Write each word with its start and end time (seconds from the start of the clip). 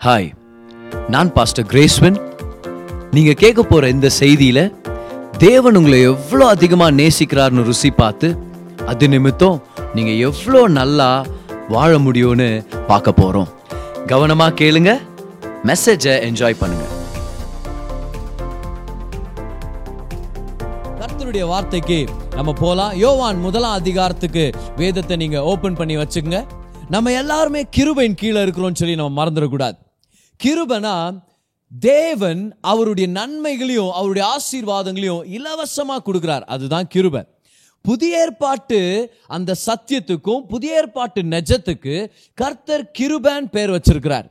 Hi 0.00 0.28
நான் 1.14 1.30
pastor 1.36 1.66
கிரேஸ்வன் 1.70 2.14
நீங்கள் 3.16 3.38
கேட்க 3.40 3.62
போற 3.62 3.88
இந்த 3.94 4.08
செய்தியில 4.18 4.60
தேவன் 5.44 5.76
உங்களை 5.80 5.98
எவ்வளோ 6.12 6.44
அதிகமா 6.54 6.86
நேசிக்கிறார்னு 7.00 7.64
ருசி 7.66 7.90
பார்த்து 7.98 8.28
அது 8.92 9.06
நிமித்தம் 9.14 9.58
நீங்க 9.96 10.12
எவ்வளோ 10.28 10.60
நல்லா 10.78 11.08
வாழ 11.74 11.90
முடியும்னு 11.98 12.48
பார்க்க 12.90 13.12
போறோம். 13.20 13.50
கவனமா 14.12 14.46
கேளுங்க 14.60 14.92
மெசேஜை 15.70 16.14
என்ஜாய் 16.28 16.60
பண்ணுங்க. 16.60 16.86
கர்த்தருடைய 21.00 21.44
வார்த்தைக்கு 21.52 21.98
நம்ம 22.38 22.54
போகலாம் 22.62 22.96
யோவான் 23.04 23.44
முதலாம் 23.48 23.78
அதிகாரத்துக்கு 23.82 24.46
வேதத்தை 24.80 25.18
நீங்கள் 25.24 25.46
ஓப்பன் 25.52 25.78
பண்ணி 25.82 25.96
வச்சுக்கோங்க. 26.02 26.40
நம்ம 26.94 27.10
எல்லாருமே 27.22 27.60
கிருபையின் 27.76 28.18
கீழே 28.20 28.40
இருக்கிறோம்னு 28.44 28.80
சொல்லி 28.80 28.94
நம்ம 29.00 29.14
மறந்துடக்கூடாது 29.18 29.76
கிருபனா 30.44 31.22
தேவன் 31.78 32.42
அவருடைய 32.60 33.06
நன்மைகளையும் 33.18 33.92
அவருடைய 33.98 34.24
ஆசீர்வாதங்களையும் 34.34 35.24
இலவசமாக 35.36 36.00
கொடுக்குறார். 36.06 36.44
அதுதான் 36.54 36.88
கிருபன். 36.94 37.28
புதிய 37.84 38.18
ஏற்பாட்டு 38.18 38.78
அந்த 39.26 39.54
சத்தியத்துக்கும் 39.66 40.42
புதிய 40.48 40.74
ஏற்பாட்டு 40.74 41.22
நெஜத்துக்கு 41.22 41.94
கர்த்தர் 42.34 42.90
கிருபன் 42.98 43.48
பேர் 43.50 43.70
வச்சிருக்கிறார். 43.70 44.26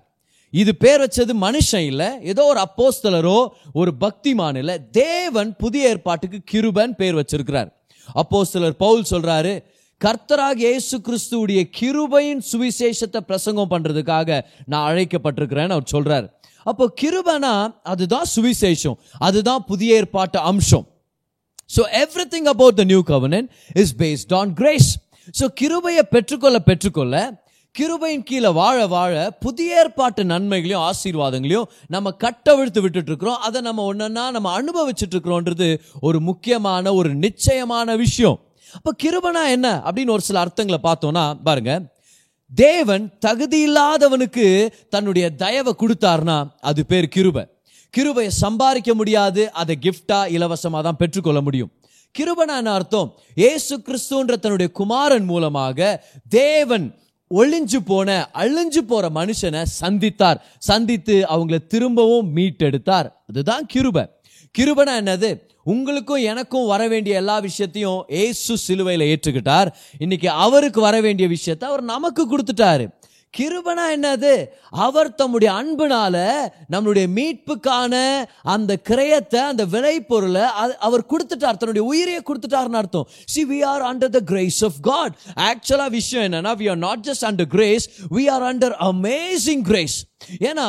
இது 0.53 0.71
பேர் 0.75 1.01
வச்சது 1.01 1.33
மனுஷன் 1.45 1.85
இல்லை 1.91 2.09
ஏதோ 2.21 2.43
ஒரு 2.43 2.59
அப்போஸ்தலரோ 2.67 3.39
ஒரு 3.73 3.91
பக்திமான் 4.01 4.57
இல்லை 4.57 4.75
தேவன் 4.91 5.55
புதிய 5.55 5.89
ஏற்பாட்டுக்கு 5.89 6.39
கிருபன் 6.51 6.95
பேர் 7.01 7.15
வச்சிருக்கிறார். 7.15 7.69
அப்போஸ்தலர் 8.15 8.81
பவுல் 8.85 9.09
சொல்றாரு 9.09 9.53
கர்த்தராக 10.01 10.59
இயேசு 10.65 10.95
கிறிஸ்துவுடைய 11.05 11.61
கிருபையின் 11.77 12.43
சுவிசேஷத்தை 12.51 13.21
பிரசங்கம் 13.29 13.71
பண்றதுக்காக 13.71 14.29
நான் 14.71 14.85
அழைக்கப்பட்டிருக்கிறேன்னு 14.89 15.75
அவர் 15.77 15.91
சொல்றாரு. 15.95 16.27
அப்போ 16.65 16.85
கிருபனா 17.01 17.51
அதுதான் 17.91 18.27
சுவிசேஷம். 18.35 18.97
அதுதான் 19.27 19.61
புதிய 19.71 19.97
ஏற்பாட்டு 19.99 20.39
அம்சம். 20.51 20.85
So 21.75 21.81
everything 22.35 22.49
about 22.53 22.79
the 22.81 22.83
new 22.91 23.01
கவர்னன் 23.11 23.47
is 23.83 23.93
based 24.01 24.33
on 24.39 24.53
grace 24.61 24.89
so 25.39 25.47
கிருபையை 25.61 26.03
பெற்றுக்கொள்ள 26.15 26.57
பெற்றுக்கொள்ள 26.69 27.15
கிருபையின் 27.75 28.27
கீழே 28.29 28.49
வாழ 28.61 28.77
வாழ 28.93 29.13
புதிய 29.45 29.79
ஏற்பாட்டு 29.81 30.21
நன்மைகளையும் 30.33 30.85
ஆசீர்வாதங்களையும் 30.89 31.67
நம்ம 31.95 32.11
கட்டவிழ்த்து 32.23 32.79
விட்டுட்டு 32.83 33.11
இருக்கிறோம் 33.11 33.41
அதை 33.47 33.59
நம்ம 33.67 33.83
ஒன்றுன்னா 33.91 34.23
நம்ம 34.35 34.51
அனுபவிச்சுட்டு 34.59 35.15
இருக்கிறோன்றது 35.15 35.67
ஒரு 36.07 36.19
முக்கியமான 36.29 36.93
ஒரு 36.93 37.11
நிச்சயமான 37.25 37.95
விஷயம். 38.05 38.39
அப்ப 38.73 38.95
கிருபனா 39.03 39.49
என்ன? 39.49 39.81
அப்படின்னு 39.85 40.09
ஒரு 40.09 40.21
சில 40.21 40.45
அர்த்தங்களை 40.45 40.77
பார்த்தோம்னா 40.83 41.33
பாருங்க. 41.43 41.97
தேவன் 42.55 43.17
தகுதி 43.19 43.69
இல்லாதவனுக்கு 43.69 44.67
தன்னுடைய 44.89 45.29
தயவை 45.35 45.75
கொடுத்தார்னா 45.79 46.49
அது 46.59 46.85
பேர் 46.85 47.07
கிருபை. 47.07 47.47
கிருபையை 47.89 48.33
சம்பாதிக்க 48.33 48.93
முடியாது 48.93 49.51
அதை 49.51 49.77
கிஃப்டா 49.81 50.27
இலவசமாக 50.27 50.83
தான் 50.83 50.97
பெற்றுக்கொள்ள 50.97 51.41
முடியும். 51.41 51.71
கிருபனா 52.19 52.57
என்ன 52.57 52.71
அர்த்தம்? 52.71 53.19
ஏசு 53.35 53.77
கிறிஸ்துன்ற 53.77 54.35
தன்னுடைய 54.35 54.71
குமாரன் 54.71 55.23
மூலமாக 55.23 56.05
தேவன் 56.29 56.99
ஒளிஞ்சு 57.35 57.79
போன 57.85 58.29
அழிஞ்சு 58.33 58.77
போற 58.77 59.09
மனுஷனை 59.09 59.65
சந்தித்தார். 59.81 60.41
சந்தித்து 60.57 61.25
அவங்கள 61.29 61.67
திரும்பவும் 61.67 62.35
மீட்டெடுத்தார். 62.35 63.11
அதுதான் 63.29 63.65
கிருபை. 63.65 64.09
கிருபனா 64.57 64.93
என்னது? 65.01 65.48
உங்களுக்கும் 65.63 66.21
எனக்கும் 66.21 66.67
வர 66.67 66.87
வேண்டிய 66.87 67.15
எல்லா 67.15 67.39
விஷயத்தையும் 67.39 68.05
ஏசு 68.07 68.57
சிலுவையில் 68.57 69.07
ஏற்றுக்கிட்டார். 69.07 69.67
இன்னைக்கு 69.97 70.29
அவருக்கு 70.29 70.81
வர 70.81 71.01
வேண்டிய 71.01 71.27
விஷயத்தை 71.27 71.69
அவர் 71.69 71.81
நமக்கு 71.81 72.37
கொடுத்துட்டாரு. 72.37 72.97
கிருபனா 73.37 73.83
என்னது? 73.95 74.31
அவர் 74.85 75.09
தம்முடைய 75.19 75.49
அன்புனால 75.59 76.15
நம்மளுடைய 76.73 77.07
மீட்புக்கான 77.17 77.93
அந்த 78.53 78.71
கிரயத்தை 78.89 79.41
அந்த 79.51 79.63
விலை 79.73 79.95
பொருளை 80.11 80.43
அவர் 80.87 81.03
கொடுத்துட்டார். 81.11 81.59
தன்னுடைய 81.61 81.83
உயிரையே 81.91 82.21
கொடுத்துட்டார்னு 82.29 82.79
அர்த்தம். 82.81 83.07
See 83.33 83.43
we 83.51 83.59
are 83.71 83.85
under 83.89 84.13
the 84.17 84.21
grace 84.31 84.59
of 84.69 84.79
God 84.89 85.13
ஆக்சுவலா 85.49 85.87
விஷயம் 85.97 86.25
என்னன்னா 86.27 86.53
we 86.61 86.69
are 86.73 86.81
not 86.87 87.05
just 87.09 87.27
under 87.29 87.51
grace 87.55 87.87
we 88.17 88.25
are 88.35 88.47
under 88.51 88.75
amazing 88.89 89.63
grace 89.69 89.97
ஏன்னா 90.49 90.67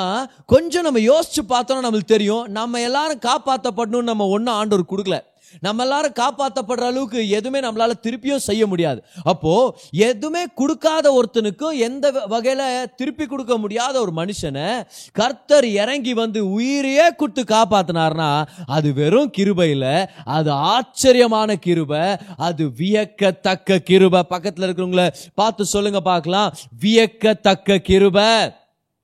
கொஞ்சம் 0.54 0.86
நம்ம 0.88 1.00
யோசிச்சு 1.10 1.44
பார்த்தோம்னா 1.54 1.86
நம்மளுக்கு 1.86 2.14
தெரியும் 2.16 2.46
நம்ம 2.58 2.80
எல்லாரும் 2.90 3.24
காப்பாற்றப்படணும்னு 3.28 4.10
நம்ம 4.12 4.26
ஒன்றும் 4.36 4.58
ஆண்டவர் 4.60 4.90
கொடுக்கல. 4.92 5.18
நம்ம 5.60 5.82
எல்லாரும் 5.82 6.16
காப்பாற்றப்படுற 6.20 6.86
அளவுக்கு 6.90 7.28
எதுவுமே 7.28 7.60
நம்மளால 7.60 7.92
திருப்பியும் 8.02 8.46
செய்ய 8.48 8.66
முடியாது. 8.66 9.02
அப்போ 9.24 9.54
எதுவுமே 9.90 10.44
கொடுக்காத 10.54 11.06
ஒருத்தனுக்கும் 11.18 11.78
எந்த 11.78 12.10
வகையில 12.30 12.62
திருப்பி 12.94 13.26
கொடுக்க 13.26 13.56
முடியாத 13.56 13.94
ஒரு 14.00 14.12
மனுஷனை 14.16 14.68
கர்த்தர் 15.12 15.68
இறங்கி 15.82 16.14
வந்து 16.14 16.40
உயிரையே 16.50 17.06
கொடுத்து 17.16 17.42
காப்பாத்தினார்னா 17.42 18.30
அது 18.66 18.88
வெறும் 18.92 19.32
கிருபையில 19.38 20.08
அது 20.24 20.50
ஆச்சரியமான 20.50 21.56
கிருபை 21.66 22.04
அது 22.36 22.64
வியக்கத்தக்க 22.78 23.78
கிருபை. 23.78 24.22
பக்கத்துல 24.30 24.66
இருக்கிறவங்கள 24.66 25.04
பார்த்து 25.34 25.64
சொல்லுங்க 25.64 26.00
பார்க்கலாம். 26.00 26.52
வியக்கத்தக்க 26.80 27.78
கிருபை. 27.78 28.30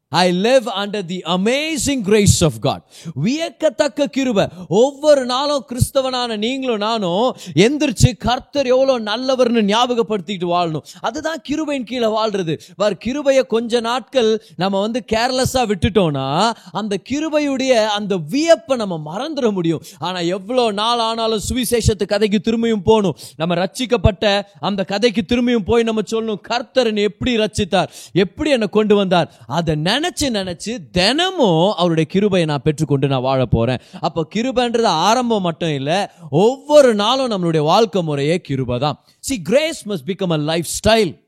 I 0.08 0.32
live 0.32 0.66
under 0.80 1.04
the 1.04 1.16
amazing 1.24 2.00
grace 2.00 2.44
of 2.44 2.58
God 2.60 2.82
வியக்கத்தக்க 3.24 4.04
கிருபை. 4.06 4.44
ஒவ்வொரு 4.68 5.24
நாளும் 5.24 5.64
கிறிஸ்தவனான 5.70 6.36
நீங்களும் 6.36 6.76
நானும் 6.76 7.36
எந்திரிச்சு 7.54 8.10
கர்த்தர் 8.18 8.66
எவ்வளோ 8.66 8.94
நல்லவர்னு 9.00 9.62
ஞாபகப்படுத்திட்டு 9.70 10.46
வாழணும். 10.52 10.84
அதுதான் 11.00 11.42
கிருபையின் 11.48 11.88
கீழே 11.90 12.06
வாழ்றது. 12.06 12.58
வர் 12.76 12.96
கிருபையை 12.96 13.42
கொஞ்ச 13.46 13.80
நாட்கள் 13.80 14.30
நம்ம 14.56 14.80
வந்து 14.80 15.02
கேர்லெஸ்ஸாக 15.12 15.66
விட்டுட்டோம்னா 15.72 16.52
அந்த 16.72 16.98
கிருபையுடைய 17.10 17.86
அந்த 17.86 18.16
வியப்பை 18.16 18.76
நம்ம 18.76 19.00
மறந்துட 19.08 19.52
முடியும். 19.52 19.82
ஆனால் 19.98 20.26
எவ்வளோ 20.26 20.70
நாள் 20.72 20.98
ஆனாலும் 20.98 21.44
சுவிசேஷத்து 21.48 22.06
கதைக்கு 22.06 22.40
திரும்பியும் 22.50 22.86
போகணும். 22.90 23.16
நம்ம 23.36 23.54
ரச்சிக்கப்பட்ட 23.54 24.42
அந்த 24.60 24.84
கதைக்கு 24.84 25.24
திரும்பியும் 25.32 25.66
போய் 25.66 25.82
நம்ம 25.82 26.06
சொல்லணும் 26.10 26.40
கர்த்தர் 26.40 26.94
எப்படி 26.96 27.36
ரச்சித்தார் 27.36 27.88
எப்படி 28.12 28.50
என்னை 28.50 28.68
கொண்டு 28.68 28.94
வந்தார்? 28.96 29.30
அதை 29.46 29.74
நினைச்சு 30.06 30.26
நினைச்சு 30.38 30.72
தினமும் 30.90 31.72
அவருடைய 31.76 32.10
கிருபையை 32.12 32.48
நான் 32.48 32.62
பெற்றுக்கொண்டு 32.62 33.08
நான் 33.08 33.20
வாழ 33.20 33.44
போறேன். 33.44 33.78
அப்போ 34.00 34.26
கிருபைன்றது 34.34 34.82
ஆரம்பம் 34.82 35.42
மட்டும் 35.42 35.74
இல்லை 35.74 36.06
ஒவ்வொரு 36.30 36.94
நாளும் 36.94 37.30
நம்மளுடைய 37.30 37.62
வாழ்க்கை 37.62 38.02
முறையே 38.02 38.40
கிருபை 38.40 38.78
தான். 38.78 39.04
See 39.18 39.42
grace 39.42 39.88
must 39.88 40.06
become 40.06 40.32
a 40.32 40.36
lifestyle 40.78 41.24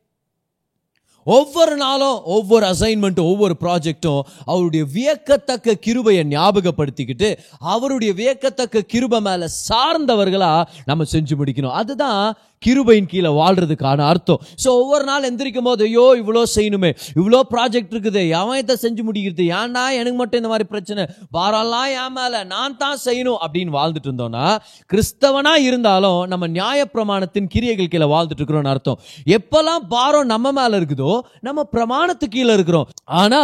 ஒவ்வொரு 1.24 1.76
நாளும் 1.76 2.24
ஒவ்வொரு 2.24 2.66
அசைன்மெண்ட்டும் 2.66 3.30
ஒவ்வொரு 3.32 3.56
ப்ராஜெக்டும் 3.60 4.20
அவருடைய 4.44 4.86
வியக்கத்தக்க 4.92 5.74
கிருபையை 5.74 6.24
ஞாபகப்படுத்திக்கிட்டு 6.24 7.38
அவருடைய 7.58 8.12
வியக்கத்தக்க 8.12 8.80
கிருபை 8.80 9.20
மேலே 9.20 9.46
சார்ந்தவர்களாக 9.68 10.66
நம்ம 10.84 11.04
செஞ்சு 11.12 11.34
முடிக்கணும். 11.40 11.76
அதுதான் 11.80 12.38
கிருபையின் 12.64 13.08
கீழே 13.12 13.30
வாழ்றதுக்கான 13.38 14.06
அர்த்தம். 14.12 14.40
ஸோ 14.62 14.68
ஒவ்வொரு 14.82 15.04
நாள் 15.10 15.26
எந்திரிக்கும் 15.30 15.68
போது 15.68 15.84
ஐயோ 15.88 16.06
இவ்வளோ 16.20 16.42
செய்யணுமே 16.56 16.90
இவ்வளோ 17.18 17.40
ப்ராஜெக்ட் 17.54 17.92
இருக்குது 17.94 18.22
எவன் 18.40 18.60
இதை 18.62 18.76
செஞ்சு 18.84 19.02
முடிக்கிறது 19.08 19.44
ஏன்டா 19.58 19.84
எனக்கு 20.00 20.18
மட்டும் 20.20 20.40
இந்த 20.40 20.50
மாதிரி 20.52 20.66
பிரச்சனை? 20.72 21.04
வாரெல்லாம் 21.36 21.90
ஏன் 22.02 22.14
மேலே 22.18 22.40
நான் 22.54 22.78
தான் 22.82 22.98
செய்யணும் 23.06 23.40
அப்படின்னு 23.44 23.76
வாழ்ந்துட்டு 23.78 24.10
இருந்தோம்னா 24.10 24.46
கிறிஸ்தவனா 24.92 25.54
இருந்தாலும் 25.68 26.20
நம்ம 26.32 26.48
நியாயப்பிரமாணத்தின் 26.58 27.50
கிரியைகள் 27.54 27.92
கீழே 27.94 28.08
வாழ்ந்துட்டு 28.14 28.42
இருக்கிறோம்னு 28.42 28.72
அர்த்தம். 28.74 28.98
எப்பெல்லாம் 29.36 29.84
பாரம் 29.94 30.30
நம்ம 30.34 30.52
மேல 30.60 30.80
இருக்குதோ 30.80 31.12
நம்ம 31.48 31.66
பிரமாணத்து 31.74 32.28
கீழே 32.34 32.52
இருக்கிறோம். 32.58 32.88
ஆனா 33.22 33.42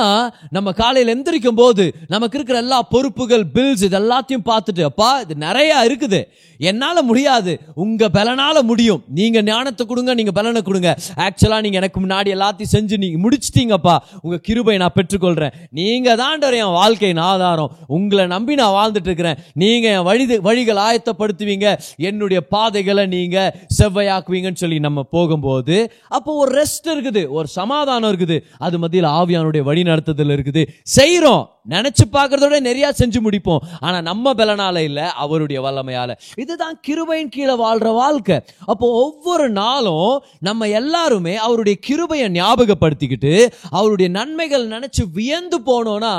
நம்ம 0.56 0.72
காலையில் 0.82 1.12
எந்திரிக்கும் 1.14 1.60
போது 1.62 1.84
நமக்கு 2.14 2.38
இருக்கிற 2.38 2.58
எல்லா 2.64 2.80
பொறுப்புகள் 2.94 3.46
பில்ஸ் 3.56 3.84
இது 3.88 3.98
எல்லாத்தையும் 4.02 4.46
பார்த்துட்டு 4.50 4.82
அப்பா 4.90 5.10
இது 5.24 5.34
நிறைய 5.46 5.72
இருக்குது. 5.88 6.20
என்னால் 6.60 7.06
முடியாது. 7.08 7.52
உங்க 7.84 8.08
பலனால 8.16 8.56
முடியும். 8.70 9.00
நீங்க 9.08 9.42
ஞானத்தை 9.42 9.86
கொடுங்க 9.86 10.14
நீங்க 10.14 10.32
பலனை 10.32 10.62
கொடுங்க. 10.62 10.96
ஆக்சுவலா 11.16 11.60
நீங்க 11.60 11.76
எனக்கு 11.76 12.00
முன்னாடி 12.00 12.30
எல்லாத்தையும் 12.36 12.72
செஞ்சு 12.72 12.98
நீங்க 12.98 13.28
முடிச்சிட்டீங்கப்பா. 13.28 13.98
உங்க 14.20 14.36
கிருபை 14.36 14.76
நான் 14.76 14.96
பெற்றுக்கொள்றேன். 14.96 15.52
நீங்க 15.70 16.16
தான் 16.16 16.40
என் 16.40 16.76
வாழ்க்கையின் 16.80 17.16
ஆதாரம். 17.16 17.70
உங்களை 17.86 18.26
நம்பி 18.26 18.54
நான் 18.54 18.74
வாழ்ந்துட்டு 18.78 19.10
இருக்கிறேன். 19.10 19.36
நீங்க 19.52 19.88
என் 19.88 20.02
வழி 20.02 20.38
வழிகள் 20.38 20.76
ஆயத்தப்படுத்துவீங்க. 20.76 21.78
என்னுடைய 21.96 22.40
பாதைகளை 22.40 23.06
நீங்க 23.06 23.56
செவ்வையாக்குவீங்கன்னு 23.78 24.54
சொல்லி 24.54 24.78
நம்ம 24.78 25.02
போகும்போது 25.02 25.92
அப்போ 26.08 26.34
ஒரு 26.34 26.62
ரெஸ்ட் 26.62 26.88
இருக்குது 26.94 27.28
ஒரு 27.28 27.48
சமாதானம் 27.48 28.16
இருக்குது. 28.16 28.42
அது 28.58 28.78
மத்தியில் 28.78 29.08
ஆவியானுடைய 29.08 29.62
வழி 29.62 29.82
நடத்துதல் 29.82 30.34
இருக்குது. 30.36 30.66
செய்யறோம் 30.98 31.52
நினைச்சு 31.68 32.04
பார்க்கறதோட 32.12 32.60
நிறைய 32.60 32.92
செஞ்சு 32.98 33.20
முடிப்போம். 33.26 33.58
ஆனா 33.80 34.00
நம்ம 34.00 34.32
பலனால 34.32 34.76
இல்ல 34.76 35.10
அவருடைய 35.10 35.62
வல்லமையால. 35.62 36.12
இதுதான் 36.36 36.80
கிருபையின் 36.88 37.28
கீழே 37.28 37.52
வாழ்ற 37.52 37.94
வாழ்க்கை. 37.94 38.40
அப்போ 38.66 38.93
ஒவ்வொரு 39.02 39.46
நாளும் 39.50 40.22
நம்ம 40.40 40.68
எல்லாருமே 40.68 41.36
அவருடைய 41.36 41.78
கிருபையை 41.80 42.28
ஞாபகப்படுத்திக்கிட்டு 42.30 43.32
அவருடைய 43.70 44.10
நன்மைகள் 44.10 44.68
நினைச்சு 44.68 45.02
வியந்து 45.12 45.58
போனோம்னா 45.66 46.14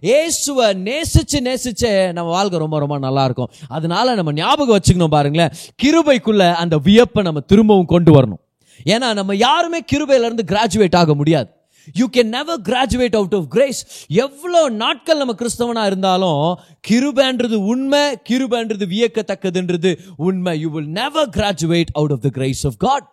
ஏசுவை 0.00 0.68
நேசிச்சு 0.88 1.38
நேசிச்சே 1.38 2.12
நம்ம 2.12 2.30
வாழ்க்கை 2.30 2.58
ரொம்ப 2.58 2.78
ரொம்ப 2.78 2.98
நல்லா 2.98 3.24
இருக்கும். 3.24 3.50
அதனால 3.68 4.14
நம்ம 4.14 4.32
ஞாபகம் 4.32 4.78
வச்சுக்கணும் 4.78 5.14
பாருங்களேன். 5.16 5.52
கிருபைக்குள்ள 5.82 6.54
அந்த 6.54 6.76
வியப்பை 6.78 7.22
நம்ம 7.22 7.40
திரும்பவும் 7.40 7.92
கொண்டு 7.94 8.12
வரணும். 8.12 8.42
ஏன்னா 8.84 9.12
நம்ம 9.14 9.34
யாருமே 9.34 9.78
கிருபையிலேருந்து 9.92 10.44
கிராஜுவேட் 10.46 10.96
ஆக 10.96 11.14
முடியாது. 11.14 11.54
You 11.94 12.08
can 12.12 12.28
never 12.28 12.60
graduate 12.60 13.14
out 13.14 13.34
of 13.34 13.48
grace 13.48 13.86
எவ்வளோ 14.06 14.68
நாட்கள் 14.68 15.16
நம்ம 15.16 15.34
கிறிஸ்தவனா 15.38 15.86
இருந்தாலும் 15.86 16.58
கிருபன்றது 16.88 17.54
உண்மை 17.54 18.00
கிருபன்றது 18.28 18.86
வியக்கத்தக்கதுன்றது 18.94 19.98
உண்மை. 20.16 20.60
You 20.60 20.70
will 20.70 20.88
never 20.88 21.28
graduate 21.28 21.92
out 21.92 22.10
of 22.10 22.20
the 22.20 22.28
grace 22.28 22.66
of 22.66 22.76
God 22.78 23.12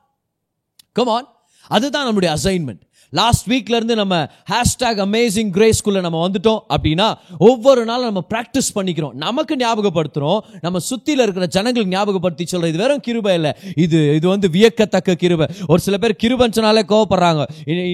come on 0.92 1.28
அதுதான் 1.68 2.04
நம்முடைய 2.04 2.36
அசைன்மெண்ட் 2.36 2.82
லாஸ்ட் 3.20 3.48
வீக்லேருந்து 3.54 3.98
நம்ம 4.02 4.20
ஹேஷ்டாக் 4.54 5.02
அமேசிங் 5.08 5.54
கிரேஸ்குள்ளே 5.58 6.04
நம்ம 6.08 6.22
வந்துட்டோம் 6.26 6.62
அப்படின்னா 6.76 7.08
ஒவ்வொரு 7.50 7.84
நாளும் 7.92 8.10
நம்ம 8.12 8.24
ப்ராக்டிஸ் 8.34 8.72
பண்ணிக்கிறோம். 8.80 9.16
நமக்கு 9.26 9.56
ஞாபகப்படுத்துகிறோம் 9.64 10.42
நம்ம 10.68 10.84
சுற்றியில் 10.90 11.26
இருக்கிற 11.28 11.48
ஜனங்களுக்கு 11.58 11.96
ஞாபகப்படுத்தி 11.98 12.50
சொல்கிறோம் 12.54 12.74
இது 12.74 12.84
வெறும் 12.86 13.04
கிருபை 13.10 13.36
இல்லை 13.40 13.54
இது 13.86 14.00
இது 14.20 14.28
வந்து 14.36 14.50
வியக்கத்தக்க 14.58 15.20
கிருபை. 15.26 15.50
ஒரு 15.72 15.82
சில 15.88 15.98
பேர் 16.04 16.20
கிருபஞ்சனாலே 16.26 16.72
சொன்னாலே 16.74 16.84
கோவப்படுறாங்க. 16.92 17.44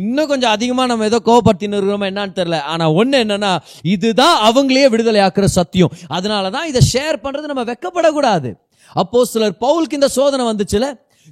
இன்னும் 0.01 0.29
கொஞ்சம் 0.31 0.53
அதிகமாக 0.55 0.87
நம்ம 0.91 1.05
ஏதோ 1.11 1.19
கோவப்படுத்தின்னு 1.29 1.77
இருக்கிறோம் 1.79 2.07
என்னன்னு 2.09 2.37
தெரியல. 2.39 2.57
ஆனால் 2.71 2.95
ஒன்று 3.01 3.17
என்னன்னா 3.25 3.51
இதுதான் 3.95 4.37
அவங்களே 4.49 4.85
விடுதலை 4.93 5.21
ஆக்குற 5.27 5.47
சத்தியம். 5.59 5.93
அதனால 6.17 6.49
தான் 6.55 6.67
இதை 6.71 6.81
ஷேர் 6.93 7.23
பண்ணுறது 7.23 7.51
நம்ம 7.51 7.65
வெக்கப்படக்கூடாது. 7.71 8.51
அப்போ 9.01 9.17
சிலர் 9.31 9.59
பவுலுக்கு 9.65 9.99
இந்த 9.99 10.09
சோதனை 10.17 10.43
வந்துச்சுல? 10.51 10.85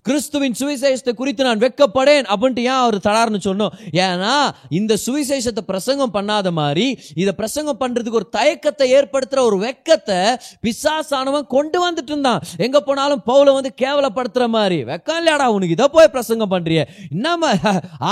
கிறிஸ்துவின் 0.08 0.56
சுவிசேஷத்தை 0.60 1.14
குறித்து 1.20 1.48
நான் 1.48 1.62
வெக்கப்படேன் 1.64 2.28
அப்படின்ட்டு 2.34 2.64
ஏன் 2.70 2.80
அவர் 2.84 2.98
தடார்னு 3.08 3.40
சொன்னோம்? 3.48 3.74
ஏன்னா 4.06 4.34
இந்த 4.80 4.94
சுவிசேஷத்தை 5.06 5.64
பிரசங்கம் 5.72 6.14
பண்ணாத 6.18 6.52
மாதிரி 6.52 6.88
இதை 7.22 7.34
பிரசங்கம் 7.42 7.80
பண்றதுக்கு 7.82 8.20
ஒரு 8.22 8.30
தயக்கத்தை 8.38 8.88
ஏற்படுத்துற 8.98 9.40
ஒரு 9.50 9.58
வெக்கத்தை 9.66 10.20
பிசாசானவன் 10.68 11.48
கொண்டு 11.56 11.80
வந்துட்டு 11.86 12.14
இருந்தான். 12.14 12.44
எங்க 12.68 12.82
போனாலும் 12.82 13.24
பவுல 13.30 13.54
வந்து 13.58 13.74
கேவலப்படுத்துற 13.84 14.48
மாதிரி 14.58 14.80
வெக்கம் 14.92 15.20
இல்லையாடா 15.22 15.48
உனக்கு 15.58 15.78
இதை 15.78 15.90
போய் 15.98 16.14
பிரசங்கம் 16.16 16.54
பண்றிய. 16.56 16.82
என்னமா 17.12 17.52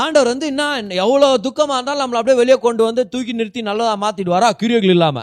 ஆண்டவர் 0.02 0.32
வந்து 0.34 0.48
என்ன 0.54 0.72
எவ்வளவு 1.06 1.42
துக்கமா 1.48 1.78
இருந்தாலும் 1.78 2.04
நம்மள 2.04 2.22
அப்படியே 2.22 2.40
வெளியே 2.42 2.60
கொண்டு 2.68 2.84
வந்து 2.90 3.04
தூக்கி 3.14 3.40
நிறுத்தி 3.40 3.62
நல்லதா 3.70 3.96
மாத்திடுவாரா? 4.06 4.52
கிரியர்கள் 4.62 4.96
இல்லாம 4.98 5.22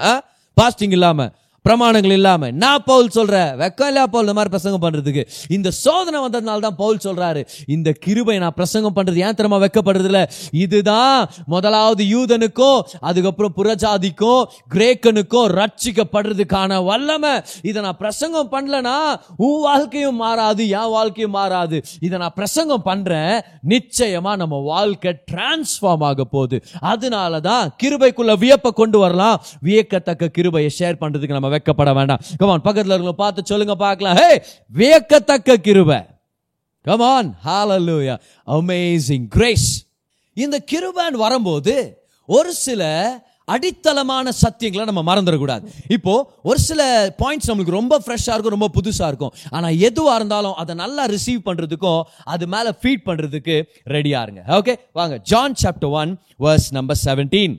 பாஸ்டிங் 0.56 0.94
இல்லாம. 0.98 1.28
பிரமாணங்கள் 1.68 2.14
இல்லாம. 2.18 2.50
நான் 2.50 2.84
பவுல் 2.84 3.10
சொல்ற 3.14 3.34
வெக்கம் 3.60 3.88
இல்லையா 3.90 4.06
பவுல் 4.06 4.26
இந்த 4.26 4.32
மாதிரி 4.32 4.52
பிரசங்கம் 4.54 4.84
பண்றதுக்கு. 4.84 5.22
இந்த 5.48 5.70
சோதனை 5.70 6.20
வந்ததுனால 6.20 6.60
தான் 6.60 6.76
பவுல் 6.76 6.98
சொல்றாரு. 7.04 7.46
இந்த 7.66 7.92
கிருபை 7.92 8.38
நான் 8.38 8.54
பிரசங்கம் 8.54 8.96
பண்றது 8.96 9.20
ஏன் 9.26 9.34
தெரியுமா 9.34 9.58
வைக்கப்படுறது 9.64 10.04
இல்ல 10.04 10.30
இதுதான் 10.50 11.28
முதலாவது 11.46 12.04
யூதனுக்கும் 12.04 12.80
அதுக்கப்புறம் 13.00 13.54
புறஜாதிக்கும் 13.56 14.42
கிரேக்கனுக்கும் 14.74 15.48
ரட்சிக்கப்படுறதுக்கான 15.58 16.84
வல்லமை. 16.84 17.34
இதை 17.62 17.82
நான் 17.82 17.96
பிரசங்கம் 17.96 18.50
பண்ணலனா 18.50 18.96
உன் 19.36 19.60
வாழ்க்கையும் 19.60 20.16
மாறாது 20.16 20.68
என் 20.68 20.90
வாழ்க்கையும் 20.96 21.36
மாறாது. 21.38 21.82
இதை 22.00 22.18
நான் 22.18 22.36
பிரசங்கம் 22.40 22.82
பண்றேன் 22.82 23.40
நிச்சயமா 23.68 24.36
நம்ம 24.36 24.60
வாழ்க்கை 24.72 25.14
டிரான்ஸ்ஃபார்ம் 25.32 26.04
ஆக 26.10 26.24
போகுது. 26.24 26.62
அதனால 26.80 27.40
தான் 27.40 27.72
கிருபைக்குள்ள 27.82 28.38
வியப்பை 28.38 28.70
கொண்டு 28.70 28.98
வரலாம். 28.98 29.40
வியக்கத்தக்க 29.62 30.28
கிருபையை 30.28 30.70
ஷேர் 30.78 31.00
பண்றதுக்கு 31.00 31.38
நம்ம 31.38 31.50
வெக்கப்பட 31.54 31.92
வேண்டாம். 31.98 32.22
கமான் 32.40 32.66
பக்கத்தில் 32.66 32.94
இருக்கவங்க 32.94 33.22
பார்த்து 33.24 33.50
சொல்லுங்க 33.52 33.76
பார்க்கலாம். 33.86 34.18
ஹே 34.20 34.30
வியக்கத்தக்க 34.80 35.58
கிருபை. 35.66 36.00
கமான் 36.86 37.32
ஹாலலூயா 37.48 38.14
அமேசிங் 38.58 39.26
கிரேஸ் 39.36 39.68
இந்த 40.36 40.56
கிருபான் 40.72 41.16
வரும்போது 41.24 41.74
ஒரு 42.28 42.50
சில 42.66 42.82
அடித்தளமான 43.52 44.32
சத்தியங்களை 44.40 44.84
நம்ம 44.88 45.02
மறந்துடக்கூடாது. 45.08 45.64
இப்போ 45.96 46.12
ஒரு 46.48 46.58
சில 46.66 46.82
பாயிண்ட்ஸ் 47.22 47.48
நம்மளுக்கு 47.50 47.74
ரொம்ப 47.78 47.94
ஃப்ரெஷ்ஷாக 48.04 48.34
இருக்கும் 48.34 48.56
ரொம்ப 48.56 48.68
புதுசாக 48.76 49.08
இருக்கும். 49.10 49.32
ஆனால் 49.56 49.78
எதுவாக 49.88 50.18
இருந்தாலும் 50.20 50.58
அதை 50.62 50.74
நல்லா 50.82 51.04
ரிசீவ் 51.14 51.40
பண்ணுறதுக்கும் 51.48 52.02
அது 52.34 52.46
மேலே 52.54 52.72
ஃபீட் 52.80 53.04
பண்ணுறதுக்கு 53.08 53.56
ரெடியாக 53.94 54.26
இருங்க. 54.26 54.42
ஓகே 54.58 54.74
வாங்க. 55.00 55.16
John 55.32 55.58
chapter 55.62 55.92
one 56.02 56.12
verse 56.46 56.68
number 56.78 57.00
seventeen 57.06 57.56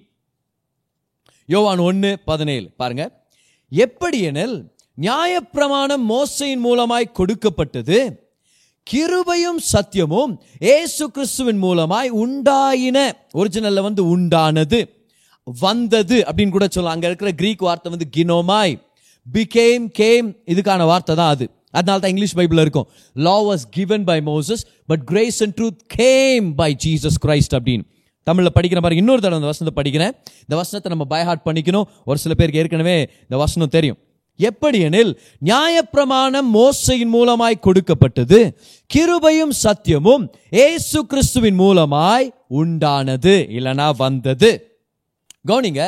யோவான் 1.49 1.83
ஒன்று 1.89 2.11
பதினேழு. 2.31 2.67
பாருங்கள் 2.81 3.11
எப்படியெனில் 3.81 4.55
நியாயப்பிரமாணம் 4.97 6.03
மோசையின் 6.11 6.63
மூலமாய் 6.65 7.15
கொடுக்கப்பட்டது 7.19 7.99
கிருபையும் 8.87 9.59
சத்தியமும் 9.73 10.31
ஏசு 10.59 11.11
கிறிஸ்துவின் 11.11 11.61
மூலமாய் 11.63 12.09
உண்டாயின. 12.23 12.97
ஒரிஜினல்ல 13.33 13.81
வந்து 13.81 14.03
உண்டானது 14.15 14.79
வந்தது 15.43 16.17
அப்படின்னு 16.27 16.55
கூட 16.55 16.67
சொல்லலாம். 16.67 16.95
அங்கே 16.95 17.09
இருக்கிற 17.11 17.31
கிரீக் 17.31 17.65
வார்த்தை 17.67 17.91
வந்து 17.93 18.07
கினோமாய் 18.17 18.73
பிகேம் 19.33 19.85
கேம் 20.01 20.29
இதுக்கான 20.45 20.85
வார்த்தை 20.85 21.15
தான் 21.15 21.33
அது. 21.35 21.45
அதனால 21.71 21.99
தான் 21.99 22.11
இங்கிலீஷ் 22.13 22.37
பைபிள் 22.39 22.61
இருக்கும். 22.65 22.87
Law 23.15 23.37
was 23.43 23.65
given 23.69 24.03
by 24.03 24.19
Moses 24.31 24.63
but 24.85 25.03
grace 25.03 25.43
and 25.43 25.55
truth 25.59 25.81
came 25.87 26.55
by 26.55 26.75
Jesus 26.85 27.19
Christ 27.25 27.55
அப்படின்னு. 27.59 27.85
தமிழில் 28.23 28.55
படிக்கிற 28.55 28.81
பாருங்க 28.83 29.03
இன்னொரு 29.03 29.21
தடவை 29.25 29.39
இந்த 29.41 29.51
வசனத்தை 29.51 29.75
படிக்கிறேன். 29.79 30.13
இந்த 30.45 30.55
வசனத்தை 30.61 30.89
நம்ம 30.93 31.05
பைஹார்ட் 31.13 31.45
பண்ணிக்கணும். 31.47 31.87
ஒரு 32.05 32.17
சில 32.23 32.33
பேருக்கு 32.39 32.61
ஏற்கனவே 32.61 32.97
இந்த 33.21 33.37
வசனம் 33.43 33.73
தெரியும். 33.77 33.99
எப்படி 34.39 34.77
எனில் 34.87 35.11
நியாயப்பிரமாணம் 35.45 36.49
மோசையின் 36.53 37.11
மூலமாய் 37.15 37.63
கொடுக்கப்பட்டது 37.65 38.39
கிருபையும் 38.89 39.53
சத்தியமும் 39.63 40.23
ஏசு 40.49 40.99
கிறிஸ்துவின் 41.05 41.59
மூலமாய் 41.59 42.27
உண்டானது 42.61 43.35
இல்லைனா 43.57 43.87
வந்தது. 44.03 44.51
கவனிங்க 45.47 45.83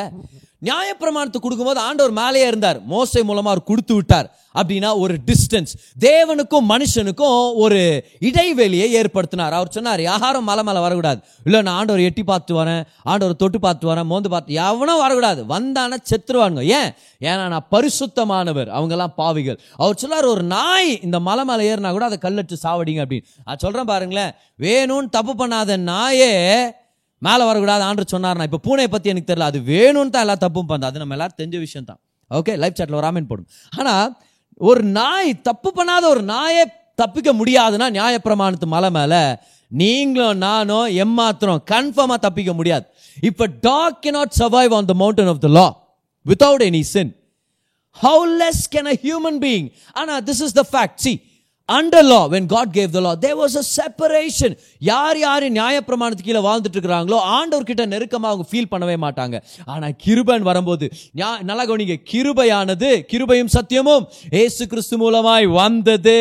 நியாயப்பிரமாணத்தை 0.64 1.38
கொடுக்கும்போது 1.38 1.80
ஆண்டவர் 1.80 2.12
மேலேயே 2.12 2.46
இருந்தார். 2.46 2.80
மோசை 2.80 3.22
மூலமாக 3.22 3.50
அவர் 3.50 3.62
கொடுத்து 3.62 3.94
விட்டார். 3.94 4.36
அப்படின்னா 4.54 4.98
ஒரு 4.98 5.16
டிஸ்டன்ஸ் 5.26 5.72
தேவனுக்கும் 6.00 6.68
மனுஷனுக்கும் 6.68 7.54
ஒரு 7.54 8.04
இடைவெளியை 8.20 8.94
ஏற்படுத்தினார். 8.94 9.50
அவர் 9.50 9.68
சொன்னார் 9.70 10.00
யாரும் 10.00 10.44
மலை 10.44 10.64
மேலே 10.64 10.78
வரக்கூடாது. 10.78 11.20
இல்லை 11.44 11.62
நான் 11.62 11.74
ஆண்டவர் 11.74 12.02
எட்டி 12.02 12.22
பார்த்து 12.22 12.64
வரேன். 12.64 12.82
ஆண்டவர் 13.02 13.36
தொட்டு 13.36 13.60
பார்த்து 13.60 13.94
வரேன். 13.94 14.04
மோந்து 14.04 14.28
பார்த்து 14.28 14.54
எவனும் 14.54 14.98
வரக்கூடாது. 14.98 15.46
வந்தான 15.46 15.96
செத்துருவானுங்க. 16.10 16.62
ஏன்? 16.62 16.92
ஏன்னா 17.20 17.48
நான் 17.48 17.66
பரிசுத்தமானவர். 17.70 18.70
அவங்கெல்லாம் 18.78 19.14
பாவிகள். 19.16 19.60
அவர் 19.76 19.94
சொன்னார் 19.94 20.24
ஒரு 20.24 20.42
நாய் 20.42 21.00
இந்த 21.02 21.20
மலை 21.20 21.44
மேலே 21.44 21.74
ஏறினா 21.74 21.90
கூட 21.90 22.04
அதை 22.04 22.18
கல்லட்டு 22.22 22.56
சாவடிங்க 22.62 23.04
அப்படின்னு. 23.04 23.24
நான் 23.44 23.58
சொல்கிறேன் 23.58 23.86
பாருங்களேன். 23.86 24.32
வேணும்னு 24.60 25.08
தப்பு 25.10 25.46
பண்ணாத 25.46 25.76
நாயே 25.76 26.34
மேலே 27.22 27.42
வரக்கூடாது 27.48 27.84
ஆண்டு 27.88 28.06
சொன்னார்னா 28.14 28.46
இப்போ 28.48 28.60
பூனை 28.66 28.86
பற்றி 28.94 29.12
எனக்கு 29.12 29.30
தெரியல 29.30 29.48
அது 29.50 29.58
வேணும்னு 29.72 30.12
தான் 30.14 30.24
எல்லாம் 30.26 30.42
தப்பும் 30.44 30.68
பண்ணது. 30.70 30.88
அது 30.90 31.02
நம்ம 31.02 31.14
எல்லாரும் 31.16 31.38
தெரிஞ்ச 31.40 31.58
விஷயம் 31.66 31.88
தான் 31.90 32.00
ஓகே 32.30 32.54
லைஃப் 32.62 32.76
சாட்டில் 32.78 32.98
ஒரு 33.00 33.08
ஆமென் 33.10 33.28
போடும் 33.30 33.48
ஆனால் 33.72 34.08
ஒரு 34.60 34.82
நாய் 34.98 35.30
தப்பு 35.48 35.70
பண்ணாத 35.78 36.04
ஒரு 36.14 36.22
நாயை 36.34 36.64
தப்பிக்க 37.02 37.30
முடியாதுன்னா 37.32 37.88
நியாயப்பிரமாணத்து 37.98 38.66
மலை 38.74 38.90
மேலே 38.98 39.22
நீங்களும் 39.70 40.38
நானும் 40.38 40.88
எம்மாத்திரம் 41.04 41.60
கன்ஃபார்மாக 41.72 42.20
தப்பிக்க 42.26 42.50
முடியாது. 42.52 42.84
இப்போ 43.22 43.44
dog 43.68 44.00
can 44.04 44.10
not 44.10 44.34
survive 44.40 44.74
on 44.78 44.88
the 44.92 44.94
mountain 45.02 45.30
of 45.34 45.42
the 45.46 45.50
law 45.58 45.66
without 46.26 46.60
any 46.68 46.82
sin 46.94 47.08
how 47.96 48.22
less 48.40 48.62
can 48.74 48.88
a 48.92 48.96
human 49.04 49.38
being 49.44 49.66
ஆனால் 49.92 50.22
this 50.28 50.42
is 50.46 50.54
the 50.60 50.62
fact 50.72 51.00
see 51.04 51.12
under 51.74 52.04
law 52.08 52.18
when 52.32 52.44
God 52.52 52.72
gave 52.74 52.90
the 52.96 53.00
law 53.04 53.12
there 53.22 53.38
was 53.38 53.54
a 53.60 53.62
separation 53.76 54.52
யார் 54.88 55.18
யார் 55.22 55.44
நியாயப்பிரமாணத்துக்கு 55.56 56.28
கீழே 56.28 56.42
வாழ்ந்துட்டு 56.44 56.76
இருக்கிறாங்களோ 56.76 57.16
ஆண்டவர்கிட்ட 57.36 57.84
நெருக்கமாக 57.92 58.30
அவங்க 58.32 58.44
feel 58.50 58.68
பண்ணவே 58.72 58.96
மாட்டாங்க. 59.04 59.36
ஆனால் 59.72 59.94
கிருபன் 60.04 60.44
வரும்போது 60.48 60.88
நல்லா 61.48 61.64
கவனிங்க 61.70 61.96
கிருபையானது 62.10 62.90
கிருபையும் 63.12 63.50
சத்தியமும் 63.56 64.04
ஏசு 64.42 64.62
கிறிஸ்து 64.74 64.98
மூலமாய் 65.02 65.48
வந்தது. 65.56 66.16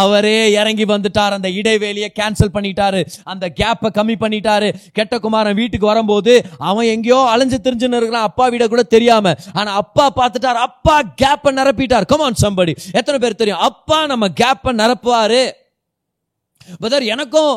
அவரே 0.00 0.36
இறங்கி 0.60 0.86
வந்துட்டார் 0.92 1.36
அந்த 1.38 1.50
இடைவேளியை 1.60 2.10
கேன்சல் 2.20 2.54
பண்ணிட்டாரு 2.58 3.00
அந்த 3.34 3.44
கேப்பை 3.62 3.90
கம்மி 4.00 4.18
பண்ணிட்டாரு. 4.24 4.68
கெட்ட 5.00 5.22
குமாரன் 5.24 5.58
வீட்டுக்கு 5.62 5.90
வரும்போது 5.92 6.34
அவன் 6.72 6.90
எங்கேயோ 6.96 7.22
அலைஞ்சு 7.32 7.60
தெரிஞ்சுன்னு 7.68 8.00
இருக்கிறான் 8.02 8.28
அப்பா 8.30 8.50
வீட 8.56 8.68
கூட 8.74 8.86
தெரியாம. 8.96 9.34
ஆனால் 9.58 9.80
அப்பா 9.84 10.08
பார்த்துட்டார் 10.20 10.62
அப்பா 10.68 10.98
கேப்பை 11.24 11.56
நிரப்பிட்டார். 11.62 12.10
கமான் 12.14 12.40
சம்படி 12.44 12.74
எத்தனை 12.98 13.16
பேர் 13.26 13.40
தெரியும்? 13.42 13.64
அப்பா 13.70 14.00
நம்ம 14.14 14.32
கேப்பை 14.42 14.72
நிரப்புவாரு. 14.80 15.44
பதர் 16.82 17.04
எனக்கும் 17.14 17.54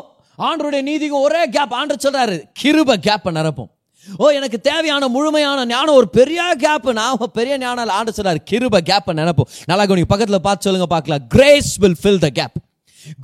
ஆண்டருடைய 0.47 0.81
நீதிக்கும் 0.89 1.25
ஒரே 1.27 1.41
கேப் 1.55 1.73
ஆண்டு 1.79 1.95
சொல்கிறாரு 2.03 2.37
கிருப 2.61 2.95
கேப்பை 3.07 3.31
நிரப்பும். 3.39 3.69
ஓ 4.17 4.27
எனக்கு 4.37 4.57
தேவையான 4.67 5.07
முழுமையான 5.15 5.65
ஞானம் 5.71 5.97
ஒரு 5.99 6.07
பெரிய 6.17 6.41
கேப் 6.65 6.87
நான் 6.99 7.17
பெரிய 7.39 7.57
ஞானம் 7.63 7.95
ஆண்டு 7.97 8.13
சொல்றாரு 8.17 8.41
கிருப 8.51 8.75
கேப்பை 8.89 9.13
நினைப்போம் 9.19 9.49
நல்லா 9.69 9.83
கவனிங்க 9.83 10.11
பக்கத்துல 10.13 10.39
பார்த்து 10.47 10.67
சொல்லுங்க 10.67 10.89
பார்க்கலாம். 10.95 11.25
Grace 11.35 11.71
will 11.83 11.99
fill 12.03 12.21
the 12.25 12.29
gap 12.39 12.57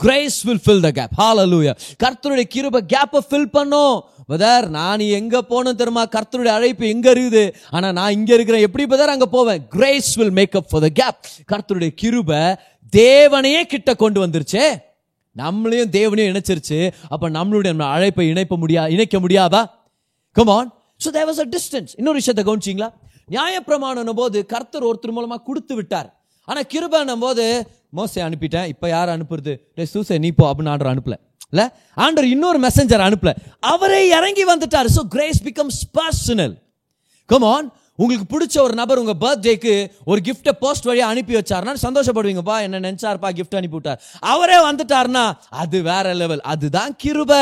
grace 0.04 0.40
will 0.48 0.64
fill 0.66 0.84
the 0.86 0.90
gap 0.98 1.14
hallelujah 1.22 1.72
கர்த்தருடைய 2.04 2.46
கிருப 2.56 2.82
கேப்பை 2.94 3.22
ஃபில் 3.30 3.50
பண்ணும். 3.58 3.96
பதர் 4.32 4.66
நான் 4.76 5.02
எங்க 5.20 5.36
போகணும் 5.42 5.80
தெரியுமா? 5.80 6.04
கர்த்தருடைய 6.14 6.52
அழைப்பு 6.58 6.84
எங்க 6.90 7.08
இருக்குது? 7.14 7.42
ஆனா 7.70 7.88
நான் 7.98 8.16
இங்க 8.18 8.32
இருக்கிறேன். 8.34 8.64
எப்படி 8.68 8.84
பதர் 8.94 9.14
அங்க 9.16 9.26
போவேன்? 9.26 9.64
Grace 9.74 10.12
will 10.20 10.36
make 10.38 10.56
up 10.60 10.70
for 10.70 10.84
the 10.86 10.90
gap 11.00 11.18
கர்த்தருடைய 11.52 11.92
கிருப 12.02 12.32
தேவனையே 12.94 13.62
கிட்ட 13.64 13.96
கொண்டு 13.96 14.20
வந்துருச்சே. 14.26 14.66
நம்மளையும் 15.36 15.90
தேவனையும் 15.90 16.32
இணைச்சிருச்சு. 16.34 16.80
அப்ப 17.10 17.30
நம்மளுடைய 17.30 17.72
நம்ம 17.76 17.86
அழைப்பை 17.86 18.26
இணைப்ப 18.34 18.58
முடியா 18.58 18.88
இணைக்க 18.88 19.20
முடியாதா? 19.20 19.62
Come on 20.32 20.70
so 21.06 21.10
there 21.10 21.30
was 21.30 21.42
a 21.46 21.48
distance 21.56 21.94
இன்னொரு 21.96 22.20
விஷயத்தை 22.22 22.44
கவனிச்சிங்களா? 22.50 22.90
நியாயப்பிரமாணம் 23.30 24.20
போது 24.22 24.46
கர்த்தர் 24.46 24.84
ஒருத்தர் 24.84 25.16
மூலமா 25.18 25.38
கொடுத்து 25.44 25.76
விட்டார். 25.76 26.10
ஆனா 26.46 26.62
கிருபானும் 26.74 27.24
போது 27.26 27.44
மோசை 27.98 28.20
அனுப்பிட்டேன். 28.28 28.68
இப்ப 28.68 28.88
யார் 28.88 29.10
அனுப்புறது? 29.10 29.54
டே 29.76 29.84
சூசை 29.94 30.18
நீ 30.18 30.30
போ 30.32 30.46
அப்படின்னு 30.52 30.74
ஆண்டர் 30.74 30.92
அனுப்பல. 30.94 31.16
இல்ல? 31.52 31.64
ஆண்டர் 31.98 32.28
இன்னொரு 32.36 32.60
மெசஞ்சர் 32.60 33.06
அனுப்பல. 33.08 33.32
அவரே 33.60 34.08
இறங்கி 34.08 34.46
வந்துட்டார். 34.46 34.88
So 34.96 35.02
grace 35.16 35.40
becomes 35.44 35.80
personal 35.98 36.56
come on 37.26 37.68
உங்களுக்கு 38.00 38.26
பிடிச்ச 38.34 38.56
ஒரு 38.66 38.74
நபர் 38.80 39.00
உங்கள் 39.02 39.18
பர்த்டேக்கு 39.24 39.74
ஒரு 40.12 40.20
கிஃப்ட்டை 40.28 40.54
போஸ்ட் 40.62 40.88
வழியாக 40.90 41.12
அனுப்பி 41.14 41.34
வச்சாருன்னா 41.38 41.74
சந்தோஷப்படுவீங்கப்பா 41.84 42.56
என்ன 42.66 42.80
நினைச்சாருப்பா 42.86 43.30
கிஃப்ட் 43.40 43.58
அனுப்பி 43.60 43.78
விட்டார் 43.78 44.00
அவரே 44.34 44.58
வந்துட்டார்னா 44.68 45.26
அது 45.62 45.82
வேற 45.90 46.14
லெவல் 46.22 46.42
அதுதான் 46.54 46.94
கிருப. 47.04 47.34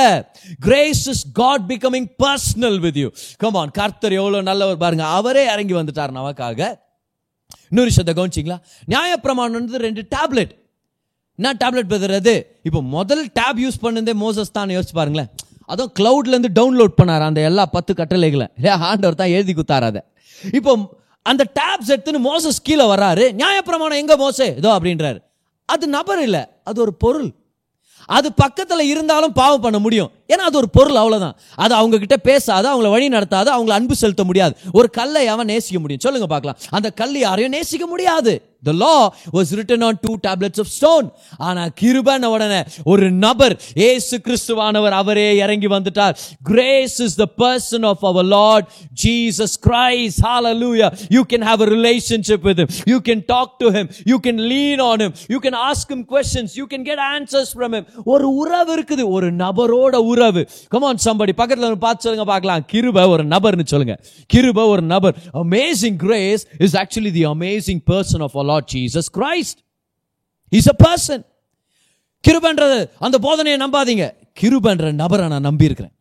Grace 0.67 1.03
is 1.13 1.23
God 1.41 1.65
becoming 1.71 2.09
personal 2.23 2.79
with 2.85 2.99
you 3.03 3.09
come on 3.43 3.71
கர்த்தர் 3.79 4.17
எவ்வளோ 4.19 4.41
நல்லவர் 4.49 4.81
பாருங்க. 4.83 5.05
அவரே 5.19 5.45
இறங்கி 5.53 5.77
வந்துட்டார் 5.79 6.15
நமக்காக. 6.19 6.61
இன்னொரு 7.69 7.89
விஷயத்தை 7.91 8.15
கவனிச்சிங்களா? 8.19 8.59
நியாயப்பிரமாணம்ன்றது 8.93 9.85
ரெண்டு 9.87 10.03
டேப்லெட் 10.15 10.53
என்ன 11.39 11.55
டேப்லெட் 11.63 11.89
பிரதர் 11.91 12.39
இப்போ 12.67 12.81
முதல் 12.97 13.25
டேப் 13.39 13.59
யூஸ் 13.65 13.81
பண்ணதே 13.85 14.13
மோசஸ் 14.25 14.55
தான் 14.57 14.75
யோசிச்சு 14.77 14.97
பாருங்களேன். 15.01 15.31
அதுவும் 15.71 15.93
க்ளவுட்லேருந்து 15.99 16.53
டவுன்லோட் 16.59 16.99
பண்ணார் 17.01 17.29
அந்த 17.31 17.41
எல்லா 17.49 17.63
பத்து 17.75 17.91
கட்டளைகளை. 17.99 18.47
இல்லையா 18.57 18.77
ஆண்டவர் 18.91 19.21
தான் 19.21 19.33
எழுதி 19.37 19.53
குத்தார் 19.53 19.87
அதை. 19.91 20.01
இப்போ 20.53 20.79
அந்த 21.21 21.45
டேப்ஸ் 21.59 21.91
எடுத்துன்னு 21.91 22.19
மோசஸ் 22.19 22.61
கீழே 22.63 22.85
வர்றாரு. 22.85 23.41
நியாயப்பிரமாணம் 23.41 23.95
எங்க 23.95 24.17
மோசே? 24.17 24.53
இதோ 24.57 24.69
அப்படின்றாரு. 24.69 25.17
அது 25.65 25.87
நபர் 25.87 26.21
இல்லை. 26.21 26.43
அது 26.63 26.81
ஒரு 26.81 26.93
பொருள். 26.93 27.31
அது 28.05 28.33
பக்கத்தில் 28.33 28.79
இருந்தாலும் 28.79 29.33
பாவம் 29.33 29.61
பண்ண 29.61 29.79
முடியும். 29.79 30.11
ஏன்னா 30.27 30.45
அது 30.47 30.57
ஒரு 30.57 30.69
பொருள் 30.69 30.95
அவ்வளோதான் 30.95 31.35
அது 31.55 31.73
அவங்க 31.73 31.97
கிட்ட 31.97 32.17
பேசாத 32.17 32.69
அவங்கள 32.69 32.89
வழி 32.89 33.07
நடத்தாத 33.07 33.51
அவங்கள 33.51 33.69
அன்பு 33.69 33.95
செலுத்த 33.95 34.23
முடியாது. 34.23 34.57
ஒரு 34.71 34.89
கல்லை 34.89 35.27
அவன் 35.27 35.45
நேசிக்க 35.45 35.79
முடியும். 35.79 36.01
சொல்லுங்க 36.01 36.27
பார்க்கலாம். 36.27 36.57
அந்த 36.69 36.91
கல் 36.91 37.17
யாரையும் 37.17 37.51
நேசிக்க 37.51 37.87
முடியாது. 37.87 38.50
The 38.63 38.73
law 38.73 39.01
was 39.37 39.47
written 39.57 39.81
on 39.83 39.97
two 40.05 40.15
tablets 40.25 40.59
of 40.63 40.67
stone 40.77 41.07
ஆனா 41.47 41.63
கிருபன 41.81 42.29
உடனே 42.35 42.59
ஒரு 42.91 43.05
நபர் 43.25 43.53
இயேசு 43.81 44.15
கிறிஸ்துவானவர் 44.25 44.95
அவரே 45.01 45.27
இறங்கி 45.43 45.69
வந்துட்டார் 45.75 46.15
grace 46.51 46.97
is 47.07 47.13
the 47.23 47.29
person 47.43 47.81
of 47.91 47.99
our 48.09 48.23
lord 48.37 48.63
jesus 49.05 49.51
christ 49.67 50.19
hallelujah 50.29 50.89
you 51.17 51.23
can 51.31 51.41
have 51.49 51.61
a 51.67 51.69
relationship 51.75 52.41
with 52.49 52.59
him 52.63 52.69
you 52.93 52.99
can 53.07 53.21
talk 53.33 53.49
to 53.63 53.69
him 53.77 53.87
you 54.11 54.19
can 54.27 54.37
lean 54.51 54.79
on 54.89 54.99
him 55.05 55.13
you 55.33 55.39
can 55.45 55.57
ask 55.69 55.85
him 55.93 56.01
questions 56.13 56.57
you 56.61 56.67
can 56.73 56.83
get 56.89 56.99
answers 57.15 57.51
from 57.57 57.73
him 57.77 57.85
ஒரு 58.13 58.27
உறவு 58.41 58.71
இருக்குது 58.75 59.03
ஒரு 59.15 59.27
நபரோட 59.43 59.95
உறவு 60.11 60.41
come 60.75 60.85
on 60.91 60.97
somebody 61.07 61.35
பக்கத்துல 61.41 61.67
வந்து 61.67 61.83
பார்த்து 61.87 62.05
சொல்லுங்க 62.07 62.27
பார்க்கலாம் 62.33 62.63
கிருப 62.73 63.07
ஒரு 63.13 63.23
நபர்னு 63.33 63.67
சொல்லுங்க 63.73 63.95
கிருப 64.33 64.67
ஒரு 64.73 64.85
நபர் 64.93 65.15
amazing 65.45 65.97
grace 66.05 66.43
is 66.67 66.73
actually 66.83 67.11
the 67.19 67.25
amazing 67.35 67.79
person 67.93 68.19
of 68.27 68.31
our 68.37 68.47
Lord 68.51 68.69
Jesus 68.75 69.11
Christ 69.19 69.59
is 70.59 70.71
a 70.73 70.77
person 70.85 71.23
கிருபன்றது 72.23 72.79
அந்த 73.05 73.17
போதனையை 73.27 73.57
நம்பாதீங்க. 73.65 74.07
கிருபன்ற 74.39 74.87
நபரை 75.03 75.27
நான் 75.31 75.47
நம்பியிருக்கிறேன். 75.47 75.93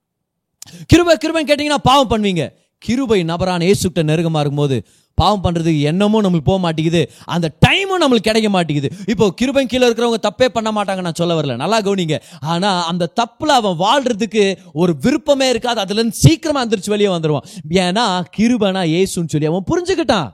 கிருபை 0.90 1.14
கிருபைன்னு 1.23 1.50
கேட்டீங்கன்னா 1.50 1.83
பாவம் 1.90 2.11
பண்ணுவீங்க. 2.11 2.45
கிருபை 2.83 3.19
நபரான 3.30 3.64
ஏசுக்கிட்ட 3.71 4.02
நெருக்கமாக 4.11 4.42
இருக்கும்போது 4.42 4.76
பாவம் 5.19 5.42
பண்ணுறதுக்கு 5.45 5.80
எண்ணமும் 5.90 6.23
நம்மளுக்கு 6.25 6.49
போக 6.50 6.61
மாட்டேங்குது. 6.64 7.00
அந்த 7.35 7.47
டைமும் 7.64 8.00
நம்மளுக்கு 8.02 8.28
கிடைக்க 8.28 8.49
மாட்டேங்குது. 8.54 8.88
இப்போ 9.12 9.26
கிருபை 9.40 9.64
கீழே 9.73 9.85
இருக்கிறவங்க 9.88 10.21
தப்பே 10.28 10.49
பண்ண 10.57 10.71
மாட்டாங்க 10.76 11.02
நான் 11.07 11.19
சொல்ல 11.21 11.35
வரல. 11.38 11.57
நல்லா 11.62 11.78
கவனிங்க. 11.87 12.19
ஆனால் 12.52 12.80
அந்த 12.90 13.11
தப்பில் 13.21 13.54
அவன் 13.59 13.76
வாழ்றதுக்கு 13.85 14.45
ஒரு 14.83 14.95
விருப்பமே 15.07 15.49
இருக்காது. 15.54 15.83
அதுலேருந்து 15.85 16.21
சீக்கிரமாக 16.25 16.64
எந்திரிச்சு 16.66 16.95
வெளியே 16.97 17.11
வந்துடுவான் 17.16 17.49
ஏன்னா 17.85 18.07
கிருபனா 18.38 18.85
ஏசுன்னு 19.00 19.33
சொல்லி 19.35 19.50
அவன் 19.52 19.69
புரிஞ்சுக்கிட்டான். 19.73 20.30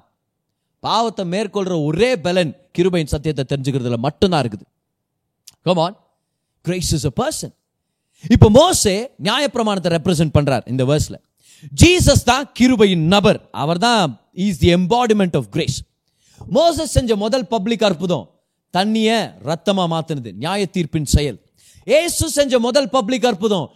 பாவத்தை 0.86 1.24
மேற்கொள்கிற 1.34 1.74
ஒரே 1.88 2.10
பலன் 2.26 2.52
கிருபையின் 2.76 3.12
சத்தியத்தை 3.14 3.44
தெரிஞ்சுக்கிறதுல 3.52 3.98
மட்டும்தான் 4.06 4.42
இருக்குது. 4.44 4.66
Come on 5.68 5.96
grace 6.64 6.90
is 6.96 7.06
a 7.10 7.14
person 7.20 7.54
இப்போ 8.34 8.48
மோசே 8.58 8.94
நியாயப்பிரமாணத்தை 9.26 9.90
ரெப்ரசென்ட் 9.96 10.34
பண்ணுறார் 10.36 10.64
இந்த 10.72 10.82
வேர்ஸில் 10.90 11.20
ஜீசஸ் 11.82 12.24
தான் 12.30 12.44
கிருபையின் 12.58 13.04
நபர். 13.14 13.38
அவர் 13.62 13.80
தான் 13.86 14.02
is 14.46 14.60
the 14.62 14.70
embodiment 14.78 15.36
of 15.40 15.48
grace 15.54 15.78
Moses 16.40 16.94
செஞ்ச 16.96 17.10
முதல் 17.24 17.46
பப்ளிக் 17.54 17.84
அற்புதம் 17.88 18.26
தண்ணிய 18.74 19.10
ரத்தமாக 19.48 19.88
மாற்றினது 19.94 20.30
நியாய 20.42 20.62
தீர்ப்பின் 20.76 21.10
செயல். 21.16 21.38
ஏசு 21.86 22.24
செஞ்ச 22.38 22.58
முதல் 22.66 22.88
பப்ளிக் 22.96 23.26
அற்புதம் 23.30 23.66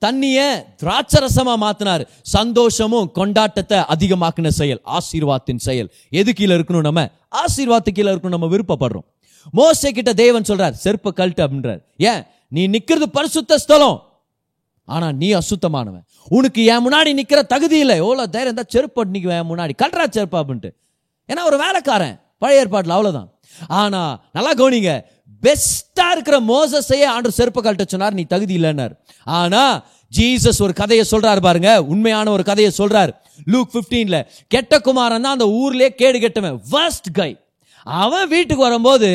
தண்ணிய 0.00 0.66
திராட்சரசமா 0.82 1.54
மாத்தினார். 1.60 2.06
சந்தோஷமும் 2.22 3.10
கொண்டாட்டத்தை 3.14 3.84
அதிகமாக்குன 3.94 4.48
செயல் 4.48 4.80
ஆசீர்வாத்தின் 4.84 5.56
செயல். 5.56 5.92
எது 6.10 6.32
கீழே 6.32 6.54
இருக்கணும் 6.54 6.80
நம்ம? 6.80 7.08
ஆசீர்வாத்து 7.30 7.90
கீழே 7.94 8.12
இருக்கணும் 8.12 8.28
நம்ம 8.28 8.46
விருப்பப்படுறோம். 8.46 9.06
மோசை 9.56 9.90
கிட்ட 9.90 10.12
தேவன் 10.14 10.42
சொல்றார் 10.42 10.74
செருப்ப 10.84 11.08
கழட்டு 11.08 11.46
அப்படின்றார். 11.46 11.82
ஏன்? 11.96 12.22
நீ 12.48 12.68
நிக்கிறது 12.68 13.02
பரிசுத்த 13.02 13.58
ஸ்தலம். 13.58 14.04
ஆனா 14.84 15.12
நீ 15.12 15.34
அசுத்தமானவன். 15.34 16.02
உனக்கு 16.28 16.64
என் 16.64 16.88
முன்னாடி 16.88 17.20
நிக்கிற 17.20 17.46
தகுதி 17.46 17.78
இல்லை. 17.78 17.96
எவ்வளவு 17.96 18.30
தைரியம் 18.30 18.54
தான் 18.54 18.64
செருப்பு 18.68 19.04
நிக்க 19.04 19.40
என் 19.40 19.50
முன்னாடி. 19.50 19.70
கல்றா 19.82 20.06
செருப்பா 20.10 20.42
அப்படின்ட்டு. 20.42 20.70
ஏன்னா 21.32 21.44
ஒரு 21.44 21.58
வேலைக்காரன். 21.58 22.20
பழைய 22.38 22.60
ஏற்பாட்டில் 22.60 22.92
அவ்வளவுதான். 22.92 23.30
ஆனா 23.68 24.20
நல்லா 24.32 24.54
கவனிங்க. 24.54 25.02
பெஸ்ட்டாக 25.42 26.14
இருக்கிற 26.16 26.38
மோசஸையே 26.52 27.06
ஆண்டு 27.14 27.36
செருப்பு 27.38 27.60
கழட்ட 27.62 27.86
சொன்னார் 27.92 28.18
நீ 28.20 28.24
தகுதி 28.34 28.54
இல்லைன்னார். 28.60 28.94
ஆனால் 29.40 29.74
ஜீசஸ் 30.12 30.62
ஒரு 30.66 30.74
கதையை 30.80 31.04
சொல்கிறார் 31.12 31.46
பாருங்க. 31.48 31.72
உண்மையான 31.92 32.30
ஒரு 32.36 32.44
கதையை 32.48 32.70
சொல்கிறார் 32.80 33.12
லூக் 33.52 33.76
15ல 33.76 34.18
கெட்ட 34.54 34.80
குமாரன் 34.88 35.24
தான் 35.26 35.36
அந்த 35.36 35.48
ஊர்லேயே 35.60 35.90
கேடு 36.00 36.18
கெட்டவன் 36.24 36.58
ஃபர்ஸ்ட் 36.72 37.08
கை 37.20 37.32
அவன் 37.86 38.26
வீட்டுக்கு 38.32 38.62
வரும்போது 38.66 39.08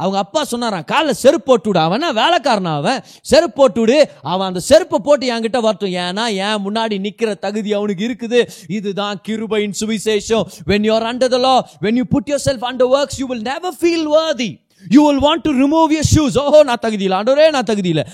அவங்க 0.00 0.18
அப்பா 0.22 0.40
சொன்னாரான் 0.50 0.84
காலில் 0.90 1.18
செருப்பு 1.22 1.46
போட்டு 1.48 1.68
விடு 1.68 1.80
அவன் 1.86 2.04
வேலைக்காரனா 2.18 2.72
அவன்? 2.80 3.00
செருப்பு 3.30 3.56
போட்டு 3.60 3.80
விடு. 3.82 3.96
அவன் 4.32 4.46
அந்த 4.50 4.60
செருப்பை 4.68 4.98
போட்டு 5.06 5.30
என்கிட்ட 5.34 5.60
வரட்டும். 5.64 5.94
ஏன்னா 6.04 6.24
என் 6.48 6.62
முன்னாடி 6.66 6.96
நிற்கிற 7.06 7.30
தகுதி 7.46 7.72
அவனுக்கு 7.78 8.06
இருக்குது. 8.08 8.40
இதுதான் 8.76 9.20
கிருபையின் 9.26 9.76
சுவிசேஷம். 9.80 10.44
When 10.70 10.86
you 10.88 10.92
are 10.98 11.06
under 11.10 11.32
the 11.34 11.40
law 11.46 11.56
when 11.86 11.98
you 12.00 12.04
put 12.14 12.30
yourself 12.48 12.66
under 12.70 12.92
works 12.98 13.18
you 13.22 13.26
will 13.32 13.46
never 13.50 13.76
feel 13.80 14.08
worthy 14.16 14.50
you 14.90 15.02
will 15.08 15.22
want 15.26 15.42
to 15.42 15.52
remove 15.58 15.94
your 15.96 16.08
shoes 16.14 16.36
ஓஹோ 16.38 16.60
நான் 16.62 16.82
தகுதி 16.82 17.04
இல்லை 17.04 17.18
ஆண்டவரே 17.18 17.48
நான் 17.50 17.64
தகுதி 17.64 17.88
இல்லை 17.88 18.04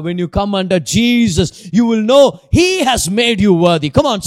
when 0.00 0.20
you 0.20 0.28
come 0.28 0.36
come 0.38 0.54
under 0.54 0.78
Jesus 0.92 1.48
you 1.72 1.84
will 1.90 2.06
know 2.06 2.20
he 2.58 2.66
has 2.82 3.06
made 3.10 3.40
you 3.40 3.52
worthy. 3.58 3.90
Come 3.90 4.06
on 4.06 4.20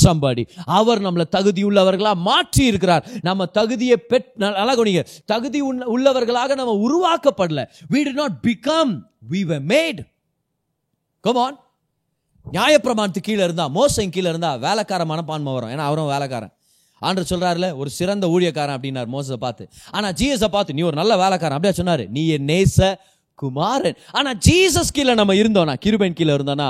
அவர் 0.71 0.99
நம்மளை 0.99 1.25
தகுதி 1.29 1.61
உள்ளவர்களாக 1.63 2.19
மாற்றி 2.21 2.63
இருக்கிறார் 2.65 3.03
நம்ம 3.21 3.45
தகுதியை 3.45 3.97
பெற் 4.11 4.27
நல்லா 4.37 4.73
கவனிங்க 4.73 5.03
தகுதி 5.25 5.61
உள்ளவர்களாக 5.95 6.55
நம்ம 6.55 6.75
உருவாக்கப்படல 6.87 7.63
we 7.91 8.01
did 8.03 8.15
not 8.15 8.37
become 8.43 8.93
we 9.31 9.41
were 9.43 9.61
made 9.73 10.01
come 11.23 11.37
on 11.37 11.57
நியாயப்பிரமாணத்துக்கு 12.45 13.29
கீழே 13.29 13.43
இருந்தால் 13.43 13.71
மோசம் 13.71 14.13
கீழே 14.13 14.29
இருந்தால் 14.29 14.59
வேலைக்கார 14.59 15.05
மனப்பான்மை 15.05 15.53
வரும் 15.53 15.69
ஏன்னா 15.69 15.85
அவரும் 15.85 16.11
வேலைக்காரன் 16.11 16.53
ஆண்டு 17.01 17.29
சொல்கிறாருல 17.31 17.69
ஒரு 17.75 17.89
சிறந்த 17.99 18.25
ஊழியக்காரன் 18.33 18.77
அப்படின்னார் 18.77 19.13
மோசத்தை 19.15 19.39
பார்த்து. 19.45 19.63
ஆனால் 19.91 20.15
ஜீசஸை 20.19 20.49
பார்த்து 20.49 20.75
நீ 20.77 20.83
ஒரு 20.89 20.99
நல்ல 21.01 21.15
வேலைக்காரன் 21.23 21.57
அப்படியே 21.57 21.77
சொன்னார். 21.79 22.05
நீ 22.17 22.23
என் 22.37 22.49
நேச 22.51 22.77
குமாரன் 23.39 23.97
ஆனால் 24.11 24.37
ஜீசஸ் 24.45 24.91
கீழே 24.95 25.13
நம்ம 25.19 25.33
இருந்தோம்னா 25.33 25.73
கிருபன் 25.83 26.17
கீழே 26.17 26.33
இருந்தோம்னா 26.35 26.67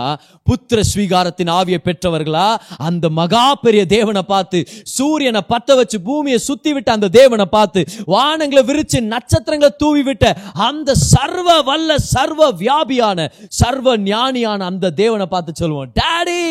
புத்திர 0.47 0.79
ஸ்வீகாரத்தின் 0.91 1.51
ஆவியை 1.55 1.79
பெற்றவர்களா 1.87 2.45
அந்த 2.87 3.05
மகா 3.17 3.43
பெரிய 3.63 3.81
தேவனை 3.85 4.23
பார்த்து 4.23 4.59
சூரியனை 4.93 5.41
பத்த 5.49 5.75
வச்சு 5.75 5.99
பூமியை 6.07 6.39
சுத்தி 6.39 6.73
விட்ட 6.73 6.91
அந்த 6.91 7.11
தேவனை 7.17 7.47
பார்த்து 7.47 7.83
வானங்களை 8.07 8.63
விரிச்சு 8.69 9.01
நட்சத்திரங்களை 9.13 9.71
தூவி 9.83 10.03
விட்ட 10.09 10.25
அந்த 10.69 10.95
சர்வ 11.05 11.59
வல்ல 11.61 11.99
சர்வ 12.07 12.51
வியாபியான 12.63 13.29
சர்வ 13.61 13.97
ஞானியான 14.07 14.65
அந்த 14.65 14.93
தேவனை 15.03 15.27
பார்த்து 15.27 15.61
சொல்லுவோம் 15.63 15.93
டேடி 15.99 16.43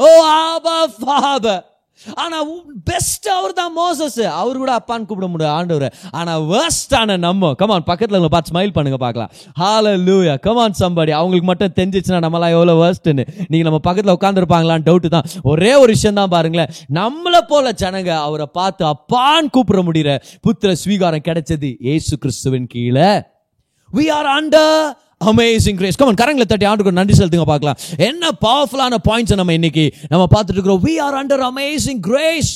ஓ 0.00 0.10
ஆபா 0.42 0.78
ஃபாதர் 0.96 1.64
ஆனா 2.22 2.38
பெஸ்ட் 2.90 3.28
அவர் 3.36 3.52
தான் 3.60 3.72
மோசஸ் 3.78 4.18
அவர் 4.40 4.60
கூட 4.62 4.72
அப்பான்னு 4.78 5.06
கூப்பிட 5.08 5.28
முடியாது 5.32 5.54
ஆண்டவர். 5.58 5.94
ஆனா 6.18 6.32
வேர்ஸ்டான 6.52 7.16
நம்ம 7.26 7.52
கமான் 7.60 7.86
பக்கத்துல 7.90 8.18
உங்களை 8.18 8.32
பார்த்து 8.34 8.52
ஸ்மைல் 8.52 8.74
பண்ணுங்க 8.76 8.98
பார்க்கலாம். 9.04 9.30
லூயா 10.06 10.34
கமான் 10.46 10.78
சம்படி 10.82 11.12
அவங்களுக்கு 11.20 11.48
மட்டும் 11.50 11.74
தெரிஞ்சிச்சுன்னா 11.78 12.20
நம்மளாம் 12.26 12.54
எவ்வளவு 12.56 12.82
வேர்ஸ்ட்னு 12.84 13.24
நீங்க 13.50 13.64
நம்ம 13.68 13.80
பக்கத்துல 13.88 14.16
உட்காந்துருப்பாங்களான்னு 14.18 14.86
டவுட் 14.90 15.08
தான். 15.16 15.28
ஒரே 15.52 15.72
ஒரு 15.82 15.90
விஷயம் 15.96 16.20
தான் 16.20 16.34
பாருங்களேன். 16.36 16.72
நம்மள 17.00 17.40
போல 17.52 17.72
ஜனங்க 17.82 18.12
அவரை 18.28 18.46
பார்த்து 18.60 18.84
அப்பான்னு 18.92 19.52
கூப்பிட 19.56 19.82
முடியற 19.88 20.12
புத்திர 20.46 20.76
ஸ்வீகாரம் 20.84 21.26
கிடைச்சது 21.28 21.70
ஏசு 21.94 22.14
கிறிஸ்துவின் 22.24 22.70
கீழே. 22.76 23.10
We 23.96 24.06
are 24.16 24.30
under 24.38 24.80
amazing 25.20 25.78
grace 25.80 25.98
come on 26.00 26.18
கரங்களை 26.20 26.46
தட்டி 26.50 26.66
ஆண்டுக்கு 26.70 26.98
நன்றி 26.98 27.14
செலுத்துங்க 27.18 27.46
பார்க்கலாம். 27.52 27.78
என்ன 28.08 28.30
பவர்ஃபுல்லான 28.46 28.98
பாயிண்ட்ஸ் 29.08 29.38
நம்ம 29.40 29.54
இன்னைக்கு 29.58 29.84
நம்ம 30.12 30.24
பார்த்துட்டு 30.34 30.58
இருக்கிறோம். 30.58 30.82
We 30.86 30.94
are 31.06 31.16
under 31.20 31.44
amazing 31.50 32.02
grace 32.08 32.52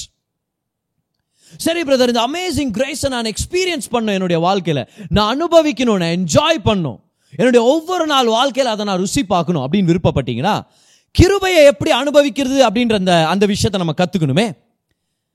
சரி 1.64 1.80
பிரதர் 1.88 2.12
இந்த 2.12 2.22
அமேசிங் 2.28 2.72
கிரேஸை 2.76 3.08
நான் 3.14 3.30
எக்ஸ்பீரியன்ஸ் 3.32 3.88
பண்ணும் 3.94 4.14
என்னுடைய 4.18 4.38
வாழ்க்கையில். 4.46 4.82
நான் 5.16 5.30
அனுபவிக்கணும் 5.34 6.00
நான் 6.02 6.14
என்ஜாய் 6.18 6.60
பண்ணும் 6.68 6.98
என்னுடைய 7.40 7.62
ஒவ்வொரு 7.72 8.06
நாள் 8.12 8.28
வாழ்க்கையில் 8.36 8.72
அதை 8.72 8.84
நான் 8.90 9.00
ருசி 9.02 9.22
பார்க்கணும் 9.34 9.64
அப்படின்னு 9.64 9.90
விருப்பப்பட்டீங்கன்னா 9.90 10.54
கிருபையை 11.14 11.60
எப்படி 11.72 11.90
அனுபவிக்கிறது 12.00 12.58
அப்படின்ற 12.66 12.96
அந்த 13.02 13.14
அந்த 13.32 13.44
விஷயத்தை 13.52 13.78
நம்ம 13.82 13.94
கற்றுக்கணுமே 14.00 14.46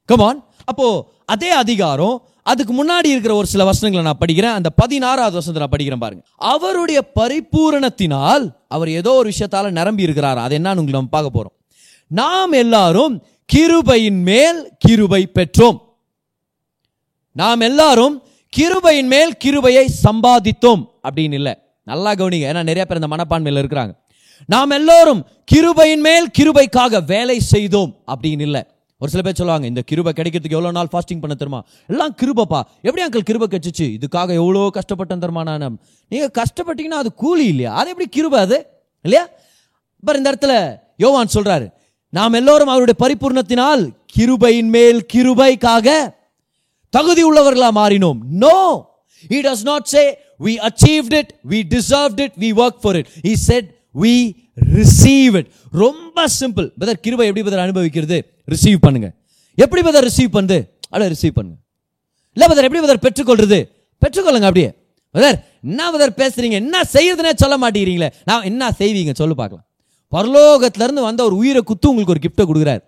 கமான் 0.09 0.39
அப்போ 0.71 0.87
அதே 1.33 1.49
அதிகாரம் 1.63 2.15
அதுக்கு 2.51 2.73
முன்னாடி 2.79 3.07
இருக்கிற 3.13 3.33
ஒரு 3.35 3.47
சில 3.53 3.63
வசனங்களை 3.63 4.03
நான் 4.09 4.21
படிக்கிறேன். 4.21 4.57
அந்த 4.59 4.69
பதினாறாவது 4.81 5.35
வசனத்தை 5.39 5.61
நான் 5.63 5.73
படிக்கிறேன் 5.75 6.03
பாருங்க. 6.03 6.23
அவருடைய 6.35 6.99
பரிபூரணத்தினால் 7.19 8.45
அவர் 8.67 8.89
ஏதோ 8.89 9.11
ஒரு 9.11 9.29
விஷயத்தால 9.29 9.69
நிரம்பி 9.69 10.03
இருக்கிறார். 10.03 10.37
அது 10.37 10.55
என்னன்னு 10.57 10.81
உங்களுக்கு 10.81 10.99
நம்ம 10.99 11.13
பார்க்க 11.17 11.37
போறோம். 11.37 11.55
நாம் 12.07 12.51
எல்லாரும் 12.51 13.15
கிருபையின் 13.53 14.21
மேல் 14.29 14.59
கிருபை 14.79 15.21
பெற்றோம். 15.33 15.77
நாம் 17.31 17.59
எல்லாரும் 17.59 18.15
கிருபையின் 18.57 19.09
மேல் 19.13 19.37
கிருபையை 19.37 19.85
சம்பாதித்தோம் 20.03 20.83
அப்படின்னு 21.07 21.33
இல்லை. 21.33 21.53
நல்லா 21.83 22.11
கவனிங்க. 22.11 22.45
ஏன்னா 22.51 22.63
நிறைய 22.69 22.85
பேர் 22.85 23.01
இந்த 23.01 23.15
மனப்பான்மையில் 23.15 23.61
இருக்கிறாங்க. 23.63 23.93
நாம் 24.45 24.69
எல்லாரும் 24.69 25.21
கிருபையின் 25.51 26.03
மேல் 26.07 26.27
கிருபைக்காக 26.39 27.05
வேலை 27.05 27.39
செய்தோம் 27.39 27.91
அப்படின்னு 28.07 28.41
இல்லை. 28.41 28.63
ஒரு 29.01 29.11
சில 29.11 29.21
பேர் 29.25 29.37
சொல்லுவாங்க 29.39 29.67
இந்த 29.67 29.81
கிருபை 29.89 30.11
கிடைக்கிறதுக்கு 30.17 30.55
எவ்வளோ 30.57 30.71
நாள் 30.77 30.87
ஃபாஸ்டிங் 30.91 31.19
பண்ண 31.23 31.35
தருமா 31.39 31.59
எல்லாம் 31.91 32.13
கிருபப்பா. 32.21 32.59
எப்படி 32.81 33.01
அங்கிள் 33.05 33.25
கிருபை 33.29 33.47
கிடைச்சிச்சு? 33.51 33.85
இதுக்காக 33.97 34.29
எவ்வளோ 34.41 34.61
கஷ்டப்பட்டேன் 34.77 35.21
தருமா 35.23 35.43
நான்? 35.49 35.75
நீங்கள் 36.11 36.31
கஷ்டப்பட்டீங்கன்னா 36.39 36.99
அது 37.03 37.13
கூலி 37.13 37.45
இல்லையா? 37.45 37.71
அது 37.79 37.89
எப்படி 37.89 38.07
கிருபை 38.09 38.39
அது? 38.39 38.57
இல்லையா? 39.05 39.25
பாரு 40.03 40.17
இந்த 40.17 40.31
இடத்துல 40.31 40.53
யோவான் 41.03 41.33
சொல்கிறாரு 41.33 41.67
நாம் 42.13 42.37
எல்லோரும் 42.39 42.71
அவருடைய 42.73 42.97
பரிபூர்ணத்தினால் 43.03 43.83
கிருபையின் 44.15 44.71
மேல் 44.77 44.99
கிருபைக்காக 45.13 45.87
தகுதி 46.89 47.23
உள்ளவர்களாக 47.29 47.73
மாறினோம். 47.81 48.19
No 48.43 48.57
he 49.31 49.39
does 49.47 49.65
not 49.71 49.87
say 49.93 50.03
we 50.45 50.53
achieved 50.69 51.15
it 51.21 51.31
we 51.51 51.59
deserved 51.75 52.21
it 52.25 52.35
we 52.43 52.49
work 52.63 52.79
for 52.83 52.95
it 52.95 53.09
he 53.27 53.33
said 53.49 53.69
we 54.03 54.15
receive 54.57 55.35
it 55.35 55.49
ரொம்ப 55.71 56.25
சிம்பிள் 56.39 56.67
பதர் 56.77 56.99
கிருபை 56.99 57.27
எப்படி 57.27 57.49
பதர் 57.49 57.59
அனுபவிக்கிறது? 57.59 58.41
ரிசீவ் 58.45 58.77
பண்ணுங்க. 58.79 59.13
எப்படி 59.55 59.81
பதர் 59.81 60.03
ரிசீவ் 60.03 60.31
பண்ணுது 60.33 60.69
அட 60.89 61.07
ரிசீவ் 61.07 61.33
பண்ணுங்க. 61.33 61.61
இல்லை 62.33 62.47
பதர் 62.47 62.63
எப்படி 62.63 62.81
பதர் 62.85 63.03
பெற்றுக்கொள்றது? 63.05 63.69
பெற்றுக்கொள்ளுங்க 64.05 64.47
அப்படியே. 64.49 64.73
பதர் 65.11 65.47
என்ன 65.61 65.91
பதர் 65.91 66.13
பேசுறீங்க? 66.17 66.51
என்ன 66.51 66.81
செய்யறதுனே 66.81 67.33
சொல்ல 67.35 67.57
மாட்டேங்கிறீங்களே. 67.57 68.09
நான் 68.25 68.43
என்ன 68.43 68.69
செய்வீங்க? 68.69 69.13
சொல்லு 69.13 69.35
பார்க்கலாம். 69.35 69.65
பரலோகத்திலேருந்து 70.11 71.01
வந்த 71.01 71.23
ஒரு 71.23 71.35
உயிரை 71.35 71.61
குத்து 71.61 71.89
உங்களுக்கு 71.89 72.15
ஒரு 72.15 72.21
கிஃப்ட்டை 72.25 72.45
கொடுக்குறாரு. 72.49 72.79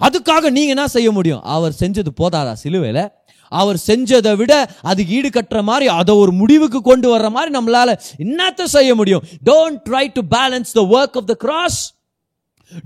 அதுக்காக 0.00 0.40
நீங்கள் 0.40 0.68
என்ன 0.68 0.88
செய்ய 0.88 1.10
முடியும்? 1.10 1.42
அவர் 1.42 1.74
செஞ்சது 1.80 2.08
போதாதா? 2.20 2.52
சிலுவையில் 2.52 3.08
அவர் 3.48 3.78
செஞ்சதை 3.86 4.36
விட 4.36 4.52
அது 4.82 5.08
ஈடு 5.08 5.28
கட்டுற 5.28 5.62
மாதிரி 5.62 5.88
அதை 5.88 6.14
ஒரு 6.14 6.32
முடிவுக்கு 6.32 6.80
கொண்டு 6.82 7.18
வர்ற 7.18 7.30
மாதிரி 7.30 7.52
நம்மளால 7.58 7.98
என்னத்த 8.18 8.64
செய்ய 8.64 8.94
முடியும்? 8.94 9.22
Don't 9.50 9.78
try 9.90 10.06
to 10.16 10.22
balance 10.36 10.72
the 10.72 10.84
work 10.96 11.16
of 11.20 11.30
the 11.32 11.34
cross 11.34 11.80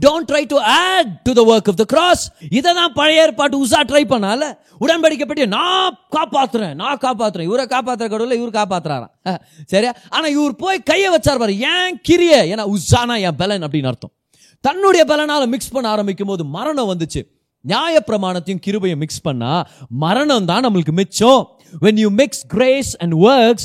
don't 0.04 0.28
try 0.30 0.42
to 0.46 0.58
add 0.58 1.12
to 1.22 1.32
the 1.32 1.42
work 1.52 1.68
of 1.70 1.78
the 1.80 1.84
cross 1.84 2.32
இதை 2.50 2.74
தான் 2.74 2.92
பழைய 2.92 3.22
ஏற்பாட்டு 3.22 3.56
உஷா 3.64 3.80
ட்ரை 3.90 4.02
பண்ணால. 4.12 4.42
உடன்படிக்கை 4.80 5.26
பற்றி 5.26 5.46
நான் 5.46 5.98
காப்பாத்துறேன் 6.16 6.74
நான் 6.74 6.98
காப்பாத்துறேன். 6.98 7.48
இவரை 7.50 7.64
காப்பாத்துற 7.64 8.08
கடவுள் 8.08 8.36
இவர் 8.36 8.56
காப்பாத்துறாராம். 8.58 9.40
சரியா? 9.66 9.92
ஆனா 10.08 10.26
இவர் 10.26 10.56
போய் 10.56 10.78
கையை 10.78 11.14
வச்சார் 11.14 11.38
பாரு 11.38 11.58
ஏன் 11.58 12.00
கிரிய? 12.08 12.32
ஏன்னா 12.52 12.66
உஷானா 12.74 13.20
என் 13.20 13.36
பலன் 13.36 13.62
அப்படின்னு 13.62 13.86
அர்த்தம். 13.86 14.12
தன்னுடைய 14.60 15.04
பலனால 15.08 15.46
மிக்ஸ் 15.46 15.70
பண்ண 15.70 15.88
ஆரம்பிக்கும் 15.88 16.26
போது 16.26 16.44
மரணம் 16.44 16.90
வந்துச்சு. 16.92 17.22
நியாய 17.70 17.96
பிரமாணத்தையும் 18.08 18.62
கிருபையும் 18.66 19.02
மிக்ஸ் 19.02 19.24
பண்ணா 19.26 19.52
மரணம் 20.04 20.48
தான் 20.50 20.64
நம்மளுக்கு 20.66 20.94
மிச்சம். 21.00 21.42
When 21.84 21.96
you 22.02 22.08
mix 22.20 22.30
grace 22.54 22.90
and 23.02 23.12
works 23.28 23.62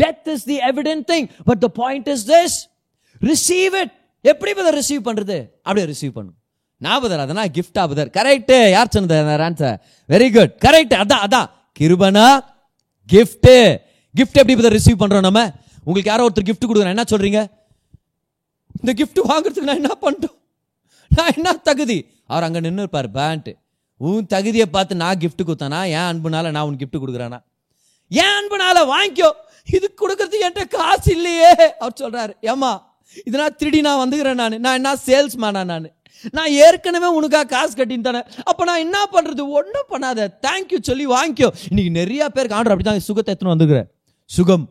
death 0.00 0.24
is 0.34 0.42
the 0.50 0.58
evident 0.70 1.02
thing. 1.10 1.24
But 1.48 1.58
the 1.64 1.72
point 1.82 2.04
is 2.14 2.20
this 2.34 2.52
receive 3.30 3.74
it. 3.82 3.90
எப்படி 4.24 4.52
பதர் 4.58 4.76
ரிசீவ் 4.80 5.02
பண்றது? 5.08 5.36
அப்படியே 5.66 5.86
ரிசீவ் 5.92 6.14
பண்ணும். 6.18 6.36
நான் 6.84 7.00
பதர் 7.04 7.22
அதனா 7.24 7.42
கிஃப்டா 7.56 7.82
பதர் 7.90 8.10
கரெக்ட் 8.16 8.52
யார் 8.74 8.92
சொன்னது? 8.94 9.16
ஆன்சர் 9.46 9.76
வெரி 10.12 10.28
குட் 10.36 10.52
கரெக்ட் 10.66 10.94
அதான் 11.02 11.22
அதான். 11.26 11.48
கிருபனா? 11.78 12.26
கிஃப்ட் 13.08 13.50
கிஃப்ட் 14.18 14.38
எப்படி 14.42 14.56
பதர் 14.60 14.76
ரிசீவ் 14.78 15.00
பண்றோம் 15.02 15.26
நம்ம? 15.28 15.42
உங்களுக்கு 15.86 16.10
யாரோ 16.12 16.24
ஒருத்தர் 16.28 16.48
கிஃப்ட் 16.50 16.68
கொடுக்குறேன் 16.68 16.94
என்ன 16.96 17.06
சொல்றீங்க? 17.12 17.40
இந்த 18.80 18.92
கிஃப்ட் 19.00 19.20
வாங்குறதுக்கு 19.30 19.70
நான் 19.70 19.80
என்ன 19.82 19.94
பண்ணுறோம் 20.06 20.36
நான் 21.10 21.32
என்ன 21.38 21.52
தகுதி? 21.68 21.98
அவர் 22.32 22.46
அங்கே 22.46 22.60
நின்று 22.66 22.84
இருப்பார் 22.84 23.08
பேண்ட்டு 23.18 23.52
உன் 24.00 24.28
தகுதியை 24.34 24.66
பார்த்து 24.74 25.02
நான் 25.04 25.20
கிஃப்ட் 25.22 25.46
கொடுத்தானா? 25.48 25.80
ஏன் 25.96 26.08
அன்புனால 26.10 26.50
நான் 26.56 26.66
உன் 26.68 26.78
கிஃப்ட் 26.82 27.00
கொடுக்குறானா? 27.02 27.38
ஏன் 28.10 28.34
அன்புனால 28.38 28.78
வாங்கிக்கோ. 28.92 29.30
இது 29.76 29.86
கொடுக்கறது 30.02 30.36
என்கிட்ட 30.46 30.64
காசு 30.76 31.10
இல்லையே. 31.16 31.50
அவர் 31.82 31.98
சொல்கிறாரு 32.02 32.32
ஏமா 32.52 32.70
இதனால் 33.28 33.56
திருடி 33.60 33.80
நான் 33.86 34.02
வந்துக்கிறேன் 34.02 34.40
நான். 34.42 34.60
நான் 34.66 34.78
என்ன 34.80 34.90
சேல்ஸ் 35.08 35.36
மேனா 35.42 35.62
நான்? 35.72 35.88
நான் 36.36 36.50
ஏற்கனவே 36.64 37.08
உனக்காக 37.18 37.48
காசு 37.54 37.72
கட்டின்னு 37.78 38.06
தானே. 38.08 38.20
அப்போ 38.50 38.62
நான் 38.68 38.82
என்ன 38.86 38.98
பண்ணுறது 39.14 39.42
ஒன்றும் 39.58 39.90
பண்ணாத. 39.92 40.28
தேங்க்யூ 40.46 40.78
சொல்லி 40.88 41.06
வாங்கிக்கோ. 41.14 41.48
இன்னைக்கு 41.70 41.92
நிறைய 42.00 42.28
பேருக்கு 42.36 42.56
ஆண்டர் 42.58 42.74
அப்படி 42.74 42.86
தான் 42.88 43.06
சுகத்தை 43.08 43.30
எடுத்துன்னு 43.32 43.54
வந்துக்கிறேன் 43.54 43.88
சுகம். 44.30 44.66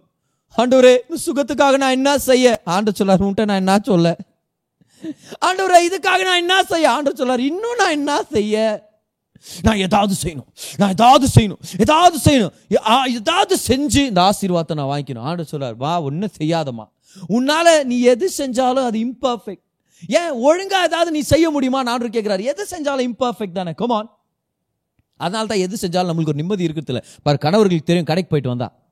ஆண்டவரே 0.56 0.94
சுகத்துக்காக 1.26 1.78
நான் 1.84 1.98
என்ன 1.98 2.12
செய்ய? 2.30 2.54
ஆண்டு 2.76 2.92
சொல்லார் 3.00 3.26
உன்ட்ட 3.30 3.46
நான் 3.50 3.62
என்ன 3.64 3.76
சொல்ல? 3.92 4.16
ஆண்டவரே 5.46 5.80
இதுக்காக 5.92 6.24
நான் 6.24 6.38
என்ன 6.38 6.64
செய்ய? 6.64 6.92
ஆண்டவர் 6.92 7.28
சொல்றார் 7.28 7.44
இன்னும் 7.44 7.76
நான் 7.78 7.92
என்ன 7.92 8.24
செய்ய? 8.24 8.88
நான் 9.62 9.78
ஏதாவது 9.78 10.16
செய்யணும். 10.24 10.48
நான் 10.78 10.90
ஏதாவது 10.90 11.28
செய்யணும். 11.36 11.60
ஏதாவது 11.78 12.18
செய்யணும். 12.24 12.52
ஆ, 12.88 13.06
ஏதாவது 13.06 13.58
செஞ்சு 13.68 13.96
இந்த 13.96 14.22
ஆசீர்வாதத்தை 14.22 14.74
நான் 14.74 15.02
வாங்கிக்கணும். 15.02 15.20
ஆண்டு 15.20 15.46
சொல்றார் 15.52 15.76
வா 15.76 16.02
ஒன்றும் 16.02 16.30
செய்யாதம்மா. 16.40 16.90
உன்னால 17.30 17.84
நீ 17.84 18.02
எது 18.02 18.30
செஞ்சாலும் 18.38 18.84
அது 18.84 19.00
இம்பர்ஃபெக்ட் 19.00 19.62
ஏன் 20.08 20.32
ஒழுங்கா 20.32 20.82
ஏதாவது 20.84 21.12
நீ 21.12 21.20
செய்ய 21.20 21.50
முடியுமா? 21.50 21.84
நான் 21.84 22.02
கேட்கிறாரு 22.02 22.44
எது 22.44 22.68
செஞ்சாலும் 22.72 23.10
இம்பர்ஃபெக்ட் 23.10 23.52
தானே. 23.52 23.72
கமான் 23.72 24.18
அதனால 25.18 25.46
தான் 25.46 25.58
எது 25.58 25.88
செஞ்சாலும் 25.88 26.08
நம்மளுக்கு 26.08 26.28
ஒரு 26.28 26.36
நிம்மதி 26.36 26.64
இருக்கிறது 26.64 26.94
இல்லை 26.94 27.10
பாரு 27.24 27.38
கணவர்களுக்கு 27.38 27.86
தெரியும் 27.86 28.08
கடைக்கு 28.08 28.40
போயிட்டு 28.40 28.58
வந்தா. 28.58 28.89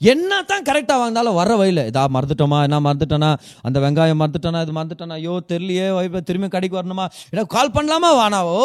என்ன 0.00 0.42
தான் 0.42 0.64
கரெக்டாக 0.68 0.98
வாங்கினாலும் 1.02 1.36
வர 1.40 1.56
வழியில் 1.56 1.82
இதா 1.90 2.02
மறந்துட்டோமா? 2.16 2.58
என்ன 2.66 2.80
மறந்துட்டேனா? 2.80 3.36
அந்த 3.62 3.80
வெங்காயம் 3.80 4.20
மறந்துட்டேனா? 4.22 4.60
இது 4.62 4.72
மறந்துட்டேனா? 4.78 5.16
ஐயோ 5.20 5.40
தெரியலையே 5.52 5.86
வைப்ப 5.98 6.20
திரும்பி 6.20 6.48
கடைக்கு 6.48 6.78
வரணுமா? 6.80 7.06
எனக்கு 7.30 7.54
கால் 7.56 7.74
பண்ணலாமா? 7.76 8.10
Wanna 8.20 8.40
oh 8.44 8.58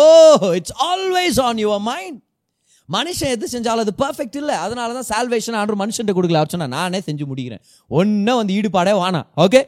it's 0.60 0.76
always 0.92 1.42
on 1.42 1.62
your 1.66 1.84
mind 1.92 2.20
மனுஷன் 2.90 3.32
எது 3.36 3.48
செஞ்சாலும் 3.52 3.84
அது 3.86 3.94
பர்ஃபெக்ட் 3.98 4.38
இல்லை. 4.42 4.56
அதனால 4.56 5.02
தான் 5.02 5.10
சால்வேஷன் 5.12 5.58
ஆண்டு 5.60 5.82
மனுஷன்ட்ட 5.84 6.16
கொடுக்கல. 6.18 6.42
அவர் 6.44 6.68
நானே 6.68 7.00
செஞ்சு 7.06 7.26
முடிக்கிறேன். 7.32 7.62
ஒன்றும் 7.88 8.40
வந்து 8.40 8.54
ஈடுபாடே 8.54 8.96
வானா 9.04 9.24
ஓகே 9.46 9.62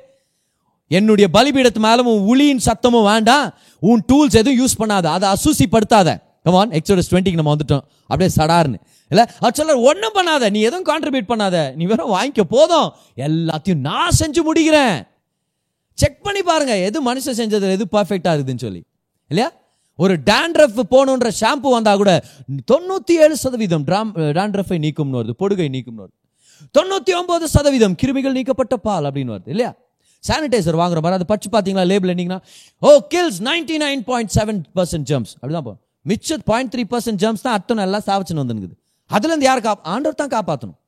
என்னுடைய 0.88 1.30
பலிபீடத்து 1.34 1.80
மேலும் 1.86 2.06
உன் 2.06 2.26
உளியின் 2.32 2.63
சத்தமும் 2.65 3.08
வேண்டாம். 3.12 3.54
உன் 3.80 4.04
டூல்ஸ் 4.12 4.36
எதுவும் 4.41 4.60
யூஸ் 4.62 4.80
பண்ணாத. 4.82 5.06
அதை 5.17 5.30
அசூசிப்படுத்தாத. 5.36 6.10
கமான் 6.43 6.73
எக்ஸோடஸ் 6.78 7.10
டுவெண்ட்டிக்கு 7.12 7.39
நம்ம 7.41 7.56
வந்துட்டோம். 7.56 7.84
அப்படியே 8.08 8.30
சடார்னு. 8.36 8.80
இல்லை? 9.13 9.23
அது 9.45 9.58
சொல்ல 9.60 9.73
ஒன்றும் 9.89 10.15
பண்ணாத 10.17 10.49
நீ 10.56 10.60
எதுவும் 10.69 10.88
கான்ட்ரிபியூட் 10.91 11.32
பண்ணாத 11.32 11.58
நீ 11.80 11.86
வெறும் 11.91 12.13
வாங்கிக்க 12.15 12.43
போதும். 12.56 12.88
எல்லாத்தையும் 13.28 13.84
நான் 13.89 14.17
செஞ்சு 14.21 14.43
முடிக்கிறேன். 14.47 14.95
செக் 15.97 16.23
பண்ணி 16.28 16.41
பாருங்க 16.52 16.76
எது 16.88 16.99
மனுஷன் 17.10 17.38
செஞ்சது 17.41 17.76
எது 17.78 17.86
பர்ஃபெக்டாக 17.97 18.34
இருக்குதுன்னு 18.36 18.65
சொல்லி. 18.67 18.82
இல்லையா? 19.32 19.49
ஒரு 19.99 20.13
டேண்ட்ரஃப் 20.30 20.80
போகணுன்ற 20.93 21.30
ஷாம்பு 21.39 21.69
வந்தால் 21.76 21.99
கூட 22.02 22.12
தொண்ணூற்றி 22.71 23.15
ஏழு 23.23 23.36
சதவீதம் 23.43 23.86
டேண்ட்ரஃபை 24.38 24.78
நீக்கும்னு 24.86 25.19
வருது 25.19 25.36
பொடுகை 25.41 25.67
நீக்கும்னு 25.76 26.04
வருது. 26.04 26.15
தொண்ணூற்றி 26.76 27.13
ஒம்பது 27.19 27.45
சதவீதம் 27.56 27.95
கிருமிகள் 28.02 28.36
நீக்கப்பட்ட 28.38 28.76
பால் 28.88 29.08
அப்படின்னு 29.10 29.34
வருது 29.36 29.52
இல்லையா? 29.54 29.71
சானிடைசர் 30.23 30.78
வாங்குற 30.82 30.99
மாதிரி 31.04 31.17
அதை 31.19 31.28
பச்சு 31.32 31.47
பார்த்தீங்களா 31.54 31.84
லேபிள் 31.91 32.12
என்னீங்கன்னா 32.13 32.41
ஓ 32.82 32.91
kills 33.13 33.39
ninety 33.49 33.78
nine 33.86 34.04
point 34.10 34.32
seven 34.38 34.60
percent 34.78 35.08
germs 35.12 35.34
அப்படிதான் 35.39 35.67
போ 35.69 35.73
மிச்சம் 36.06 36.43
பாயிண்ட் 36.52 36.71
த்ரீ 36.73 36.84
பர்சன்ட் 36.93 37.19
ஜம்ஸ் 37.23 37.43
தான் 37.45 37.58
அத்தனை 37.60 37.84
எல்லாம் 37.88 38.06
சாவச்சுன்னு 38.10 38.43
வந்துருக்குது 38.43 38.76
அதுலேருந்து 39.11 39.46
யார் 39.46 39.61
காப் 39.61 39.87
ஆண்டவர் 39.92 40.20
தான் 40.22 40.33
காப்பாற்றணும் 40.35 40.78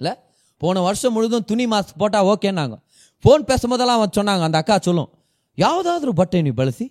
இல்லை 0.00 0.12
போன 0.60 0.80
வருஷம் 0.80 1.14
முழுதும் 1.14 1.46
துணி 1.46 1.64
மாஸ்க் 1.66 1.98
போட்டால் 1.98 2.28
ஓகேன்னாங்க 2.32 2.76
ಫೋನ್ 3.24 3.42
பேசும்போதெல்லாம் 3.44 3.98
அவன் 3.98 4.16
சொன்னாங்க 4.18 4.44
அந்த 4.44 4.58
ಅಕ್ಕ 4.58 4.78
ಚೊಲ್ಲೋ 4.86 5.04
ಯಾವುದಾದ್ರೂ 5.58 6.12
ಬಟ್ಟೆ 6.14 6.38
ನೀವು 6.42 6.58
ಬಳಸಿ 6.60 6.86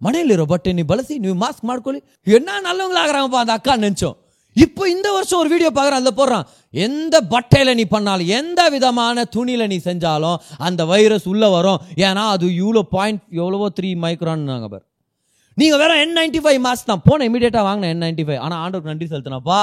ಮನೆಯಲ್ಲಿರೋ 0.00 0.44
ಬಟ್ಟೆ 0.46 0.70
ನೀವು 0.72 0.88
ಬಳಸಿ 0.92 1.14
ನೀವು 1.18 1.36
ಮಾಸ್ಕ್ 1.36 1.64
ಮಾಡ್ಕೊಳ್ಳಿ 1.64 2.00
என்ன 2.30 2.60
நல்லவங்களாகிறாங்கப்பா 2.66 3.40
அந்த 3.44 3.52
அக்கா 3.52 3.74
நினச்சோம் 3.78 4.16
இப்போ 4.56 4.82
இந்த 4.88 5.08
வருஷம் 5.12 5.40
ஒரு 5.40 5.48
வீடியோ 5.52 5.70
பார்க்குறேன் 5.70 6.00
அதில் 6.00 6.18
போடுறான் 6.18 6.44
எந்த 6.74 7.16
பட்டையில் 7.32 7.76
நீ 7.76 7.84
பண்ணாலும் 7.86 8.28
எந்த 8.36 8.60
விதமான 8.68 9.24
துணியில் 9.34 9.68
நீ 9.68 9.78
செஞ்சாலும் 9.86 10.36
அந்த 10.60 10.82
வைரஸ் 10.84 11.26
உள்ளே 11.26 11.48
வரும் 11.48 11.80
ஏன்னா 12.00 12.24
அது 12.34 12.46
இவ்வளோ 12.56 12.82
பாயிண்ட் 12.92 13.22
எவ்வளவோ 13.38 13.68
த்ரீ 13.78 13.90
மைக்ரான்னாங்க 14.04 14.68
பார் 14.68 14.84
நீங்கள் 15.56 15.80
வேற 15.82 15.92
என் 16.02 16.14
நைன்டி 16.18 16.40
ஃபைவ் 16.44 16.60
மாஸ்க் 16.62 16.90
தான் 16.92 17.04
போன 17.08 17.26
இமீடியட்டாக 17.28 17.64
வாங்கினேன் 17.64 17.92
என் 17.94 18.04
நைன்டி 18.04 18.24
ஃபைவ் 18.24 18.40
ஆனால் 18.40 18.60
ஆண்டவருக்கு 18.60 18.92
நன்றி 18.92 19.08
செலுத்தினப்பா 19.10 19.60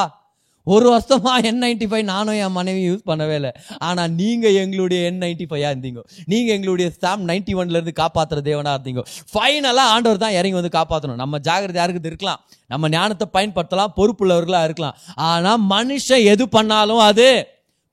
ஒரு 0.75 0.87
வருஷமா 0.93 1.33
என் 1.49 1.61
நைன்டி 1.65 1.87
ஃபைவ் 1.91 2.05
நானும் 2.13 2.39
என் 2.45 2.55
மனைவி 2.59 2.83
யூஸ் 2.89 3.05
பண்ணவே 3.11 3.35
இல்லை. 3.41 3.53
ஆனால் 3.89 4.11
நீங்கள் 4.21 4.57
எங்களுடைய 4.63 5.01
என் 5.09 5.21
நைன்டி 5.25 5.47
ஃபைவாக 5.51 5.73
இருந்தீங்க. 5.75 6.01
நீங்கள் 6.33 6.55
எங்களுடைய 6.57 6.89
சாம் 7.03 7.25
நைன்டி 7.31 7.55
ஒன்லேருந்து 7.63 7.95
காப்பாற்றுற 8.03 8.41
தேவனாக 8.51 8.77
இருந்தீங்க. 8.77 9.05
ஃபைனலாக 9.33 9.93
ஆண்டவர் 9.95 10.23
தான் 10.25 10.37
இறங்கி 10.39 10.59
வந்து 10.61 10.73
காப்பாற்றணும் 10.79 11.21
நம்ம 11.25 11.41
ஜாகிரதை 11.49 11.81
யாருக்கு 11.83 12.13
இருக்கலாம். 12.13 12.41
நம்ம 12.75 12.89
ஞானத்தை 12.97 13.29
பயன்படுத்தலாம் 13.37 13.93
பொறுப்புள்ளவர்களாக 13.99 14.69
இருக்கலாம். 14.71 14.97
ஆனால் 15.33 15.63
மனுஷன் 15.75 16.25
எது 16.33 16.47
பண்ணாலும் 16.57 17.05
அது 17.11 17.29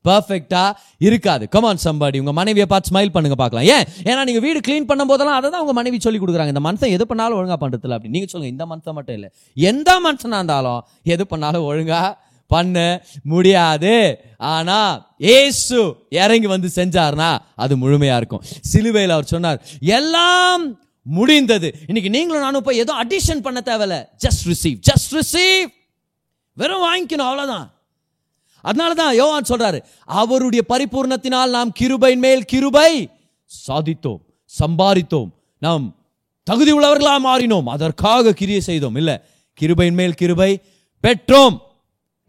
பர்ஃபெக்டாக 0.05 0.71
இருக்காது. 1.07 1.43
கமான் 1.53 1.81
சம்பாடி 1.83 2.17
உங்கள் 2.21 2.37
மனைவியை 2.39 2.65
பார்த்து 2.71 2.89
ஸ்மைல் 2.91 3.13
பண்ணுங்க 3.15 3.35
பார்க்கலாம். 3.41 3.67
ஏன்? 3.75 3.85
ஏன்னா 4.09 4.21
நீங்கள் 4.27 4.43
வீடு 4.45 4.59
க்ளீன் 4.65 4.87
பண்ணும் 4.89 5.09
போதெல்லாம் 5.11 5.37
அதை 5.39 5.47
தான் 5.53 5.63
உங்கள் 5.65 5.77
மனைவி 5.77 5.97
சொல்லி 6.05 6.19
கொடுக்குறாங்க. 6.23 6.53
இந்த 6.55 6.63
மனுஷன் 6.67 6.93
எது 6.97 7.05
பண்ணாலும் 7.11 7.37
ஒழுங்காக 7.39 7.59
பண்றதுல 7.63 7.95
அப்படி 7.97 8.13
நீங்கள் 8.15 8.31
சொல்லுங்கள் 8.33 8.55
இந்த 8.55 8.65
மனுஷன் 8.71 8.97
மட்டும் 8.97 9.17
இல்லை. 9.19 9.29
எந்த 9.71 9.89
மனுஷனாக 10.07 10.41
இருந்தாலும் 10.41 10.81
எது 11.15 11.25
பண்ணாலும் 11.33 11.67
ஒழுங்காக 11.69 12.09
பண்ண 12.47 13.05
முடியாது. 13.23 14.19
ஆனா 14.37 15.07
ஏசு 15.17 16.07
இறங்கி 16.09 16.47
வந்து 16.47 16.69
செஞ்சார்னா 16.75 17.37
அது 17.55 17.77
முழுமையா 17.77 18.15
இருக்கும். 18.15 18.43
சிலுவையில் 18.61 19.09
அவர் 19.09 19.25
சொன்னார் 19.25 19.61
எல்லாம் 19.79 20.79
முடிந்தது. 21.01 21.75
இன்னைக்கு 21.87 22.09
நீங்களும் 22.09 22.41
நானும் 22.41 22.63
போய் 22.63 22.77
ஏதோ 22.77 22.93
அடிஷன் 23.03 23.41
பண்ண 23.41 23.61
தேவையில்ல. 23.65 24.05
ஜஸ்ட் 24.25 24.43
ரிசீவ் 24.45 24.77
ஜஸ்ட் 24.89 25.11
ரிசீவ் 25.11 25.67
வெறும் 26.53 26.85
வாங்கிக்கணும் 26.87 27.29
அவ்வளோதான் 27.29 27.71
அதனால 28.61 28.93
தான் 28.93 29.15
யோவான் 29.15 29.49
சொல்றாரு 29.49 29.79
அவருடைய 30.05 30.63
பரிபூர்ணத்தினால் 30.69 31.49
நாம் 31.49 31.73
கிருபையின் 31.79 32.23
மேல் 32.27 32.45
கிருபை 32.45 33.09
சாதித்தோம் 33.67 34.21
சம்பாதித்தோம். 34.59 35.29
நாம் 35.57 35.95
தகுதி 36.43 36.73
உள்ளவர்களாக 36.73 37.19
மாறினோம். 37.25 37.63
அதற்காக 37.65 38.33
கிரியை 38.33 38.61
செய்தோம். 38.61 38.95
இல்லை 38.95 39.19
கிருபையின் 39.61 39.93
மேல் 39.93 40.13
கிருபை 40.13 40.61
பெற்றோம். 41.03 41.57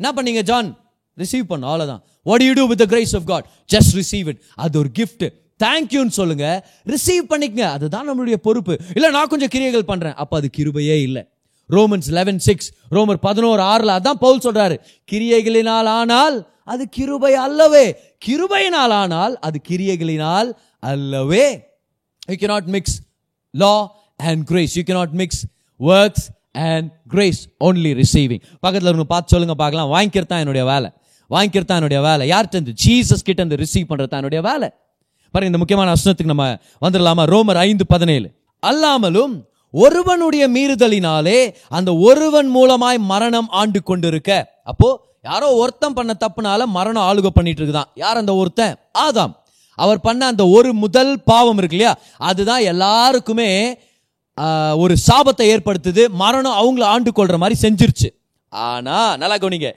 என்ன 0.00 0.09
பண்ணீங்க 0.16 0.42
ஜான்? 0.42 0.68
ரிசீவ் 1.16 1.46
பண்ண 1.52 1.64
அவ்வளோதான் 1.70 2.02
what 2.22 2.42
you 2.42 2.52
do 2.52 2.66
with 2.66 2.85
grace 2.92 3.16
of 3.16 3.26
God 3.26 3.46
just 3.74 3.92
receive 4.00 4.28
it 4.33 4.40
அது 4.54 4.78
ஒரு 4.78 4.90
கிஃப்ட் 4.98 5.24
தேங்க்யூன்னு 5.64 6.14
சொல்லுங்க. 6.20 6.46
ரிசீவ் 6.92 7.24
பண்ணிக்கங்க. 7.33 7.66
அதுதான் 7.76 8.07
நம்மளுடைய 8.09 8.37
பொறுப்பு. 8.46 8.74
இல்லை 8.94 9.11
நான் 9.11 9.26
கொஞ்சம் 9.26 9.48
கிரியைகள் 9.48 9.85
பண்றேன். 9.85 10.14
அப்போ 10.14 10.37
அது 10.37 10.50
கிருபையே 10.57 10.96
இல்லை. 11.02 11.22
ரோமன்ஸ் 11.70 12.09
லெவன் 12.09 12.38
சிக்ஸ் 12.38 12.68
ரோமர் 12.90 13.20
பதினோரு 13.26 13.62
ஆறில் 13.62 13.92
அதான் 13.98 14.22
பவுல் 14.24 14.44
சொல்றாரு. 14.46 14.76
கிரியைகளினால் 15.12 15.88
ஆனால் 15.98 16.37
அது 16.64 16.88
கிருபை 16.88 17.35
அல்லவே. 17.35 17.87
கிருபையினால் 18.26 18.94
ஆனால் 19.02 19.38
அது 19.38 19.61
கிரியைகளினால் 19.68 20.50
அல்லவே. 20.78 21.46
You 22.26 22.37
can 22.37 22.46
not 22.46 22.70
mix 22.76 22.96
law 23.50 23.74
and 24.16 24.44
grace 24.44 24.76
you 24.76 24.83
can 24.83 24.92
not 24.92 25.14
mix 25.22 25.42
works 25.80 26.26
and 26.55 26.88
grace 27.09 27.40
only 27.64 27.93
receiving 28.03 28.43
பக்கத்தில் 28.61 28.90
இருங்க 28.90 29.05
பார்த்து 29.05 29.33
சொல்லுங்க 29.35 29.55
பார்க்கலாம். 29.55 29.90
வாங்கிக்கிறது 29.95 30.31
தான் 30.33 30.38
என்னுடைய 30.38 30.64
வேலை. 30.67 30.88
வாங்கிக்கிறது 31.31 31.64
தான் 31.64 31.81
என்னுடைய 31.81 32.03
வேலை. 32.03 32.25
யார்கிட்ட 32.31 32.57
இருந்து? 32.59 32.75
ஜீசஸ் 32.85 33.25
கிட்ட 33.25 33.40
இருந்து 33.43 33.57
ரிசீவ் 33.57 33.88
பண்ணுறது 33.90 34.07
தான் 34.07 34.23
என்னுடைய 34.23 34.43
வேலை. 34.43 34.69
பாருங்க 35.31 35.51
இந்த 35.51 35.59
முக்கியமான 35.59 35.95
வசனத்துக்கு 35.95 36.35
நம்ம 36.35 36.47
வந்துடலாமா? 36.81 37.25
ரோமர் 37.35 37.57
ஐந்து 37.57 37.87
பதினேழு. 37.87 38.29
அல்லாமலும் 38.62 39.35
ஒருவனுடைய 39.71 40.49
மீறுதலினாலே 40.49 41.55
அந்த 41.69 41.97
ஒருவன் 41.97 42.57
மூலமாய் 42.57 42.99
மரணம் 42.99 43.49
ஆண்டு 43.49 43.83
கொண்டிருக்க. 43.83 44.31
அப்போ 44.64 44.88
யாரோ 45.23 45.55
ஒருத்தன் 45.55 45.93
பண்ண 45.93 46.17
தப்புனால 46.21 46.64
மரணம் 46.67 47.03
ஆளுக 47.03 47.27
பண்ணிட்டு 47.27 47.61
இருக்குதான் 47.62 47.90
யார் 47.95 48.17
அந்த 48.17 48.35
ஒருத்தன்? 48.35 48.75
ஆதாம். 48.99 49.35
அவர் 49.79 50.01
பண்ண 50.01 50.27
அந்த 50.27 50.47
ஒரு 50.47 50.73
முதல் 50.73 51.23
பாவம் 51.23 51.57
இருக்கு 51.57 51.77
இல்லையா? 51.77 51.97
அதுதான் 52.19 52.61
எல்லாருக்குமே 52.61 53.79
ஒரு 54.77 54.97
சாபத்தை 55.07 55.42
ஏற்படுத்துது. 55.42 56.09
மரணம் 56.09 56.59
அவங்கள 56.61 56.83
ஆண்டு 56.83 57.11
கொள்ற 57.16 57.37
மாதிரி 57.37 57.68
செஞ்சிருச்சு. 57.68 58.09
ஆனா 58.49 59.16
நல்லா 59.16 59.37
கவனிங்க. 59.37 59.73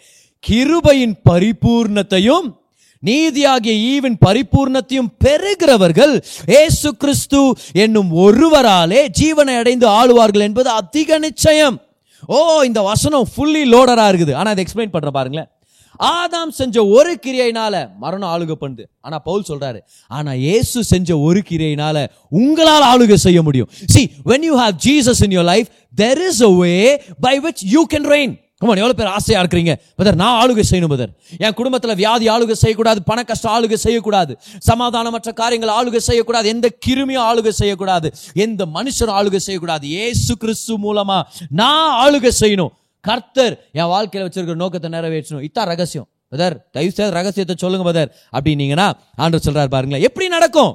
கிருபையின் 0.47 1.13
பரிபூர்ணத்தையும் 1.29 2.55
நீதியாகிய 2.99 3.73
ஈவின் 3.89 4.17
பரிபூர்ணத்தையும் 4.25 5.09
பெறுகிறவர்கள் 5.25 6.23
ஏசு 6.45 6.95
கிறிஸ்து 6.95 7.53
என்னும் 7.73 8.13
ஒருவராலே 8.15 9.07
ஜீவனை 9.19 9.57
அடைந்து 9.57 9.87
ஆளுவார்கள் 9.87 10.39
என்பது 10.39 10.69
அதிக 10.69 11.17
நிச்சயம். 11.17 11.81
ஓ 12.27 12.61
இந்த 12.61 12.81
வசனம் 12.81 13.27
ஃபுல்லி 13.35 13.63
லோடரா 13.73 14.05
இருக்குது. 14.11 14.33
ஆனா 14.35 14.49
அதை 14.49 14.63
எக்ஸ்பிளைன் 14.63 14.95
பண்ற 14.95 15.11
பாருங்களேன். 15.11 15.49
ஆதாம் 15.99 16.51
செஞ்ச 16.59 16.85
ஒரு 16.85 17.13
கிரியையினால 17.25 17.73
மரணம் 18.03 18.29
ஆளுக 18.33 18.55
பண்ணுது. 18.63 18.83
ஆனா 19.01 19.19
பவுல் 19.19 19.47
சொல்றாரு 19.49 19.79
ஆனா 20.07 20.33
இயேசு 20.33 20.83
செஞ்ச 20.83 21.19
ஒரு 21.27 21.41
கிரியையினால 21.49 22.07
உங்களால் 22.29 22.87
ஆளுகை 22.93 23.19
செய்ய 23.27 23.41
முடியும். 23.41 23.69
See 23.93 24.11
when 24.25 24.43
you 24.49 24.57
have 24.63 24.75
jesus 24.87 25.21
in 25.27 25.31
your 25.31 25.47
life 25.53 25.69
there 25.95 26.19
is 26.29 26.41
a 26.41 26.53
way 26.63 26.81
by 27.27 27.35
which 27.45 27.61
you 27.75 27.85
can 27.93 28.05
reign. 28.15 28.33
Come on 28.61 28.79
எவ்வளோ 28.81 28.95
பேர் 28.99 29.09
ஆசையாக 29.15 29.41
இருக்கிறீங்க? 29.43 29.73
பதர் 29.99 30.15
நான் 30.21 30.37
ஆளுகை 30.41 30.63
செய்யணும் 30.69 30.91
பதர் 30.93 31.11
என் 31.45 31.55
குடும்பத்தில் 31.57 31.95
வியாதி 31.99 32.25
ஆளுகை 32.35 32.55
செய்யக்கூடாது 32.61 32.99
பண 33.09 33.23
கஷ்டம் 33.23 33.53
ஆளுகை 33.55 33.77
செய்யக்கூடாது 33.83 34.33
சமாதானமற்ற 34.69 35.33
காரியங்கள் 35.41 35.73
ஆளுகை 35.75 36.01
செய்யக்கூடாது 36.07 36.47
எந்த 36.53 36.69
கிருமியும் 36.85 37.25
ஆளுகை 37.29 37.53
செய்யக்கூடாது 37.59 38.09
எந்த 38.33 38.65
மனுஷனும் 38.77 39.17
ஆளுகை 39.19 39.41
செய்யக்கூடாது. 39.47 39.89
ஏசு 39.89 40.37
கிறிஸ்து 40.37 40.77
மூலமாக 40.77 41.27
நான் 41.61 41.93
ஆளுகை 42.05 42.31
செய்யணும். 42.41 42.73
கர்த்தர் 43.07 43.55
என் 43.79 43.91
வாழ்க்கையில் 43.93 44.25
வச்சிருக்கிற 44.27 44.57
நோக்கத்தை 44.63 44.89
நிறைவேற்றணும். 44.97 45.45
இதான் 45.47 45.69
ரகசியம். 45.73 46.07
பதர் 46.33 46.55
தயவு 46.75 46.93
செய்து 46.97 47.15
ரகசியத்தை 47.19 47.55
சொல்லுங்க 47.63 47.85
பதர் 47.89 48.09
அப்படின்னீங்கன்னா 48.37 48.87
ஆண்டவர் 49.21 49.45
சொல்றாரு 49.47 49.71
பாருங்களேன். 49.75 50.05
எப்படி 50.07 50.27
நடக்கும்? 50.35 50.73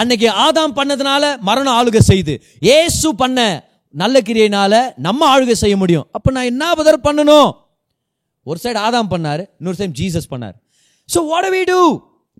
அன்னைக்கு 0.00 0.28
ஆதாம் 0.44 0.76
பண்ணதுனால 0.78 1.24
மரணம் 1.48 1.76
ஆளுகை 1.78 2.02
செய்து 2.10 2.34
ஏசு 2.76 3.08
பண்ண 3.22 3.40
நல்ல 3.94 4.16
கிரியையினால 4.28 4.74
நம்ம 5.06 5.20
ஆளுகை 5.34 5.56
செய்ய 5.60 5.74
முடியும். 5.82 6.06
அப்ப 6.16 6.32
நான் 6.36 6.50
என்ன 6.52 6.64
பதர் 6.80 7.04
பண்ணணும்? 7.06 7.50
ஒரு 8.50 8.58
சைடு 8.64 8.80
ஆதாம் 8.86 9.10
பண்ணாரு 9.12 9.42
இன்னொரு 9.58 9.78
சைடு 9.78 9.94
ஜீசஸ் 10.00 10.30
பண்ணார். 10.32 10.56
ஸோ 11.08 11.18
வாட் 11.30 11.48
வி 11.54 11.62
டூ 11.70 11.80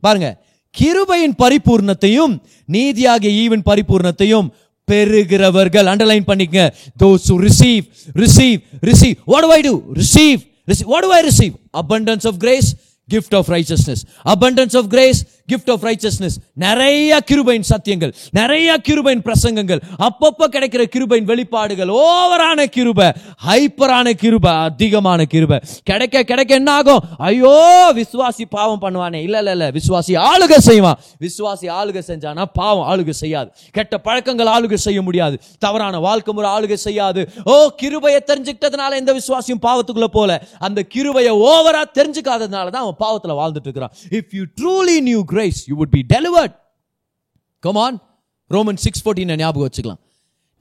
பாருங்க 0.06 0.28
கிருபையின் 0.74 1.34
பரிபூர்ணத்தையும் 1.42 2.32
நீதியாகிய 2.74 3.30
ஈவின் 3.42 3.64
பரிபூர்ணத்தையும் 3.68 4.48
பெறுகிறவர்கள் 4.88 5.88
அண்டர்லைன் 5.92 6.26
பண்ணிக்கங்க 6.26 6.64
those 7.02 7.28
receive 7.40 7.84
receive 8.16 8.58
receive 8.82 9.16
what 9.24 9.48
I 9.58 9.60
do 9.60 9.74
receive 9.94 10.40
receive 10.68 10.88
what 10.88 11.08
I 11.18 11.22
receive 11.22 11.54
abundance 11.82 12.26
of 12.26 12.38
grace 12.44 12.68
gift 13.08 13.34
of 13.34 13.48
righteousness 13.48 14.02
abundance 14.26 14.76
of 14.76 14.88
grace 14.88 15.20
gift 15.50 15.70
of 15.74 15.84
righteousness 15.88 16.36
நிறைய 16.66 17.20
கிருபையின் 17.30 17.68
சத்தியங்கள் 17.72 18.12
நிறைய 18.30 18.78
கிருபையின் 18.88 19.24
பிரசங்கங்கள் 19.28 19.80
அப்பப்போ 20.06 20.46
கிடைக்கிற 20.54 20.82
கிருபையின் 20.94 21.28
வெளிப்பாடுகள் 21.30 21.88
ஓவரான 21.88 22.68
கிருபை 22.76 23.08
ஹைப்பரான 23.48 24.14
கிருபை 24.22 24.52
அதிகமான 24.68 25.24
கிருபை. 25.24 25.58
கிடைக்க 25.90 26.22
கிடைக்க 26.30 26.54
என்ன 26.60 26.72
ஆகும் 26.72 27.02
ஐயோ 27.18 27.54
விசுவாசி 28.00 28.44
பாவம் 28.56 28.82
பண்ணுவானே. 28.84 29.20
இல்லை 29.26 29.38
இல்லை 29.38 29.52
இல்லை 29.56 29.68
விசுவாசி 29.78 30.12
ஆளுக 30.30 30.58
செய்வான். 30.68 30.98
விசுவாசி 31.24 31.66
ஆளுக 31.78 31.98
செஞ்சானா? 32.10 32.44
பாவம் 32.60 32.86
ஆளுக 32.92 33.10
செய்யாது. 33.10 33.48
கெட்ட 33.76 33.98
பழக்கங்கள் 33.98 34.46
ஆளுக 34.46 34.74
செய்ய 34.86 35.02
முடியாது. 35.02 35.36
தவறான 35.58 35.98
வாழ்க்கை 35.98 36.34
முறை 36.34 36.50
ஆளுக 36.56 36.74
செய்யாது. 36.86 37.22
ஓ 37.44 37.54
கிருபையை 37.82 38.20
தெரிஞ்சுக்கிட்டதுனால 38.30 39.00
எந்த 39.02 39.12
விசுவாசியும் 39.20 39.62
பாவத்துக்குள்ள 39.66 40.10
போல. 40.18 40.40
அந்த 40.58 40.82
கிருபையை 40.94 41.32
ஓவரா 41.50 41.82
தெரிஞ்சுக்காததுனால 41.98 42.70
தான் 42.74 42.84
அவன் 42.86 43.00
பாவத்தில் 43.04 43.38
வாழ்ந்துட்டு 43.40 43.68
இருக்கிறான். 43.68 43.94
If 44.18 44.34
you 44.38 44.44
truly 44.60 44.96
knew 45.08 45.22
grace 45.36 45.62
you 45.68 45.76
would 45.82 45.94
be 45.98 46.04
delivered. 46.14 46.52
Come 47.62 47.80
on. 47.86 47.94
Roman 48.54 48.82
six 48.82 49.02
fourteen 49.04 49.32
ஞாபகம் 49.42 49.68
வச்சுக்கலாம். 49.68 50.02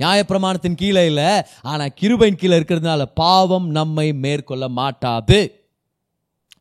நியாயப்பிரமாணத்தின் 0.01 0.77
கீழே 0.79 1.01
இல்லை 1.09 1.27
ஆனால் 1.71 1.91
கிருபையின் 1.99 2.39
கீழே 2.41 2.55
இருக்கிறதுனால 2.59 3.03
பாவம் 3.19 3.67
நம்மை 3.77 4.07
மேற்கொள்ள 4.23 4.65
மாட்டாது. 4.79 5.37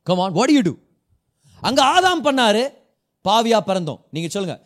கமான் 0.09 0.35
வாட் 0.38 0.53
யூ 0.57 0.61
டூ 0.66 0.74
அங்கே 1.68 1.83
ஆதாம் 1.94 2.22
பண்ணாரு 2.27 2.62
பாவியா 3.29 3.59
பிறந்தோம். 3.68 4.00
நீங்கள் 4.14 4.33
சொல்லுங்கள் 4.35 4.61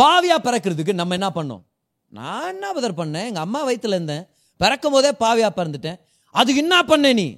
பாவியா 0.00 0.36
பிறக்கிறதுக்கு 0.46 0.92
நம்ம 1.00 1.16
என்ன 1.18 1.28
பண்ணோம்? 1.38 1.62
நான் 2.18 2.48
என்ன 2.52 2.72
பதர் 2.76 2.98
பண்ணேன்? 3.00 3.28
எங்கள் 3.30 3.44
அம்மா 3.46 3.60
வயிற்றுல 3.68 3.98
இருந்தேன். 3.98 4.24
பிறக்கும் 4.62 4.94
போதே 4.96 5.10
பாவியா 5.24 5.50
பிறந்துட்டேன். 5.58 5.98
அதுக்கு 6.30 6.62
என்ன 6.64 6.76
பண்ண 6.90 7.12
நீ? 7.20 7.28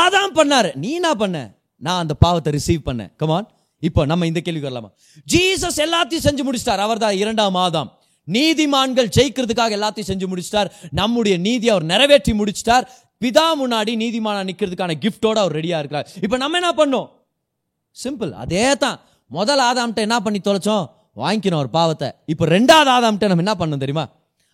ஆதாம் 0.00 0.36
பண்ணாரு. 0.40 0.72
நீ 0.84 0.90
என்ன 1.00 1.12
பண்ண? 1.22 1.38
நான் 1.86 2.02
அந்த 2.04 2.14
பாவத்தை 2.24 2.50
ரிசீவ் 2.58 2.86
பண்ணேன். 2.88 3.12
கமான் 3.22 3.48
இப்போ 3.88 4.00
நம்ம 4.10 4.26
இந்த 4.30 4.40
கேள்விக்கு 4.46 4.70
வரலாமா? 4.70 4.90
ஜீசஸ் 5.32 5.78
எல்லாத்தையும் 5.86 6.26
செஞ்சு 6.28 6.42
முடிச்சிட்டார். 6.46 6.82
அவர்தான் 6.86 7.16
இரண்டாம் 7.22 7.56
மாதம் 7.60 7.90
நீதிமான்கள் 8.28 9.08
ஜெயிக்கிறதுக்காக 9.16 9.72
எல்லாத்தையும் 9.78 10.10
செஞ்சு 10.10 10.26
முடிச்சிட்டார். 10.32 10.68
நம்முடைய 11.00 11.34
நீதி 11.46 11.66
அவர் 11.74 11.86
நிறைவேற்றி 11.92 12.32
முடிச்சிட்டார். 12.40 12.86
பிதா 13.22 13.46
முன்னாடி 13.62 13.92
நீதிமானா 14.02 14.40
நிற்கிறதுக்கான 14.48 14.94
கிஃப்டோட 15.04 15.36
அவர் 15.42 15.56
ரெடியா 15.58 15.78
இருக்கார் 15.82 16.06
இப்போ 16.24 16.36
நம்ம 16.42 16.58
என்ன 16.60 16.70
பண்ணோம்? 16.80 17.08
சிம்பிள் 17.96 18.32
அதே 18.42 18.66
தான் 18.84 18.98
முதல் 19.30 19.62
ஆதாம்கிட்ட 19.68 20.00
என்ன 20.08 20.16
பண்ணி 20.24 20.40
தொலைச்சோம்? 20.48 20.84
வாங்கிக்கணும் 21.22 21.62
ஒரு 21.64 21.70
பாவத்தை. 21.78 22.08
இப்போ 22.32 22.44
ரெண்டாவது 22.56 22.90
ஆதாம்கிட்ட 22.96 23.28
நம்ம 23.30 23.44
என்ன 23.46 23.54
பண்ணோம் 23.60 23.82
தெரியுமா? 23.84 24.04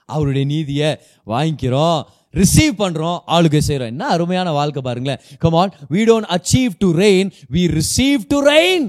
அவருடைய 0.09 0.45
நீதியை 0.55 0.91
வாங்கிக்கிறோம். 1.33 2.01
ரிசீவ் 2.41 2.75
பண்ணுறோம் 2.83 3.19
ஆளுகை 3.35 3.61
செய்கிறோம் 3.69 3.91
என்ன 3.93 4.05
அருமையான 4.15 4.49
வாழ்க்கை 4.59 4.83
பாருங்களேன். 4.89 5.21
Come on 5.45 5.73
we 5.95 6.03
don't 6.11 6.29
achieve 6.37 6.75
to 6.83 6.89
reign 7.05 7.31
we 7.57 7.63
receive 7.79 8.23
to 8.33 8.39
reign 8.55 8.87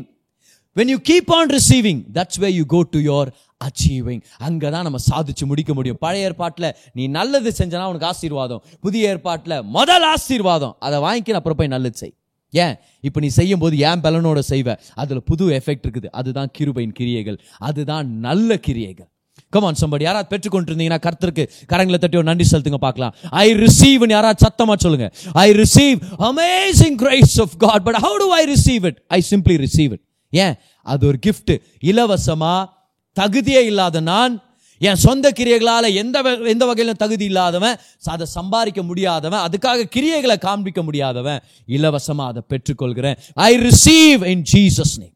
when 0.79 0.91
you 0.93 0.97
keep 1.09 1.31
on 1.37 1.49
receiving 1.49 2.01
that's 2.17 2.39
way 2.39 2.49
you 2.53 2.65
go 2.65 2.81
to 2.81 2.99
your 2.99 3.29
achieving 3.67 4.21
அங்கே 4.37 4.69
தான் 4.69 4.85
நம்ம 4.87 4.99
சாதிச்சு 5.09 5.45
முடிக்க 5.45 5.73
முடியும். 5.73 5.97
பழைய 5.99 6.27
ஏற்பாட்டில் 6.27 6.75
நீ 6.93 7.07
நல்லது 7.07 7.53
செஞ்சனா 7.57 7.85
உனக்கு 7.91 8.05
ஆசீர்வாதம். 8.05 8.63
புதிய 8.79 9.09
ஏற்பாட்டில் 9.09 9.63
முதல் 9.63 10.03
ஆசீர்வாதம். 10.03 10.75
அதை 10.79 10.99
வாங்கிக்கிற 10.99 11.39
அப்புறம் 11.39 11.59
போய் 11.61 11.67
நல்லது 11.67 11.97
செய். 11.97 12.13
ஏன்? 12.49 12.75
இப்போ 13.01 13.19
நீ 13.19 13.27
செய்யும் 13.27 13.59
போது 13.59 13.77
ஏன் 13.77 14.01
பலனோட 14.01 14.39
செய்வ. 14.49 14.75
அதில் 14.95 15.23
புது 15.23 15.49
எஃபெக்ட் 15.49 15.85
இருக்குது. 15.87 16.09
அதுதான் 16.09 16.51
கிருபையின் 16.57 16.95
கிரியைகள். 16.99 17.39
அதுதான் 17.59 18.19
நல்ல 18.27 18.57
கிரியைகள். 18.57 19.09
கமான் 19.49 19.79
சம்படி 19.81 20.03
யாராவது 20.03 20.29
பெற்றுக்கொண்டிருந்தீங்கன்னா 20.31 20.99
கர்த்தருக்கு 21.05 21.43
கரங்களை 21.71 21.97
தட்டி 21.97 22.17
ஒரு 22.17 22.27
நன்றி 22.29 22.45
செலுத்துங்க 22.51 22.79
பார்க்கலாம். 22.87 23.13
ஐ 23.29 23.53
ரிசீவ் 23.53 24.05
யாராவது 24.09 24.39
சத்தமா 24.45 24.77
சொல்லுங்க. 24.77 25.11
I 25.33 25.51
receive 25.51 25.97
amazing 26.29 26.97
grace 27.03 27.35
of 27.45 27.57
God 27.57 27.83
but 27.83 27.95
how 27.95 28.17
do 28.23 28.29
I 28.39 28.43
receive 28.55 28.85
it 28.85 29.01
I 29.07 29.21
simply 29.29 29.57
receive 29.65 29.91
it 29.97 30.03
ஏன்? 30.33 30.55
அது 30.85 31.07
ஒரு 31.07 31.19
கிஃப்ட்டு 31.25 31.55
இலவசமா 31.83 32.65
தகுதியே 33.17 33.61
இல்லாத 33.61 33.99
நான் 33.99 34.33
என் 34.81 34.95
சொந்த 34.95 35.31
கிரியைகளால் 35.39 35.93
எந்த 35.93 36.17
எந்த 36.45 36.65
வகையிலும் 36.65 36.97
தகுதி 36.97 37.25
இல்லாதவன் 37.25 37.75
அதை 38.05 38.25
சம்பாதிக்க 38.25 38.81
முடியாதவன் 38.81 39.39
அதுக்காக 39.39 39.85
கிரியைகளை 39.95 40.37
காண்பிக்க 40.39 40.81
முடியாதவன் 40.83 41.39
இலவசமாக 41.65 42.29
அதை 42.29 42.41
பெற்றுக்கொள்கிறேன். 42.49 43.17
I 43.33 43.57
receive 43.57 44.25
in 44.25 44.43
Jesus 44.53 44.95
name 44.97 45.15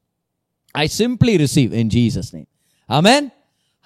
I 0.75 0.87
simply 0.97 1.35
receive 1.37 1.73
in 1.73 1.87
Jesus 1.87 2.31
name 2.31 2.49
amen 2.89 3.27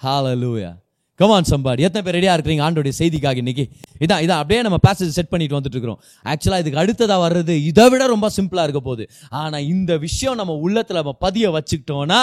hallelujah 0.00 0.72
come on 1.20 1.48
somebody 1.52 1.80
எத்தனை 1.86 2.02
பேர் 2.04 2.16
ரெடியாக 2.18 2.34
இருக்கிறீங்க? 2.36 2.62
ஆண்டோடைய 2.66 2.92
செய்திக்காக 2.98 3.40
இன்னைக்கு. 3.42 3.64
இதான் 4.04 4.22
இதான் 4.24 4.40
அப்படியே 4.42 4.60
நம்ம 4.66 4.78
பேசேஜ் 4.86 5.16
செட் 5.16 5.32
பண்ணிட்டு 5.32 5.56
வந்துட்டு 5.56 5.76
இருக்கிறோம் 5.76 5.98
ஆக்சுவலாக 6.32 6.62
இதுக்கு 6.62 6.80
அடுத்ததாக 6.82 7.18
வர்றது 7.24 7.54
இதை 7.70 7.86
விட 7.92 8.06
ரொம்ப 8.12 8.28
சிம்பிளாக 8.36 8.66
இருக்க 8.66 8.80
போகுது. 8.86 9.04
ஆனால் 9.40 9.66
இந்த 9.74 9.92
விஷயம் 10.06 10.38
நம்ம 10.40 10.54
உள்ளத்தில் 10.66 10.98
நம்ம 11.00 11.12
பதிய 11.26 11.50
வச்சுக்கிட்டோம்னா 11.56 12.20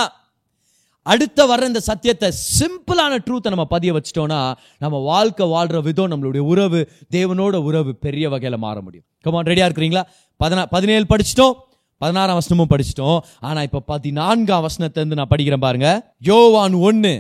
அடுத்த 1.14 1.40
வர்ற 1.50 1.66
இந்த 1.72 1.82
சத்தியத்தை 1.90 2.30
சிம்பிளான 2.60 3.20
ட்ரூத்தை 3.26 3.50
நம்ம 3.54 3.66
பதிய 3.76 3.92
வச்சிட்டோம்னா 3.98 4.40
நம்ம 4.84 4.98
வாழ்க்கை 5.12 5.46
வாழ்கிற 5.54 5.82
விதம் 5.90 6.12
நம்மளுடைய 6.14 6.44
உறவு 6.54 6.80
தேவனோட 7.18 7.56
உறவு 7.70 7.92
பெரிய 8.06 8.26
வகையில் 8.34 8.64
மாற 8.66 8.78
முடியும். 8.82 9.06
கமான் 9.26 9.48
ரெடியாக 9.52 9.70
இருக்கிறீங்களா? 9.70 10.04
பதினா 10.44 10.66
பதினேழு 10.76 11.06
படிச்சிட்டோம். 11.14 11.56
பதினாறாம் 12.02 12.40
வசனமும் 12.42 12.72
படிச்சிட்டோம். 12.74 13.20
ஆனா 13.50 13.60
இப்ப 13.68 13.84
பதினான்காம் 13.94 14.66
வசனத்தை 14.68 15.00
இருந்து 15.04 15.20
நான் 15.22 15.32
படிக்கிறேன் 15.36 15.66
பாருங்க. 15.68 15.88
யோவான் 16.32 16.78
ஒன்னு 16.90 17.14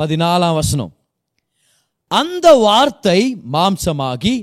பதினாலாம் 0.00 0.58
வசனம். 0.62 0.92
அந்த 2.20 2.46
வார்த்தை 2.66 3.20
மாம்சமாகி 3.52 4.34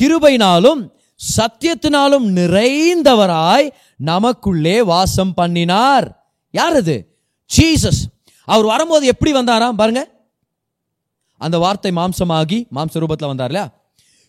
கிருபையினாலும் 0.00 0.82
சத்தியத்தினாலும் 1.20 2.26
நிறைந்தவராய் 2.38 3.68
நமக்குள்ளே 4.10 4.76
வாசம் 4.90 5.34
பண்ணினார். 5.34 6.06
யார் 6.54 6.76
அது? 6.82 6.96
ஜீசஸ் 7.50 8.02
அவர் 8.48 8.70
வரும்போது 8.72 9.04
எப்படி 9.12 9.32
வந்தாராம் 9.32 9.80
பாருங்க. 9.80 10.02
அந்த 11.40 11.56
வார்த்தை 11.64 11.90
மாம்சமாகி 11.92 12.58
மாம்ச 12.76 13.00
ரூபத்தில் 13.02 13.32
வந்தார் 13.32 13.50
இல்லையா? 13.50 13.66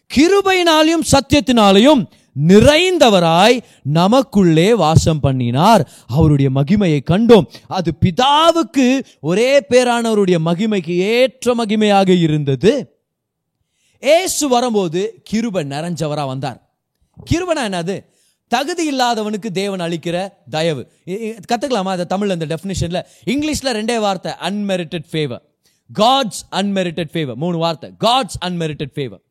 கிருபையினாலையும் 0.09 1.05
சத்தியத்தினாலையும் 1.13 2.01
நிறைந்தவராய் 2.47 3.59
நமக்குள்ளே 3.83 4.73
வாசம் 4.73 5.19
பண்ணினார். 5.19 5.89
அவருடைய 6.07 6.51
மகிமையை 6.55 6.99
கண்டோம். 7.09 7.47
அது 7.67 7.93
பிதாவுக்கு 8.05 9.03
ஒரே 9.21 9.59
பேரானவருடைய 9.59 10.37
மகிமைக்கு 10.45 10.95
ஏற்ற 10.95 11.55
மகிமையாக 11.55 12.19
இருந்தது. 12.19 13.01
ஏசு 13.99 14.47
வரும்போது 14.47 15.23
கிருப 15.31 15.63
நிறைஞ்சவரா 15.73 16.25
வந்தார். 16.25 16.77
கிருபனா 17.31 17.59
என்னது? 17.59 18.05
தகுதி 18.47 18.91
இல்லாதவனுக்கு 18.91 19.49
தேவன் 19.51 19.79
அளிக்கிற 19.79 20.29
தயவு. 20.49 20.91
கத்துக்கலாமா? 21.51 21.91
அதை 21.95 22.05
தமிழ்ல 22.09 22.31
இந்த 22.31 22.45
டெஃபினிஷன்ல 22.45 23.01
இங்கிலீஷ்ல 23.25 23.71
ரெண்டே 23.79 23.99
வார்த்தை 23.99 24.31
unmerited 24.31 25.07
favour 25.11 25.41
God's 25.99 26.41
unmerited 26.51 27.11
favour 27.13 27.33
மூணு 27.33 27.57
வார்த்தை 27.57 27.91
காட்ஸ் 28.03 28.37
அன்மெரிட்டட் 28.45 28.93
ஃபேவர் 28.95 29.21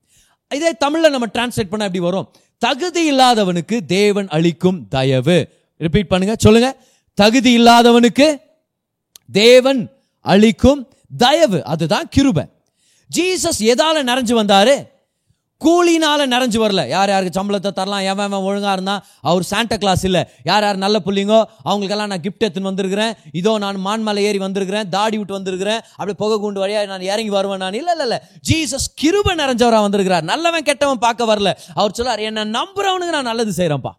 இதே 0.54 0.70
தமிழ்ல 0.84 1.11
நம்ம 1.11 1.26
டிரான்ஸ்லேட் 1.26 1.68
பண்ண 1.68 1.84
எப்படி 1.84 1.98
வரும்? 1.98 2.28
தகுதி 2.59 3.12
இல்லாதவனுக்கு 3.12 3.87
தேவன் 3.87 4.29
அளிக்கும் 4.29 4.88
தயவு. 4.88 5.49
ரிப்பீட் 5.77 6.09
பண்ணுங்க 6.09 6.37
சொல்லுங்க. 6.38 6.77
தகுதி 7.14 7.59
இல்லாதவனுக்கு 7.59 8.40
தேவன் 9.33 9.90
அளிக்கும் 10.21 10.92
தயவு. 11.16 11.64
அதுதான் 11.64 12.09
கிருபை. 12.09 12.44
ஜீசஸ் 13.16 13.61
எதால 13.61 14.03
நிறைஞ்சு 14.03 14.35
வந்தாரு? 14.40 14.88
கூலினால 15.64 16.21
நிறைஞ்சு 16.33 16.59
வரல. 16.62 16.83
யார் 16.94 17.11
யாருக்கு 17.12 17.37
சம்பளத்தை 17.38 17.71
தரலாம் 17.79 18.05
எவன் 18.11 18.27
எவன் 18.29 18.44
ஒழுங்காக 18.49 18.75
இருந்தால் 18.77 19.01
அவர் 19.31 19.44
சாண்டா 19.51 19.77
கிளாஸ் 19.83 20.05
இல்லை. 20.09 20.23
யார் 20.49 20.64
யார் 20.66 20.79
நல்ல 20.85 20.97
பிள்ளைங்கோ 21.07 21.38
அவங்களுக்கெல்லாம் 21.68 22.11
நான் 22.12 22.23
கிஃப்ட் 22.27 22.44
எடுத்துன்னு 22.47 22.71
வந்திருக்கிறேன். 22.71 23.12
இதோ 23.40 23.53
நான் 23.64 23.79
மான்மலை 23.87 24.23
ஏறி 24.29 24.40
வந்திருக்கிறேன் 24.44 24.88
தாடி 24.97 25.16
விட்டு 25.21 25.37
வந்திருக்கிறேன். 25.38 25.81
அப்படியே 25.97 26.18
புகை 26.23 26.37
கூண்டு 26.44 26.62
வழியாக 26.64 26.90
நான் 26.92 27.07
இறங்கி 27.12 27.33
வருவேன் 27.38 27.62
நான். 27.64 27.79
இல்லை 27.81 27.94
இல்லை 27.97 28.07
இல்லை. 28.09 28.18
ஜீசஸ் 28.51 28.88
கிருபை 29.03 29.35
நிறைஞ்சவராக 29.42 29.87
வந்திருக்கிறார். 29.87 30.27
நல்லவன் 30.33 30.68
கெட்டவன் 30.71 31.03
பார்க்க 31.07 31.33
வரல. 31.33 31.53
அவர் 31.81 31.97
சொல்லார் 32.01 32.27
என்னை 32.29 32.44
நம்புறவனுக்கு 32.59 33.16
நான் 33.18 33.31
நல்லது 33.33 33.55
செய்கிறேன்ப்பா 33.61 33.94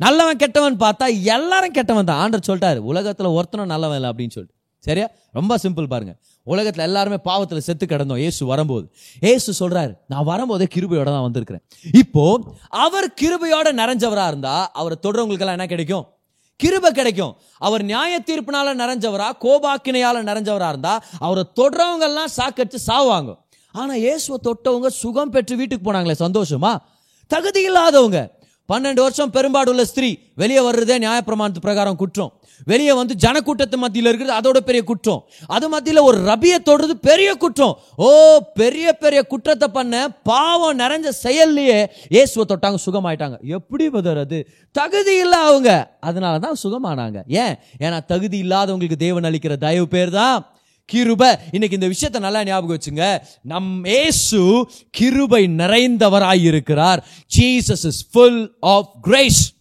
நல்லவன் 0.00 0.40
கெட்டவன் 0.42 0.76
பார்த்தா 0.82 1.06
எல்லாரும் 1.36 1.74
கெட்டவன் 1.78 2.08
தான். 2.10 2.20
ஆண்டர் 2.22 2.46
சொல்லிட்டாரு 2.48 2.78
உலகத்தில் 2.92 3.34
ஒருத்தனும் 3.38 3.72
நல்லவன் 3.74 3.98
இல்லை 3.98 4.10
அப்படின்னு 4.12 4.34
சொல்லிட்டு. 4.36 4.56
சரியா? 4.86 5.06
ரொம்ப 5.38 5.56
சிம்பிள் 5.64 5.92
பாருங்கள் 5.92 6.16
உலகத்தில் 6.44 6.84
எல்லாருமே 6.84 7.18
பாவத்தில் 7.18 7.60
செத்து 7.60 7.86
கிடந்தோம். 7.86 8.18
ஏசு 8.18 8.46
வரும்போது. 8.46 8.92
ஏசு 9.20 9.68
சொல்றாரு 9.68 9.92
நான் 10.06 10.24
வரும்போதே 10.24 10.66
கிருபையோட 10.74 11.04
தான் 11.04 11.26
வந்திருக்கிறேன். 11.28 11.62
இப்போ 11.92 12.24
அவர் 12.68 13.08
கிருபையோட 13.20 13.68
நிறைஞ்சவரா 13.82 14.26
இருந்தா 14.26 14.70
அவரை 14.72 14.98
தொடரவங்களுக்கெல்லாம் 15.02 15.58
என்ன 15.58 15.66
கிடைக்கும்? 15.66 16.04
கிருபை 16.56 16.90
கிடைக்கும். 16.92 17.36
அவர் 17.58 17.82
நியாய 17.82 18.24
தீர்ப்பினால 18.26 18.74
நிறைஞ்சவரா 18.82 19.28
கோபாக்கினையால 19.44 20.22
நிறைஞ்சவரா 20.30 20.68
இருந்தா 20.68 21.02
அவரை 21.18 21.44
தொடரவங்க 21.60 22.04
எல்லாம் 22.10 22.34
சாக்கடிச்சு 22.36 22.78
சாவாங்க 22.86 23.38
ஆனா 23.72 23.94
இயேசுவை 23.94 24.38
தொட்டவங்க 24.46 24.86
சுகம் 24.86 25.30
பெற்று 25.30 25.56
வீட்டுக்கு 25.56 25.92
போனாங்களே 25.92 26.14
சந்தோஷமா? 26.18 26.76
தகுதி 27.26 27.60
இல்லாதவங்க. 27.64 28.40
பன்னெண்டு 28.68 29.00
வருஷம் 29.00 29.32
பெரும்பாடுள்ள 29.32 29.82
ஸ்திரீ 29.82 30.16
வெளியே 30.34 30.70
வர்றதே 30.70 30.96
நியாயப்பிரமாணத்து 31.04 31.60
பிரகாரம் 31.60 31.96
குற்றம். 31.96 32.32
வெளியே 32.64 32.92
வந்து 32.92 33.14
ஜனக்கூட்டத்து 33.20 33.76
மத்தியில் 33.76 34.08
இருக்கிறது 34.10 34.38
அதோட 34.40 34.56
பெரிய 34.56 34.84
குற்றம். 34.84 35.24
அது 35.46 35.68
மத்தியில் 35.68 36.00
ஒரு 36.00 36.18
ரபியை 36.20 36.58
தொடுறது 36.64 36.90
பெரிய 36.90 37.34
குற்றம். 37.34 37.78
ஓ 37.96 38.38
பெரிய 38.54 38.92
பெரிய 38.92 39.22
குற்றத்தை 39.22 39.68
பண்ண 39.68 40.08
பாவம் 40.08 40.78
நிறைஞ்ச 40.78 41.08
செயல்லையே 41.22 41.86
இயேசுவை 42.08 42.46
தொட்டாங்க 42.48 42.78
சுகமாயிட்டாங்க. 42.86 43.38
எப்படி 43.40 43.88
பதறது 43.88 44.44
தகுதி 44.72 45.16
இல்லை 45.16 45.38
அவங்க. 45.38 45.96
அதனால 46.00 46.38
தான் 46.38 46.56
சுகமானாங்க. 46.62 47.22
ஏன்? 47.26 47.54
ஏன்னா 47.78 48.04
தகுதி 48.06 48.42
இல்லாதவங்களுக்கு 48.42 48.96
தேவன் 48.96 49.24
அளிக்கிற 49.24 49.56
தயவு 49.56 49.88
பேர் 49.88 50.10
தான் 50.10 50.46
கிருபை. 50.84 51.36
இன்னைக்கு 51.50 51.78
இந்த 51.80 51.88
விஷயத்த 51.88 52.18
நல்லா 52.18 52.44
ஞாபகம் 52.44 52.78
வச்சுங்க. 52.78 53.18
நம் 53.42 53.84
ஏசு 53.84 54.68
கிருபை 54.90 55.46
நிறைந்தவராய் 55.46 56.42
இருக்கிறார் 56.42 57.04
Jesus 57.38 57.86
is 57.86 58.10
full 58.12 58.56
of 58.60 58.88
grace 59.00 59.51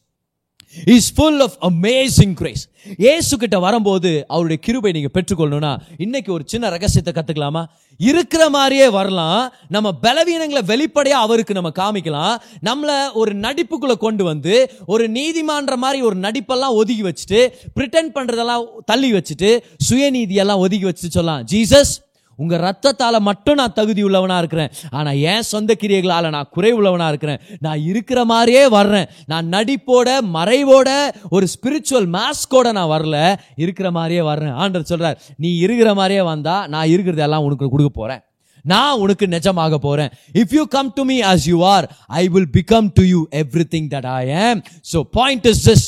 is 0.85 1.13
full 1.13 1.39
of 1.39 1.57
amazing 1.61 2.33
grace 2.33 2.69
இயேசு 2.97 3.37
கிட்ட 3.37 3.59
வரும்போது 3.59 4.25
அவருடைய 4.27 4.61
கிருபை 4.65 4.91
நீங்க 4.91 5.09
பெற்றுக்கொள்ளணும்னா 5.13 5.77
இன்னைக்கு 5.97 6.33
ஒரு 6.33 6.43
சின்ன 6.45 6.69
ரகசியத்தை 6.69 7.13
கத்துக்கலாமா? 7.13 7.63
இருக்கிற 7.97 8.49
மாதிரியே 8.49 8.89
வரலாம். 8.89 9.53
நம்ம 9.69 9.91
பலவீனங்களை 10.01 10.63
வெளிப்படையாக 10.65 11.23
அவருக்கு 11.23 11.53
நம்ம 11.53 11.69
காமிக்கலாம். 11.69 12.35
நம்மள 12.65 13.13
ஒரு 13.13 13.35
நடிப்புக்குள்ள 13.35 13.97
கொண்டு 13.97 14.23
வந்து 14.23 14.71
ஒரு 14.85 15.09
நீதிமான்ற 15.09 15.75
மாதிரி 15.75 16.01
ஒரு 16.01 16.17
நடிப்பெல்லாம் 16.17 16.77
ஒதுக்கி 16.81 17.03
வச்சுட்டு 17.03 17.51
பிரிட்டன் 17.73 18.11
பண்றதெல்லாம் 18.11 18.65
தள்ளி 18.85 19.13
வச்சுட்டு 19.13 19.63
சுயநீதியெல்லாம் 19.89 20.57
ஒதுக்கி 20.57 20.87
வச்சுட்டு 20.87 21.17
சொல்லலாம். 21.17 21.43
ஜீசஸ் 21.43 21.93
உங்க 22.39 22.57
ரத்தத்தால் 22.57 23.19
மட்டும் 23.19 23.57
நான் 23.59 23.75
தகுதி 23.79 24.01
உள்ளவனாக 24.03 24.41
இருக்கிறேன். 24.43 24.71
ஆனால் 24.97 25.19
என் 25.31 25.47
சொந்த 25.51 25.75
கிரியைகளால் 25.81 26.33
நான் 26.35 26.49
குறை 26.55 26.71
இருக்கிறேன். 27.09 27.41
நான் 27.59 27.83
இருக்கிற 27.91 28.25
மாதிரியே 28.25 28.63
வர்றேன். 28.77 29.07
நான் 29.31 29.47
நடிப்போட 29.55 30.07
மறைவோட 30.37 30.89
ஒரு 31.29 31.47
ஸ்பிரிச்சுவல் 31.53 32.09
மாஸ்கோட 32.17 32.71
நான் 32.71 32.91
வரல. 32.95 33.37
இருக்கிற 33.55 33.91
மாதிரியே 33.91 34.21
வர்றேன். 34.21 34.55
ஆண்டர் 34.63 34.89
சொல்றார் 34.91 35.17
நீ 35.37 35.51
இருக்கிற 35.57 35.93
மாதிரியே 35.93 36.21
வந்தா 36.21 36.67
நான் 36.67 36.91
இருக்கிறது 36.95 37.23
எல்லாம் 37.27 37.45
உனக்கு 37.47 37.69
கொடுக்க 37.69 37.91
போறேன். 38.01 38.21
நான் 38.65 38.99
உனக்கு 39.03 39.25
நிஜமாக 39.27 39.77
போறேன். 39.85 40.11
If 40.41 40.53
you 40.57 40.63
come 40.77 40.89
to 40.97 41.03
me 41.11 41.17
as 41.21 41.45
you 41.51 41.59
are 41.75 41.85
I 42.07 42.23
will 42.27 42.51
become 42.57 42.89
to 42.99 43.03
you 43.13 43.21
everything 43.75 43.87
that 43.93 44.05
I 44.05 44.23
am 44.47 44.61
so 44.93 45.01
point 45.19 45.47
is 45.51 45.63
this 45.69 45.85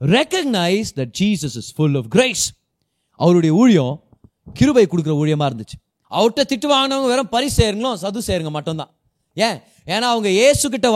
recognize 0.00 0.90
that 0.98 1.12
Jesus 1.22 1.56
is 1.62 1.70
full 1.76 1.96
of 1.96 2.08
grace. 2.16 2.44
அவருடைய 3.20 3.52
ஊழியம் 3.54 3.94
கிருபை 4.58 4.86
கொடுக்குற 4.86 5.14
ஊழியமாக 5.22 5.48
இருந்துச்சு. 5.50 5.76
அவர்கிட்ட 6.10 6.42
திட்டு 6.50 6.66
வாங்கினவங்க 6.74 7.08
வெறும் 7.12 7.28
பரி 7.28 7.48
சேருங்களும் 7.48 7.96
சது 7.96 8.20
சேருங்க 8.28 8.50
மட்டும்தான். 8.50 8.90
ஏன்? 9.36 9.58
ஏன்னா 9.86 10.06
அவங்க 10.12 10.28
இயேசு 10.28 10.70
கிட்ட 10.70 10.88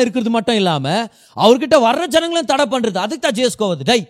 இருக்கிறது 0.00 0.30
மட்டும் 0.30 0.54
இல்லாமல் 0.54 1.08
அவர்கிட்ட 1.36 1.76
வர்ற 1.88 2.06
ஜனங்களும் 2.06 2.50
தடை 2.52 2.66
பண்ணுறது 2.72 2.98
அதுக்கு 2.98 3.24
தான் 3.26 3.36
ஜேஸ் 3.40 3.56
கோவது 3.56 3.84
டை 3.84 4.00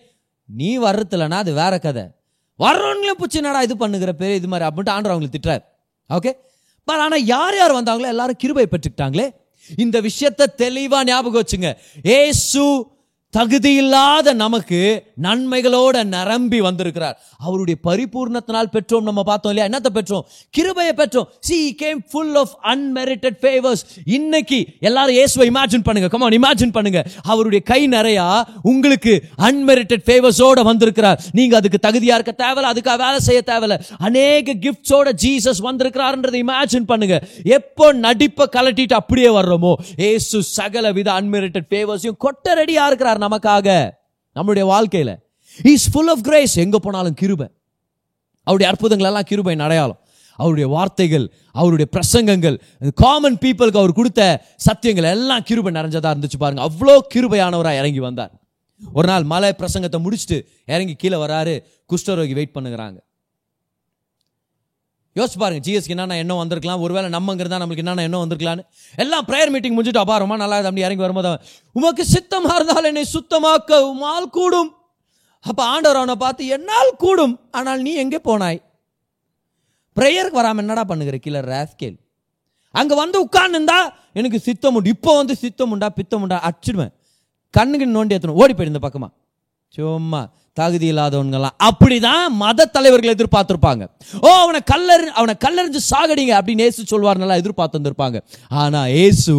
நீ 0.49 0.79
வர்றதுலனா 0.79 1.39
அது 1.45 1.53
வேற 1.53 1.79
கதை. 1.79 2.05
வர்றவங்களும் 2.61 3.19
பிடிச்சி 3.21 3.39
என்னடா 3.41 3.63
இது 3.63 3.77
பண்ணுகிற 3.77 4.13
பேர் 4.13 4.35
இது 4.35 4.49
மாதிரி 4.49 4.67
அப்படின்ட்டு 4.69 4.91
ஆண்டவர் 4.91 5.15
அவங்களுக்கு 5.15 5.37
திட்டுறாரு. 5.37 5.63
ஓகே 6.11 6.33
பட் 6.89 7.03
ஆனால் 7.05 7.25
யார் 7.25 7.57
யார் 7.57 7.79
வந்தாங்களோ 7.81 8.09
எல்லாரும் 8.15 8.37
கிருபை 8.37 8.67
பெற்றுக்கிட்டாங்களே. 8.73 9.27
இந்த 9.85 10.01
விஷயத்தை 10.01 10.47
தெளிவாக 10.57 11.05
ஞாபகம் 11.05 11.43
வச்சுங்க. 11.43 11.77
ஏசு 12.05 12.65
தகுதியில்லாத 13.37 14.33
நமக்கு 14.43 14.81
நன்மைகளோட 15.25 15.97
நிரம்பி 16.15 16.59
வந்திருக்கிறார். 16.67 17.17
அவருடைய 17.47 17.77
பரிபூர்ணத்தினால் 17.87 18.71
பெற்றோம் 18.75 19.07
நம்ம 19.09 19.23
பார்த்தோம் 19.29 19.53
இல்லையா? 19.53 19.67
என்னத்தை 19.71 19.91
பெற்றோம்? 19.97 20.25
கிருபையை 20.57 20.93
பெற்றோம். 21.01 21.27
See 21.47 21.59
came 21.81 22.01
full 22.11 22.37
of 22.43 22.55
unmerited 22.73 23.39
favours 23.43 23.83
இன்னைக்கு 24.19 24.59
எல்லாரும் 24.89 25.17
இயேசுவை 25.19 25.47
இமேஜின் 25.53 25.85
பண்ணுங்க. 25.89 26.11
கமான் 26.15 26.37
இமேஜின் 26.39 26.75
பண்ணுங்க. 26.77 27.03
அவருடைய 27.33 27.63
கை 27.73 27.81
நிறையா 27.97 28.27
உங்களுக்கு 28.73 29.15
அன்மெரிட்டட் 29.49 30.05
ஃபேவர்ஸோட 30.11 30.63
வந்திருக்கிறார். 30.71 31.19
நீங்க 31.41 31.57
அதுக்கு 31.61 31.81
தகுதியா 31.89 32.19
இருக்க 32.19 32.35
தேவையில்ல 32.45 32.73
அதுக்காக 32.75 32.99
வேலை 33.05 33.19
செய்ய 33.29 33.43
தேவையில்ல. 33.51 33.79
அநேக 34.11 34.57
கிஃப்ட்ஸோட 34.67 35.09
ஜீசஸ் 35.25 35.63
வந்திருக்கிறார்ன்றதை 35.69 36.41
இமேஜின் 36.47 36.89
பண்ணுங்க. 36.93 37.19
எப்போ 37.59 37.89
நடிப்பை 38.07 38.49
கலட்டிட்டு 38.57 38.99
அப்படியே 39.01 39.33
வர்றோமோ 39.41 39.75
ஏசு 40.13 40.37
சகல 40.59 40.93
வித 41.01 41.11
அன்மெரிட்டட் 41.21 41.69
ஃபேவர்ஸையும் 41.73 42.21
கொட்ட 42.27 42.57
ரெடியா 42.63 42.87
இருக்கிறார் 42.91 43.23
நமக்காக 43.25 43.69
நம்மளுடைய 44.37 44.65
வாழ்க்கையில. 44.75 45.11
இஸ் 45.73 45.89
ஃபுல் 45.93 46.11
ஆஃப் 46.13 46.25
கிரேஸ் 46.29 46.55
எங்க 46.65 46.79
போனாலும் 46.87 47.19
கிருபை. 47.21 47.49
அவருடைய 48.47 48.69
அற்புதங்கள் 48.73 49.11
எல்லாம் 49.11 49.29
கிருபை 49.31 49.55
அடையாளம். 49.67 50.01
அவருடைய 50.39 50.67
வார்த்தைகள் 50.75 51.27
அவருடைய 51.61 51.87
பிரசங்கங்கள் 51.95 52.57
காமன் 53.03 53.37
பீப்புளுக்கு 53.43 53.81
அவர் 53.83 53.99
கொடுத்த 53.99 54.23
சத்தியங்கள் 54.67 55.09
எல்லாம் 55.15 55.45
கிருபை 55.49 55.71
நிறைஞ்சதாக 55.77 56.13
இருந்துச்சு 56.15 56.39
பாருங்க. 56.45 56.63
அவ்வளோ 56.69 56.97
கிருபையானவராக 57.15 57.81
இறங்கி 57.83 58.03
வந்தார். 58.07 58.33
ஒரு 58.99 59.07
நாள் 59.11 59.25
மலை 59.33 59.51
பிரசங்கத்தை 59.59 59.99
முடிச்சுட்டு 60.07 60.39
இறங்கி 60.73 60.95
கீழே 61.03 61.19
வராரு 61.25 61.55
குஷ்டரோகி 61.91 62.35
வெயிட் 62.39 62.57
பண்ணுகிறாங்க. 62.57 62.99
யோசிச்சு 65.19 65.39
பாருங்க 65.43 65.63
ஜிஎஸ்க்கு 65.67 65.95
என்னென்ன 65.95 66.17
எண்ணம் 66.23 66.41
வந்திருக்கலாம்? 66.41 66.81
ஒருவேளை 66.85 67.09
நம்மங்கிறதா 67.17 67.59
நம்மளுக்கு 67.63 67.83
என்னென்ன 67.85 68.05
எண்ணம் 68.09 68.23
வந்திருக்கலான்னு 68.23 68.63
எல்லாம் 69.03 69.27
ப்ரேயர் 69.29 69.53
மீட்டிங் 69.55 69.77
முடிஞ்சுட்டு 69.77 70.03
அப்பா 70.03 70.17
ரொம்ப 70.23 70.37
நல்லா 70.43 70.57
அப்படி 70.69 70.85
இறங்கி 70.87 71.05
வரும்போது 71.05 71.33
உமக்கு 71.79 72.05
சித்தமாக 72.15 72.57
இருந்தால் 72.59 72.89
என்னை 72.91 73.05
சுத்தமாக்க 73.17 73.81
உமால் 73.91 74.29
கூடும். 74.39 74.71
அப்போ 75.45 75.63
ஆண்டவர் 75.73 76.01
அவனை 76.01 76.17
பார்த்து 76.25 76.53
என்னால் 76.57 76.93
கூடும் 77.05 77.35
ஆனால் 77.59 77.83
நீ 77.87 77.93
எங்கே 78.05 78.21
போனாய்? 78.29 78.59
ப்ரேயருக்கு 79.97 80.41
வராமல் 80.41 80.63
என்னடா 80.65 80.85
பண்ணுகிற? 80.91 81.17
கீழே 81.25 81.41
ராஸ்கேல் 81.53 81.97
அங்கே 82.81 82.95
வந்து 83.03 83.17
உட்கார்ந்துருந்தா 83.25 83.79
எனக்கு 84.19 84.39
சித்தம் 84.47 84.77
உண்டு 84.79 84.95
இப்போ 84.97 85.11
வந்து 85.21 85.35
சித்தம் 85.43 85.73
உண்டா 85.75 85.89
பித்தம் 85.99 86.23
உண்டா? 86.25 86.39
அடிச்சிடுவேன். 86.49 86.93
கண்ணுக்கு 87.55 87.87
நோண்டி 87.97 88.15
ஏற்றணும் 88.17 88.41
ஓடி 88.43 88.55
போயிடு 88.55 88.73
இந்த 88.73 88.83
சும்மா. 89.75 90.23
தகுதி 90.59 90.87
இல்லாதவங்கலாம் 90.93 91.55
அப்படிதான் 91.67 92.25
மத 92.43 92.67
தலைவர்கள் 92.75 93.15
எதிர்பார்த்திருப்பாங்க. 93.15 93.85
ஓ 94.27 94.29
அவனை 94.43 94.61
கல்லறி 94.73 95.07
அவனை 95.21 95.35
கல்லறிஞ்சு 95.45 95.81
சாகடிங்க 95.91 96.33
அப்படின்னு 96.39 96.67
ஏசு 96.69 96.85
சொல்வார் 96.93 97.23
நல்லா 97.23 97.39
எதிர்பார்த்து 97.43 97.79
வந்திருப்பாங்க 97.79 98.21
ஆனா 98.49 98.81
ஏசு 98.85 99.35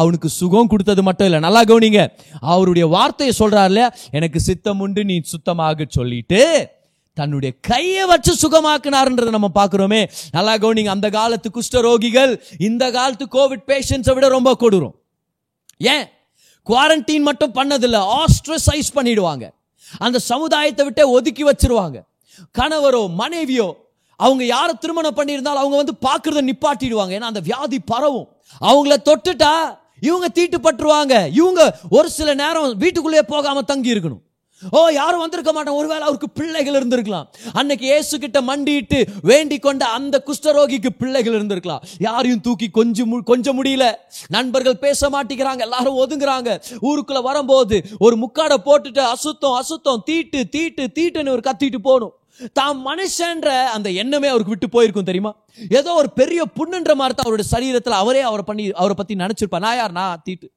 அவனுக்கு 0.00 0.28
சுகம் 0.28 0.70
கொடுத்தது 0.72 1.02
மட்டும் 1.02 1.28
இல்லை. 1.30 1.40
நல்லா 1.46 1.62
கவனிங்க. 1.62 2.02
அவருடைய 2.40 2.86
வார்த்தையை 2.96 3.34
சொல்றாருல 3.38 3.88
எனக்கு 4.10 4.40
சித்தம் 4.40 4.80
உண்டு 4.80 5.04
நீ 5.04 5.20
சுத்தமாக 5.32 5.86
சொல்லிட்டு 5.88 6.42
தன்னுடைய 7.14 7.52
கையை 7.68 8.06
வச்சு 8.06 8.32
சுகமாக்குனாருன்றதை 8.42 9.30
நம்ம 9.36 9.48
பார்க்குறோமே. 9.60 10.02
நல்லா 10.32 10.54
கவனிங்க. 10.54 10.90
அந்த 10.96 11.08
காலத்து 11.10 11.50
குஷ்டரோகிகள் 11.56 12.32
இந்த 12.58 12.84
காலத்து 12.90 13.26
கோவிட் 13.36 13.68
பேஷண்ட்ஸை 13.72 14.14
விட 14.14 14.28
ரொம்ப 14.28 14.56
கொடுறோம் 14.60 14.94
ஏன்? 15.76 16.04
குவாரண்டைன் 16.66 17.28
மட்டும் 17.30 17.54
பண்ணதில்லை. 17.54 18.00
ஆஸ்ட்ரசைஸ் 18.20 18.96
பண்ணிடுவாங்க. 18.98 19.46
அந்த 19.98 20.18
சமுதாயத்தை 20.18 20.84
விட்டே 20.84 21.02
ஒதுக்கி 21.02 21.44
வச்சிருவாங்க. 21.44 22.02
கணவரோ 22.58 23.14
மனைவியோ 23.14 23.88
அவங்க 24.16 24.44
யாரை 24.44 24.74
திருமணம் 24.80 25.16
பண்ணியிருந்தாலும் 25.16 25.62
அவங்க 25.62 25.76
வந்து 25.76 25.94
பார்க்கறத 26.08 26.50
நிப்பாட்டிடுவாங்க. 26.50 27.12
ஏன்னா 27.16 27.28
அந்த 27.32 27.40
வியாதி 27.40 27.78
பரவும். 27.78 28.28
அவங்கள 28.60 28.96
தொட்டுட்டா 29.04 29.78
இவங்க 30.00 30.28
தீட்டுப்பட்டுருவாங்க. 30.34 31.32
இவங்க 31.32 31.78
ஒரு 31.90 32.10
சில 32.10 32.34
நேரம் 32.34 32.76
வீட்டுக்குள்ளேயே 32.76 33.22
போகாம 33.22 33.62
தங்கி 33.62 33.94
இருக்கணும் 33.94 34.22
ஓ 34.68 34.88
யாரும் 34.88 35.20
வந்திருக்க 35.20 35.52
மாட்டோம். 35.52 35.74
ஒருவேளை 35.74 36.02
அவருக்கு 36.02 36.30
பிள்ளைகள் 36.30 36.76
இருந்திருக்கலாம். 36.80 37.26
அன்னைக்கு 37.52 37.86
இயேசு 37.86 38.18
கிட்ட 38.18 38.40
மண்டிட்டு 38.40 38.98
வேண்டி 39.22 39.58
கொண்ட 39.58 39.86
அந்த 39.86 40.22
குஷ்டரோகிக்கு 40.26 40.90
பிள்ளைகள் 40.98 41.36
இருந்திருக்கலாம். 41.38 41.82
யாரையும் 41.98 42.40
தூக்கி 42.40 42.68
கொஞ்சம் 42.68 43.22
கொஞ்சம் 43.22 43.64
முடியல. 43.64 43.92
நண்பர்கள் 44.28 44.78
பேச 44.78 45.10
மாட்டேங்கிறாங்க. 45.10 45.58
எல்லாரும் 45.58 45.98
ஒதுங்குறாங்க. 46.02 46.60
ஊருக்குள்ள 46.82 47.22
வரும்போது 47.22 47.82
ஒரு 47.98 48.16
முக்காடை 48.16 48.56
போட்டுட்டு 48.64 48.98
அசுத்தம் 48.98 49.52
அசுத்தம் 49.52 50.02
தீட்டு 50.04 50.48
தீட்டு 50.48 50.90
தீட்டுன்னு 50.94 51.28
ஒரு 51.28 51.44
கத்திட்டு 51.50 51.76
போகணும். 51.82 52.14
தாம் 52.52 52.86
மனுஷன்ற 52.86 53.48
அந்த 53.76 53.90
எண்ணமே 53.90 54.28
அவருக்கு 54.28 54.48
விட்டு 54.48 54.68
போயிருக்கும் 54.68 55.04
தெரியுமா? 55.04 55.34
ஏதோ 55.68 55.92
ஒரு 55.92 56.10
பெரிய 56.12 56.42
புண்ணுன்ற 56.58 56.94
மாதிரி 56.94 57.14
தான் 57.14 57.26
அவருடைய 57.26 57.48
சரீரத்துல 57.54 57.90
அவரே 57.90 58.20
அவரை 58.20 58.44
பண்ணி 58.46 58.70
அவரை 58.70 58.94
பத்தி 58.96 59.14
நினைச்சிருப்பா 59.14 59.58
நான் 59.58 59.76
யார்? 59.76 59.92
நான் 59.92 60.20
தீட்டு. 60.24 60.50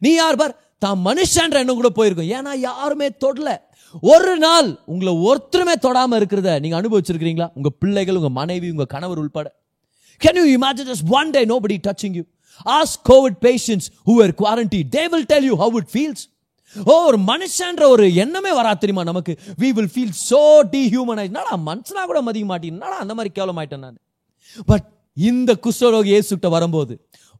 நீ 0.00 0.12
யார் 0.14 0.36
பார்? 0.36 0.54
தான் 0.84 0.98
மனுஷன்ற 1.08 1.56
எண்ணம் 1.62 1.80
கூட 1.80 1.90
போயிருக்கும். 1.98 2.30
ஏன்னா 2.36 2.52
யாருமே 2.68 3.08
தொடல. 3.24 3.48
ஒரு 4.12 4.32
நாள் 4.44 4.68
உங்களை 4.92 5.12
ஒருத்தருமே 5.28 5.74
தொடாம 5.86 6.18
இருக்கிறத 6.20 6.50
நீங்க 6.64 6.76
அனுபவிச்சிருக்கிறீங்களா? 6.80 7.48
உங்க 7.58 7.70
பிள்ளைகள் 7.82 8.18
உங்க 8.20 8.30
மனைவி 8.40 8.68
உங்க 8.74 8.86
கணவர் 8.94 9.20
உள்பட. 9.22 9.48
Can 10.24 10.38
you 10.40 10.44
imagine 10.58 10.86
just 10.90 11.06
one 11.18 11.30
day 11.36 11.42
nobody 11.52 11.76
touching 11.86 12.14
you 12.18 12.24
as 12.76 12.94
Covid 13.10 13.38
patients 13.46 13.86
who 14.08 14.14
were 14.20 14.32
quarantined. 14.42 14.88
They 14.96 15.06
will 15.14 15.26
tell 15.32 15.48
you 15.50 15.56
how 15.62 15.80
it 15.82 15.88
feels. 15.96 16.20
Oh 16.92 16.94
ஒரு 17.08 17.18
மனுஷன்ற 17.30 17.82
ஒரு 17.94 18.04
எண்ணமே 18.24 18.52
வரா 18.60 18.72
தெரியுமா 18.82 19.04
நமக்கு? 19.10 19.32
We 19.62 19.70
will 19.78 19.92
feel 19.94 20.14
so 20.30 20.42
dehumanized. 20.74 21.30
என்னடா 21.32 21.54
மனுஷனா 21.70 22.04
கூட 22.10 22.20
மதிக்க 22.28 22.46
மாட்டேன். 22.52 22.80
அந்த 23.04 23.14
மாதிரி 23.18 23.32
கேவலமாயிட்டேன் 23.38 23.84
நான். 23.86 24.00
பட் 24.70 24.86
இந்த 25.16 25.50
குஷ்டரோகி 25.64 26.10
இயேசுட்ட 26.14 26.48
வரும்போது 26.56 26.94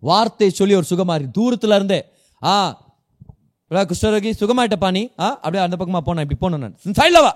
வார்த்தை 0.08 0.48
சொல்லி 0.60 0.74
ஒரு 0.80 0.88
சுகமாரி 0.92 1.26
தூரத்துல 1.38 1.76
இருந்தே 1.80 2.00
ஆ 2.42 2.54
இல்லை 3.70 3.82
குஷ்டரோகி 3.90 4.30
சுகமாயிட்டப்பா 4.40 4.88
நீ 4.96 5.02
ஆ 5.24 5.26
அப்படியே 5.34 5.62
அந்த 5.64 5.76
பக்கமாக 5.80 6.02
போனேன் 6.06 6.24
இப்படி 6.26 6.38
போனேன் 6.44 6.62
நான். 6.64 6.76
சைடில் 7.00 7.22
வா 7.26 7.32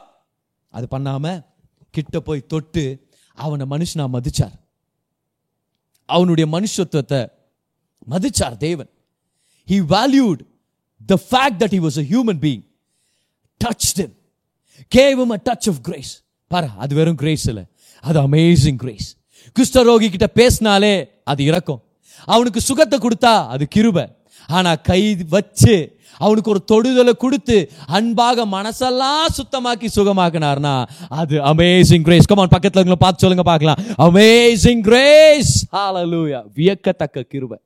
அது 0.76 0.86
பண்ணாம 0.94 1.34
கிட்ட 1.96 2.20
போய் 2.28 2.46
தொட்டு 2.52 2.84
அவனை 3.34 3.64
மனுஷனா 3.72 4.04
மதிச்சார். 4.16 4.54
அவனுடைய 6.08 6.46
மனுஷத்துவத்தை 6.56 7.20
மதிச்சார் 8.12 8.56
தேவன். 8.66 8.90
He 9.70 9.78
valued 9.94 10.40
the 11.12 11.18
fact 11.28 11.60
that 11.62 11.74
he 11.76 11.80
was 11.86 11.98
a 12.02 12.06
human 12.10 12.40
being. 12.46 12.62
Touch 13.60 13.88
them 14.00 14.14
gave 14.96 15.24
a 15.36 15.40
touch 15.48 15.68
of 15.72 15.80
grace 15.88 16.12
பாரு 16.50 16.68
அது 16.84 16.92
வெறும் 16.94 17.20
கிரேஸ் 17.22 17.46
இல்லை. 17.52 17.64
அது 18.08 18.18
அமேசிங் 18.26 18.80
கிரேஸ் 18.84 19.08
குஷ்டரோகி 19.56 20.08
கிட்ட 20.14 20.26
பேசினாலே 20.40 20.94
அது 21.30 21.40
இறக்கும். 21.44 21.82
அவனுக்கு 22.34 22.60
சுகத்தை 22.60 22.98
கொடுத்தா 22.98 23.34
அது 23.54 23.64
கிருபை. 23.74 24.06
ஆனா 24.56 24.70
கை 24.88 25.02
வச்சு 25.34 25.74
அவனுக்கு 26.18 26.52
ஒரு 26.54 26.60
தொடுதலை 26.72 27.14
கொடுத்து 27.24 27.56
அன்பாக 27.98 28.46
மனசெல்லாம் 28.56 29.28
சுத்தமாக்கி 29.38 29.88
சுகமாக்கினார்னா 29.96 30.74
அது 31.20 31.36
அமேசிங் 31.52 32.04
கிரேஸ் 32.08 32.30
கமான் 32.32 32.52
பக்கத்தில் 32.54 33.02
பார்த்து 33.04 33.24
சொல்லுங்க 33.24 33.46
பார்க்கலாம். 33.52 33.80
அமேசிங் 34.08 34.82
கிரேஸ் 34.88 35.52
ஹalleluya 35.76 36.40
வியக்கத்தக்க 36.58 37.26
கிருபை. 37.32 37.58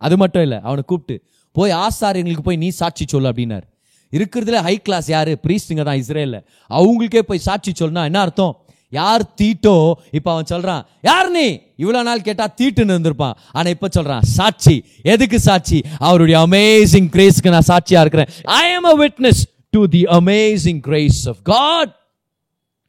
அது 0.00 0.16
மட்டும் 0.22 0.44
இல்லை 0.46 0.58
அவனை 0.68 0.82
கூப்பிட்டு 0.90 1.16
போய் 1.56 1.72
ஆசாரியங்களுக்கு 1.84 2.46
போய் 2.48 2.62
நீ 2.64 2.68
சாட்சி 2.80 3.04
சொல்லு 3.12 3.28
அப்படின்னாரு. 3.30 3.66
இருக்கிறதுல 4.12 4.60
ஹை 4.66 4.74
கிளாஸ் 4.86 5.08
யாரு? 5.14 5.32
பிரீஸ்டுங்க 5.44 5.82
தான் 5.88 6.00
இஸ்ரேலில். 6.02 6.40
அவங்களுக்கே 6.70 7.22
போய் 7.28 7.46
சாட்சி 7.46 7.72
சொல்லுனா 7.80 8.04
என்ன 8.10 8.20
அர்த்தம்? 8.26 8.54
யார் 8.98 9.22
தீட்டோ 9.40 9.74
இப்போ 10.10 10.30
அவன் 10.32 10.48
சொல்கிறான் 10.52 10.82
யார் 11.08 11.28
நீ? 11.30 11.46
இவ்வளோ 11.82 12.00
நாள் 12.08 12.26
கேட்டால் 12.28 12.54
தீட்டுன்னு 12.60 12.94
இருந்திருப்பான். 12.94 13.36
ஆனால் 13.52 13.72
இப்போ 13.76 13.88
சொல்கிறான் 13.96 14.24
சாட்சி. 14.36 14.76
எதுக்கு 15.02 15.40
சாட்சி? 15.40 15.78
அவருடைய 15.98 16.38
அமேசிங் 16.46 17.08
கிரேஸ்க்கு 17.14 17.54
நான் 17.54 17.68
சாட்சியாக 17.70 18.04
இருக்கிறேன். 18.04 18.30
I 18.44 18.64
am 18.76 18.86
a 18.92 18.94
witness 19.02 19.42
to 19.70 19.82
the 19.88 20.02
amazing 20.18 20.80
grace 20.88 21.28
of 21.28 21.40
God 21.42 21.92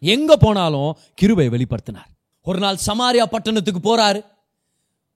எங்கே 0.02 0.36
போனாலும் 0.46 0.92
கிருபை 1.14 1.48
வெளிப்படுத்தினார். 1.56 2.10
ஒரு 2.48 2.60
நாள் 2.60 2.78
சமாரியா 2.90 3.26
பட்டணத்துக்கு 3.34 3.82
போகிறாரு 3.90 4.22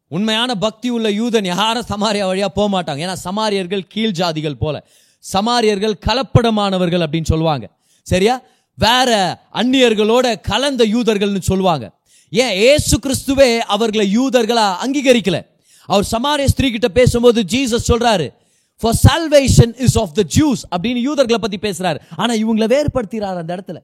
உண்மையான 0.08 0.52
பக்தி 0.56 0.90
உள்ள 0.90 1.10
யூதன் 1.10 1.48
யாரும் 1.54 1.90
சமாரியா 1.94 2.26
வழியாக 2.32 2.52
போக 2.58 2.68
மாட்டாங்க. 2.76 3.00
ஏன்னா 3.06 3.16
சமாரியர்கள் 3.28 3.84
கீழ் 3.94 4.18
ஜாதிகள் 4.20 4.62
போல. 4.64 4.76
சமாரியர்கள் 5.24 5.96
கலப்படமானவர்கள் 6.08 7.04
அப்படின்னு 7.06 7.32
சொல்லுவாங்க. 7.32 7.66
சரியா? 8.08 8.36
வேற 8.76 9.40
அந்நியர்களோட 9.54 10.42
கலந்த 10.42 10.86
யூதர்கள்னு 10.86 11.40
சொல்லுவாங்க. 11.40 11.92
ஏன்? 12.30 12.54
ஏசு 12.54 13.00
கிறிஸ்துவே 13.00 13.58
அவர்களை 13.58 14.18
யூதர்களா 14.18 14.76
அங்கீகரிக்கல. 14.86 15.46
அவர் 15.86 16.08
சமாரிய 16.12 16.46
ஸ்திரீ 16.46 16.72
கிட்ட 16.72 16.88
பேசும்போது 16.88 17.42
ஜீசஸ் 17.42 17.88
சொல்றாரு 17.88 18.34
for 18.80 18.94
salvation 19.08 19.82
is 19.82 20.00
of 20.00 20.14
the 20.14 20.24
Jews 20.38 20.62
அப்படின்னு 20.78 20.96
யூதர்களை 20.96 21.38
பத்தி 21.42 21.58
பேசுறாரு. 21.58 22.00
ஆனா 22.16 22.34
இவங்களை 22.34 22.76
வேறுபடுத்துறாரு 22.76 23.38
அந்த 23.38 23.56
இடத்துல. 23.56 23.78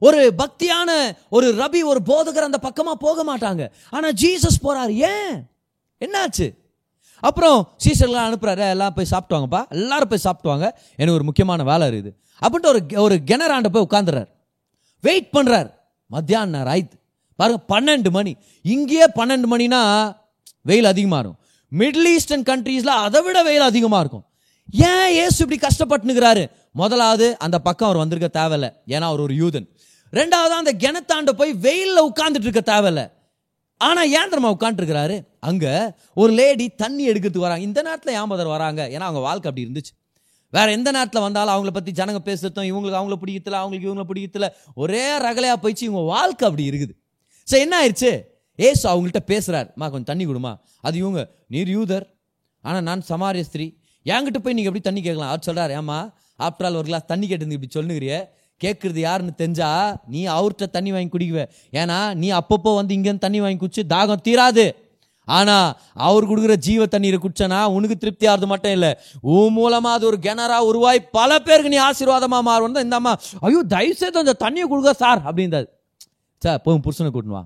ஒரு 0.00 0.34
பக்தியான 0.38 1.16
ஒரு 1.30 1.54
ரபி 1.54 1.82
ஒரு 1.84 2.00
போதகர் 2.06 2.48
அந்த 2.48 2.58
பக்கமா 2.62 2.92
போக 2.92 3.36
மாட்டாங்க. 3.36 3.68
ஆனா 3.90 4.08
ஜீசஸ் 4.08 4.62
போறாரு. 4.62 4.90
ஏன்? 4.90 5.46
என்னாச்சு? 6.00 6.54
அப்புறம் 7.20 7.68
சீசர்லாம் 7.84 8.26
அனுப்புறாரு 8.28 8.68
எல்லாம் 8.70 8.94
போய் 8.94 9.06
சாப்பிட்டுவாங்கப்பா. 9.10 9.68
எல்லாரும் 9.68 10.08
போய் 10.08 10.24
சாப்பிட்டுவாங்க. 10.24 10.70
எனக்கு 10.96 11.12
ஒரு 11.12 11.24
முக்கியமான 11.24 11.62
வேலை 11.62 11.88
இருக்குது. 11.88 12.12
அப்படின்ட்டு 12.42 12.66
ஒரு 12.66 12.86
ஒரு 12.94 13.20
கிணறாண்ட 13.26 13.68
போய் 13.68 13.86
உட்காந்துறாரு 13.90 14.26
வெயிட் 15.00 15.32
பண்றாரு. 15.32 15.70
மத்தியானம் 16.06 16.66
ஆயிடுது. 16.66 16.96
பாருங்கள் 17.36 17.66
பன்னெண்டு 17.72 18.10
மணி. 18.10 18.36
இங்கேயே 18.62 19.04
பன்னெண்டு 19.14 19.44
மணினா 19.50 20.16
வெயில் 20.62 20.84
அதிகமாக 20.84 21.22
இருக்கும் 21.22 21.46
மிடில் 21.78 22.14
ஈஸ்டர்ன் 22.14 22.42
கண்ட்ரீஸில் 22.42 22.96
அதை 23.06 23.22
விட 23.22 23.42
வெயில் 23.42 23.60
அதிகமாக 23.60 24.00
இருக்கும். 24.00 24.24
ஏன் 24.72 25.14
ஏசு 25.14 25.46
இப்படி 25.46 25.60
கஷ்டப்பட்டுனுக்கிறாரு? 25.66 26.50
முதலாவது 26.72 27.38
அந்த 27.38 27.58
பக்கம் 27.58 27.88
அவர் 27.88 28.00
வந்திருக்க 28.00 28.40
தேவையில்ல. 28.40 28.90
ஏன்னா 28.90 29.00
அவர் 29.00 29.20
ஒரு 29.20 29.34
யூதன். 29.34 29.66
ரெண்டாவது 30.12 30.54
அந்த 30.60 30.72
கிணத்தாண்ட 30.78 31.30
போய் 31.30 31.52
வெயில்ல 31.54 32.10
உட்காந்துட்டு 32.10 32.48
இருக்க 32.48 32.60
தேவையில்லை. 32.60 33.10
ஆனால் 33.86 34.10
ஏன் 34.18 34.30
தெரியுமா 34.30 34.50
உட்காந்துருக்கிறாரு 34.54 35.16
அங்கே 35.48 35.72
ஒரு 36.20 36.32
லேடி 36.38 36.66
தண்ணி 36.82 37.02
எடுக்கிறதுக்கு 37.10 37.46
வராங்க. 37.46 37.64
இந்த 37.68 37.82
நேரத்தில் 37.86 38.16
ஏமாதர் 38.20 38.54
வராங்க? 38.56 38.82
ஏன்னா 38.94 39.06
அவங்க 39.08 39.20
வாழ்க்கை 39.28 39.48
அப்படி 39.50 39.66
இருந்துச்சு. 39.66 39.92
வேற 40.56 40.66
எந்த 40.76 40.90
நேரத்தில் 40.96 41.24
வந்தாலும் 41.26 41.54
அவங்கள 41.54 41.72
பற்றி 41.76 41.92
ஜனங்க 42.00 42.20
பேசுறதும் 42.28 42.68
இவங்களுக்கு 42.70 42.98
அவங்கள 43.00 43.16
பிடிக்கல 43.22 43.56
அவங்களுக்கு 43.62 43.88
இவங்கள 43.88 44.06
பிடிக்கல 44.10 44.46
ஒரே 44.74 45.04
ரகலையாக 45.26 45.58
போயிடுச்சு 45.62 45.84
இவங்க 45.88 46.04
வாழ்க்கை 46.14 46.44
அப்படி 46.48 46.64
இருக்குது. 46.70 46.94
சரி 47.42 47.62
என்ன 47.66 47.76
ஆயிடுச்சு? 47.82 48.12
ஏசு 48.58 48.84
அவங்கள்ட்ட 48.92 49.20
பேசுகிறார் 49.32 49.68
மா 49.80 49.88
கொஞ்சம் 49.88 50.10
தண்ணி 50.12 50.24
கொடுமா. 50.26 50.52
அது 50.80 50.96
இவங்க 50.98 51.20
நீர் 51.54 51.70
யூதர். 51.76 52.06
ஆனால் 52.64 52.82
நான் 52.82 53.02
சமாரிய 53.08 53.44
ஸ்திரீ. 53.50 53.66
என்கிட்ட 54.06 54.38
போய் 54.44 54.56
நீங்கள் 54.56 54.72
எப்படி 54.72 54.84
தண்ணி 54.88 55.02
கேட்கலாம்? 55.02 55.30
அவர் 55.32 55.46
சொல்கிறார் 55.48 55.72
ஏமா 55.80 55.98
ஆஃப்டர் 56.46 56.66
ஆல் 56.68 56.78
ஒரு 56.80 56.88
கிளாஸ் 56.90 57.10
தண்ணி 57.12 57.26
கேட்டு 57.26 57.58
இப்படி 57.58 57.72
சொல்லுங்கிறிய. 57.78 58.14
கேட்குறது 58.60 59.00
யாருன்னு 59.06 59.32
தெரிஞ்சா 59.36 59.70
நீ 60.06 60.20
அவர்கிட்ட 60.26 60.66
தண்ணி 60.76 60.92
வாங்கி 60.92 61.10
குடிக்குவ. 61.14 61.42
ஏன்னா 61.72 61.98
நீ 62.14 62.30
அப்பப்போ 62.30 62.74
வந்து 62.74 62.94
இங்கேருந்து 62.98 63.26
தண்ணி 63.26 63.40
வாங்கி 63.40 63.60
குடிச்சு 63.64 63.84
தாகம் 63.94 64.24
தீராது. 64.28 64.66
ஆனால் 65.28 65.68
அவர் 66.06 66.28
கொடுக்குற 66.28 66.54
ஜீவ 66.66 66.86
தண்ணீரை 66.86 67.18
குடிச்சனா 67.22 67.58
உனக்கு 67.76 67.96
திருப்தி 67.96 68.26
ஆகுது 68.26 68.46
மட்டும் 68.46 68.72
இல்லை. 68.72 68.90
உன் 69.22 69.52
மூலமாக 69.52 69.96
அது 69.96 70.06
ஒரு 70.06 70.18
கிணறா 70.26 70.58
உருவாய் 70.70 71.00
பல 71.10 71.38
பேருக்கு 71.38 71.72
நீ 71.74 71.78
ஆசீர்வாதமாக 71.88 72.42
மாறும் 72.42 72.80
இந்த 72.84 72.96
அம்மா 72.96 73.12
ஐயோ 73.40 73.60
தயவு 73.74 73.94
செய்து 73.94 74.18
அந்த 74.18 74.36
தண்ணியை 74.44 74.68
கொடுக்க 74.68 74.92
சார் 75.04 75.20
அப்படின்றாரு. 75.28 75.68
சார் 76.42 76.60
போய் 76.64 76.82
புருஷனை 76.86 77.10
கூட்டினுவா 77.12 77.42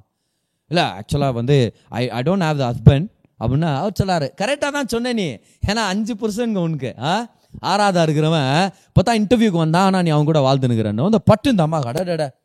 இல்லை 0.71 0.85
ஆக்சுவலாக 0.99 1.33
வந்து 1.33 1.57
I 1.89 2.09
I 2.09 2.21
don't 2.23 2.47
have 2.47 2.61
the 2.63 2.67
husband 2.73 3.07
அப்படின்னா 3.41 3.71
அவர் 3.77 3.99
சொல்லாரு. 4.01 4.27
கரெக்டாக 4.41 4.73
தான் 4.73 4.87
சொன்னேன் 4.87 5.15
நீ. 5.15 5.29
ஏன்னா 5.67 5.83
அஞ்சு 5.93 6.15
புருஷனுங்க 6.15 6.61
உனக்கு. 6.69 6.91
ஆ? 6.99 7.13
ஆறாவதா 7.61 8.03
இருக்கிறவன் 8.07 8.69
பார்த்தா 8.95 9.21
இன்டர்வியூக்கு 9.21 9.61
வந்தான். 9.65 9.85
ஆனால் 9.85 10.03
நீ 10.03 10.11
அவங்க 10.11 10.33
கூட 10.33 10.41
வாழ்ந்துனுக்கிறேன்னு 10.47 11.05
அந்த 11.05 11.19
பட்டு 11.19 11.51
இந்த 11.51 11.63
அம்மா 11.63 11.79
கடடட 11.79 12.41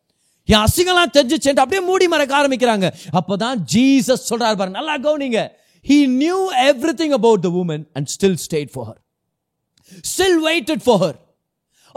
என் 0.46 0.60
அசிங்கெல்லாம் 0.60 1.14
தெரிஞ்சுச்சேன்ட்டு 1.14 1.64
அப்படியே 1.66 1.82
மூடி 1.82 2.08
மறைக்க 2.08 2.48
ஆரம்பிக்கிறாங்க. 2.48 2.94
அப்பதான் 3.12 3.56
ஜீசஸ் 3.74 4.28
சொல்றாரு 4.30 4.56
பாருங்க 4.56 4.82
நல்லா 4.82 4.98
கவனிங்க. 4.98 5.48
He 5.88 6.08
knew 6.08 6.52
everything 6.52 7.10
about 7.10 7.40
the 7.40 7.50
woman 7.50 7.88
and 7.94 8.10
still 8.20 8.34
stayed 8.34 8.70
for 8.70 8.88
her. 8.88 8.96
Still 9.88 10.48
waited 10.48 10.82
for 10.84 11.27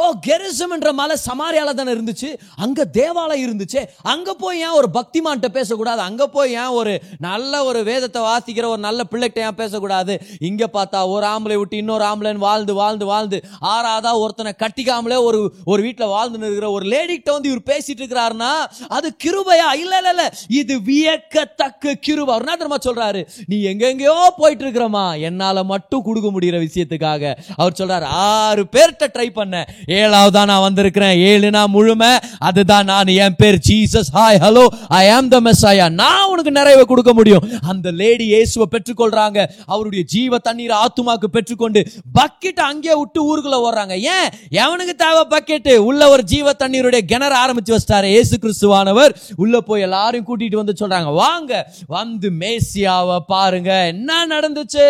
oh 0.01 0.07
Gerizim 0.27 0.73
என்ற 0.73 0.93
மலை 0.93 1.17
சமாரியால 1.27 1.73
தானே 1.75 1.93
இருந்துச்சு? 1.93 2.29
அங்க 2.57 2.85
தேவாலயம் 2.85 3.45
இருந்துச்சு. 3.47 3.81
அங்க 4.03 4.35
போய் 4.35 4.61
ஏன் 4.61 4.77
ஒரு 4.81 4.89
பக்திமான்ட்ட 4.95 5.49
பேசக்கூடாது? 5.49 6.01
அங்க 6.01 6.27
போய் 6.27 6.53
ஏன் 6.53 6.75
ஒரு 6.81 6.93
நல்ல 7.19 7.65
ஒரு 7.65 7.85
வேதத்தை 7.85 8.23
வாசிக்கிற 8.23 8.67
ஒரு 8.67 8.79
நல்ல 8.79 9.05
பிள்ளைகிட்ட 9.11 9.39
ஏன் 9.39 9.55
பேசக்கூடாது? 9.55 10.15
இங்க 10.39 10.69
பார்த்தா 10.73 11.09
ஒரு 11.09 11.27
ஆம்பளை 11.27 11.57
விட்டு 11.57 11.77
இன்னொரு 11.77 12.05
ஆம்பளைன்னு 12.05 12.45
வாழ்ந்து 12.47 12.75
வாழ்ந்து 12.75 13.05
வாழ்ந்து 13.05 13.41
ஆறாவதா 13.75 14.13
ஒருத்தனை 14.19 14.53
கட்டிக்காமலே 14.59 15.23
ஒரு 15.23 15.41
ஒரு 15.65 15.83
வீட்டில் 15.83 16.07
வாழ்ந்து 16.07 16.39
இருக்கிற 16.39 16.71
ஒரு 16.71 16.87
லேடிகிட்ட 16.89 17.31
வந்து 17.31 17.51
இவர் 17.51 17.69
பேசிட்டு 17.71 18.03
இருக்கிறாருன்னா 18.03 18.53
அது 18.89 19.17
கிருபையா? 19.25 19.69
இல்ல 19.75 19.97
இல்ல 19.97 20.09
இல்ல. 20.09 20.33
இது 20.49 20.81
வியக்கத்தக்க 20.81 21.95
கிருபா. 22.07 22.35
என்ன 22.41 22.57
தெரியுமா 22.57 22.81
சொல்றாரு? 22.89 23.27
நீ 23.47 23.57
எங்கெங்கயோ 23.65 24.17
போயிட்டு 24.37 24.65
இருக்கிறமா 24.65 25.21
என்னால 25.21 25.65
மட்டும் 25.65 26.03
கொடுக்க 26.03 26.29
முடியிற 26.31 26.57
விஷயத்துக்காக. 26.67 27.35
அவர் 27.57 27.79
சொல்றாரு 27.79 28.03
ஆறு 28.03 28.65
பேர்கிட்ட 28.77 29.07
ட்ரை 29.15 29.29
பண்ண 29.31 29.65
ஏழாவதா 29.99 30.43
நான் 30.51 30.65
வந்திருக்கிறேன். 30.67 31.15
ஏழுனா 31.31 31.63
முழுமை. 31.67 32.11
அதுதான் 32.39 32.85
நான் 32.85 33.07
என் 33.07 33.37
பேர் 33.37 33.59
ஜீசஸ் 33.69 34.11
ஹாய் 34.13 34.39
ஹலோ 34.45 34.65
ஐ 34.89 35.11
ஆம் 35.11 35.29
த 35.29 35.41
மெஸ்ஸாயா 35.41 35.87
நான் 35.93 36.29
உனக்கு 36.33 36.51
நிறைவை 36.51 36.85
கொடுக்க 36.85 37.13
முடியும். 37.13 37.47
அந்த 37.73 37.91
லேடி 37.91 38.25
இயேசுவை 38.25 38.67
பெற்றுக்கொள்றாங்க. 38.75 39.39
அவருடைய 39.67 40.05
ஜீவ 40.05 40.39
தண்ணீர் 40.39 40.75
ஆத்துமாக்கு 40.83 41.31
பெற்றுக்கொண்டு 41.37 41.83
பக்கெட் 42.19 42.61
அங்கேயே 42.71 42.97
விட்டு 42.99 43.21
ஊருக்குள்ள 43.29 43.59
ஓடுறாங்க. 43.67 43.97
ஏன்? 44.17 44.29
எவனுக்கு 44.63 44.95
தேவை 45.05 45.25
பக்கெட்டு 45.35 45.77
உள்ள 45.77 46.09
ஒரு 46.09 46.23
ஜீவ 46.23 46.53
தண்ணீருடைய 46.53 47.05
கிணறு 47.05 47.37
ஆரம்பிச்சு 47.45 47.77
வச்சிட்டாரு 47.77 48.05
இயேசு 48.05 48.39
கிறிஸ்துவானவர். 48.43 49.15
உள்ள 49.37 49.61
போய் 49.61 49.81
எல்லாரையும் 49.81 50.29
கூட்டிட்டு 50.31 50.61
வந்து 50.63 50.77
சொல்றாங்க. 50.81 51.15
வாங்க 51.15 51.73
வந்து 51.87 52.31
மேசியாவை 52.31 53.19
பாருங்க. 53.27 53.87
என்ன 53.87 54.27
நடந்துச்சு? 54.27 54.89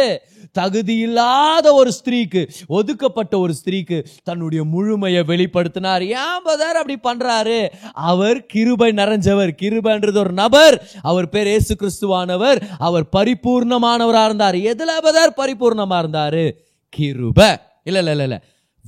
தகுதி 0.53 0.97
இல்லாத 0.97 1.73
ஒரு 1.73 1.93
ஸ்திரீக்கு 2.01 2.49
ஒதுக்கப்பட்ட 2.67 3.39
ஒரு 3.39 3.55
ஸ்திரீக்கு 3.65 4.05
தன்னுடைய 4.23 4.65
முழுமையை 4.65 5.23
வெளிப்படுத்தினார். 5.23 6.03
ஏன் 6.03 6.43
பதார் 6.45 6.79
அப்படி 6.83 6.97
பண்றாரு? 7.03 7.69
அவர் 7.93 8.47
கிருபை 8.47 8.93
நிறைஞ்சவர். 8.93 9.55
கிருபைன்றது 9.63 10.17
ஒரு 10.17 10.33
நபர். 10.33 10.91
அவர் 11.03 11.29
பேர் 11.29 11.47
ஏசு 11.47 11.75
கிறிஸ்துவானவர் 11.75 12.63
அவர் 12.79 13.07
பரிபூர்ணமானவராக 13.17 14.25
இருந்தார். 14.25 14.55
எதுல 14.55 14.91
பதார் 15.03 15.37
பரிபூர்ணமா 15.37 15.99
இருந்தாரு? 15.99 16.53
கிருபை. 16.89 17.57
இல்ல 17.85 17.99
இல்ல 17.99 18.11
இல்ல 18.11 18.23
இல்ல. 18.23 18.43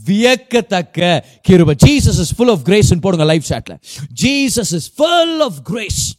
வியக்கத்தக்க 0.07 1.25
கிருபை. 1.43 1.75
Jesus 1.87 2.21
is 2.23 2.35
full 2.35 2.49
of 2.49 2.65
grace 2.65 2.95
போடுங்க 3.01 3.25
life 3.25 3.43
சாட்ல 3.49 3.79
Jesus 4.23 4.73
is 4.73 4.95
full 4.95 5.41
of 5.41 5.61
grace 5.63 6.15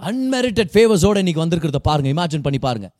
unmerited 0.00 0.72
ஃபேவர்ஸோட 0.72 1.16
இன்னைக்கு 1.16 1.44
வந்திருக்கிறத 1.44 1.76
பாருங்க. 1.82 2.08
இமேஜின் 2.12 2.42
பண்ணி 2.42 2.58
பாருங்க. 2.58 2.90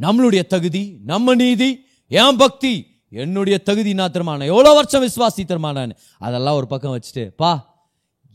நம்மளுடைய 0.00 0.42
தகுதி 0.46 0.82
நம்ம 1.04 1.34
நீதி 1.34 1.70
என் 2.10 2.40
பக்தி 2.42 2.74
என்னுடைய 3.12 3.56
தகுதி 3.58 3.90
நான் 3.94 4.14
திருமான 4.14 4.46
எவ்வளோ 4.52 4.72
வருஷம் 4.74 5.04
விசுவாசி 5.06 5.42
திருமானான்னு 5.50 5.94
அதெல்லாம் 6.18 6.56
ஒரு 6.60 6.66
பக்கம் 6.66 6.94
வச்சுட்டு 6.96 7.24
பா 7.42 7.52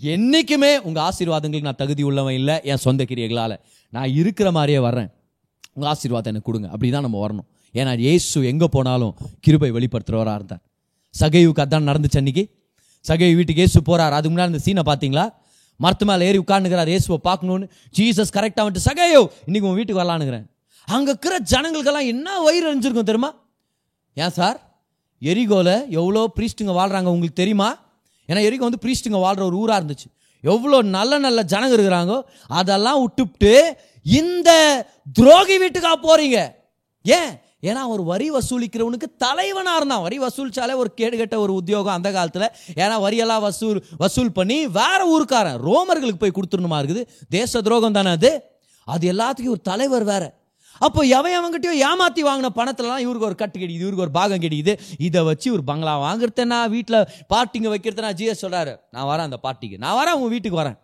என்றைக்குமே 0.01 0.71
உங்கள் 0.87 1.03
ஆசீர்வாதங்களுக்கு 1.07 1.69
நான் 1.69 1.81
தகுதி 1.81 2.03
உள்ளவன் 2.09 2.33
இல்லை 2.33 2.55
என் 2.71 2.83
சொந்த 2.85 3.03
கிரியைகளால். 3.09 3.55
நான் 3.93 4.11
இருக்கிற 4.21 4.47
மாதிரியே 4.57 4.79
வர்றேன். 4.79 5.09
உங்கள் 5.75 5.89
ஆசீர்வாதம் 5.93 6.31
எனக்கு 6.33 6.47
கொடுங்க. 6.49 6.67
அப்படிதான் 6.73 7.05
நம்ம 7.07 7.17
வரணும். 7.25 7.47
ஏன்னா 7.75 7.91
இயேசு 8.05 8.39
எங்கே 8.51 8.67
போனாலும் 8.75 9.13
கிருபை 9.45 9.69
வெளிப்படுத்துகிறவராக 9.77 10.39
இருந்தார். 10.39 10.61
சகைவுக்கு 11.15 11.63
அதான் 11.65 11.87
நடந்துச்சு 11.89 12.19
அன்னைக்கு. 12.21 12.43
சகை 13.05 13.31
வீட்டுக்கு 13.39 13.63
ஏசு 13.65 13.79
போறார். 13.89 14.15
அதுக்கு 14.17 14.33
முன்னாடி 14.33 14.51
அந்த 14.53 14.63
சீனை 14.67 14.83
பார்த்தீங்களா? 14.91 15.25
மரத்து 15.79 16.05
மேலே 16.09 16.23
ஏறி 16.29 16.39
உட்காந்துக்கிறார் 16.43 16.91
இயேசுவை 16.93 17.19
பார்க்கணுன்னு 17.27 17.67
ஜீசஸ் 17.97 18.33
கரெக்டாக 18.37 18.63
வந்துட்டு 18.65 18.87
சகையோ 18.87 19.21
இன்றைக்கி 19.47 19.67
உன் 19.69 19.77
வீட்டுக்கு 19.79 20.01
வரலான்னுக்கிறேன் 20.01 20.47
அங்கே 20.95 21.09
இருக்கிற 21.11 21.35
ஜனங்களுக்கெல்லாம் 21.51 22.07
என்ன 22.07 22.39
வயிறு 22.39 22.65
அணிஞ்சிருக்கும் 22.69 23.09
தெரியுமா? 23.09 23.31
ஏன் 24.13 24.29
சார்? 24.29 24.57
எரிகோல 25.21 25.89
எவ்வளோ 25.89 26.21
ப்ரீஸ்ட்டுங்க 26.37 26.73
வாழ்கிறாங்க 26.79 27.09
உங்களுக்கு 27.15 27.41
தெரியுமா? 27.41 27.69
ஏன்னா 28.29 28.41
எரிகோ 28.47 28.67
வந்து 28.67 28.81
ப்ரீஸ்ட்டுங்க 28.83 29.19
வாழ்கிற 29.19 29.45
ஒரு 29.45 29.57
ஊராக 29.57 29.79
இருந்துச்சு. 29.81 30.07
எவ்வளோ 30.41 30.81
நல்ல 30.81 31.17
நல்ல 31.17 31.41
ஜனங்க 31.41 31.75
இருக்கிறாங்கோ 31.77 32.21
அதெல்லாம் 32.47 33.01
விட்டுவிட்டு 33.01 33.53
இந்த 34.05 34.49
துரோகி 35.13 35.57
வீட்டுக்கா 35.57 35.93
போகிறீங்க 36.07 36.37
ஏன்? 37.05 37.31
ஏன்னா 37.61 37.81
அவர் 37.87 38.01
வரி 38.01 38.31
வசூலிக்கிறவனுக்கு 38.31 39.07
தலைவனாக 39.17 39.77
இருந்தான். 39.77 40.01
வரி 40.01 40.19
வசூலிச்சாலே 40.19 40.75
ஒரு 40.75 40.89
கேடுகட்ட 40.99 41.35
ஒரு 41.35 41.53
உத்தியோகம் 41.53 41.93
அந்த 41.93 42.11
காலத்தில். 42.11 42.47
ஏன்னா 42.75 42.95
வரியெல்லாம் 43.05 43.41
வசூல் 43.41 43.83
வசூல் 43.97 44.31
பண்ணி 44.31 44.67
வேற 44.67 44.99
ஊருக்காரன் 45.15 45.59
ரோமர்களுக்கு 45.69 46.21
போய் 46.23 46.37
கொடுத்துருணுமா 46.37 46.79
இருக்குது? 46.81 47.07
தேச 47.29 47.61
துரோகம் 47.61 47.91
தானே 47.91 48.09
அது? 48.09 48.31
அது 48.83 49.13
எல்லாத்துக்கும் 49.13 49.55
ஒரு 49.57 49.61
தலைவர் 49.61 50.03
வேறு. 50.03 50.29
அப்போ 50.81 51.05
எவன் 51.09 51.37
அவங்ககிட்டயோ 51.37 51.73
ஏமாத்தி 51.87 52.21
வாங்கின 52.23 52.51
பணத்துலலாம் 52.55 52.97
இவருக்கு 52.97 53.27
ஒரு 53.27 53.35
கட்டு 53.35 53.57
கிடைக்குது 53.59 53.85
இவருக்கு 53.85 54.01
ஒரு 54.01 54.11
பாகம் 54.11 54.43
கிடைக்குது. 54.43 54.73
இதை 54.99 55.23
வச்சு 55.23 55.53
ஒரு 55.53 55.63
பங்களா 55.63 55.95
வாங்குறதுனா 56.05 56.69
வீட்டில் 56.69 56.99
பார்ட்டிங்க 57.33 57.69
வைக்கிறதுனா 57.73 58.11
ஜிஎஸ் 58.19 58.43
சொல்கிறாரு 58.43 58.73
நான் 58.91 59.09
வரேன் 59.11 59.27
அந்த 59.29 59.39
பார்ட்டிக்கு 59.43 59.77
நான் 59.77 59.97
வரேன் 59.99 60.17
உன் 60.21 60.29
வீட்டுக்கு 60.29 60.61
வரேன். 60.61 60.77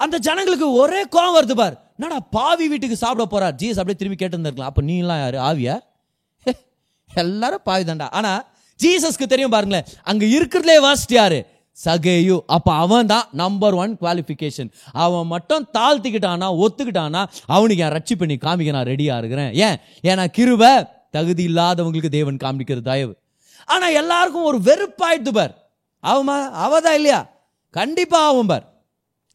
அந்த 0.00 0.16
ஜனங்களுக்கு 0.18 0.72
ஒரே 0.72 1.02
கோவம் 1.16 1.36
வருது 1.38 1.54
பார். 1.54 1.76
என்னடா 1.98 2.20
பாவி 2.30 2.68
வீட்டுக்கு 2.68 2.96
சாப்பிட 2.96 3.24
போறார் 3.24 3.54
ஜீஸ் 3.54 3.78
அப்படியே 3.78 3.98
திரும்பி 3.98 4.16
கேட்டு 4.16 4.50
அப்போ 4.50 4.64
அப்ப 4.64 4.82
நீ 4.82 4.98
எல்லாம் 4.98 5.20
யாரு? 5.20 5.38
ஆவியா? 5.40 5.74
எல்லாரும் 7.22 7.64
பாவி 7.64 7.84
தாண்டா 7.84 8.08
ஆனா 8.10 8.32
ஜீசஸ்க்கு 8.80 9.26
தெரியும் 9.26 9.50
பாருங்களேன் 9.50 9.86
அங்க 10.02 10.24
இருக்கிறதுலே 10.36 10.76
வாஸ்ட் 10.80 11.12
யாரு? 11.12 11.38
சகேயு. 11.78 12.36
அப்போ 12.56 12.70
அவன் 12.84 13.10
தான் 13.12 13.26
நம்பர் 13.42 13.74
ஒன் 13.74 13.92
குவாலிஃபிகேஷன் 14.02 14.70
அவன் 15.04 15.26
மட்டும் 15.26 15.64
தாழ்த்திக்கிட்டானா 15.78 16.48
ஒத்துக்கிட்டானா 16.64 17.22
அவனுக்கு 17.56 17.84
என் 17.86 17.94
ரட்சி 17.96 18.14
பண்ணி 18.20 18.36
காமிக்க 18.44 18.76
நான் 18.76 18.90
ரெடியாக 18.92 19.20
இருக்கிறேன். 19.22 19.50
ஏன்? 19.66 19.76
ஏன்னா 20.10 20.24
கிருப 20.38 20.64
தகுதி 21.16 21.44
இல்லாதவங்களுக்கு 21.50 22.10
தேவன் 22.18 22.42
காமிக்கிறது 22.44 22.86
தயவு. 22.92 23.14
ஆனால் 23.68 23.96
எல்லாருக்கும் 24.00 24.48
ஒரு 24.50 24.58
வெறுப்பாயிடுது 24.68 25.32
பார். 25.38 25.54
அவமா 26.04 26.36
அவதான் 26.64 26.96
இல்லையா? 27.00 27.20
கண்டிப்பாக 27.74 28.28
ஆகும் 28.28 28.50
பார். 28.52 28.64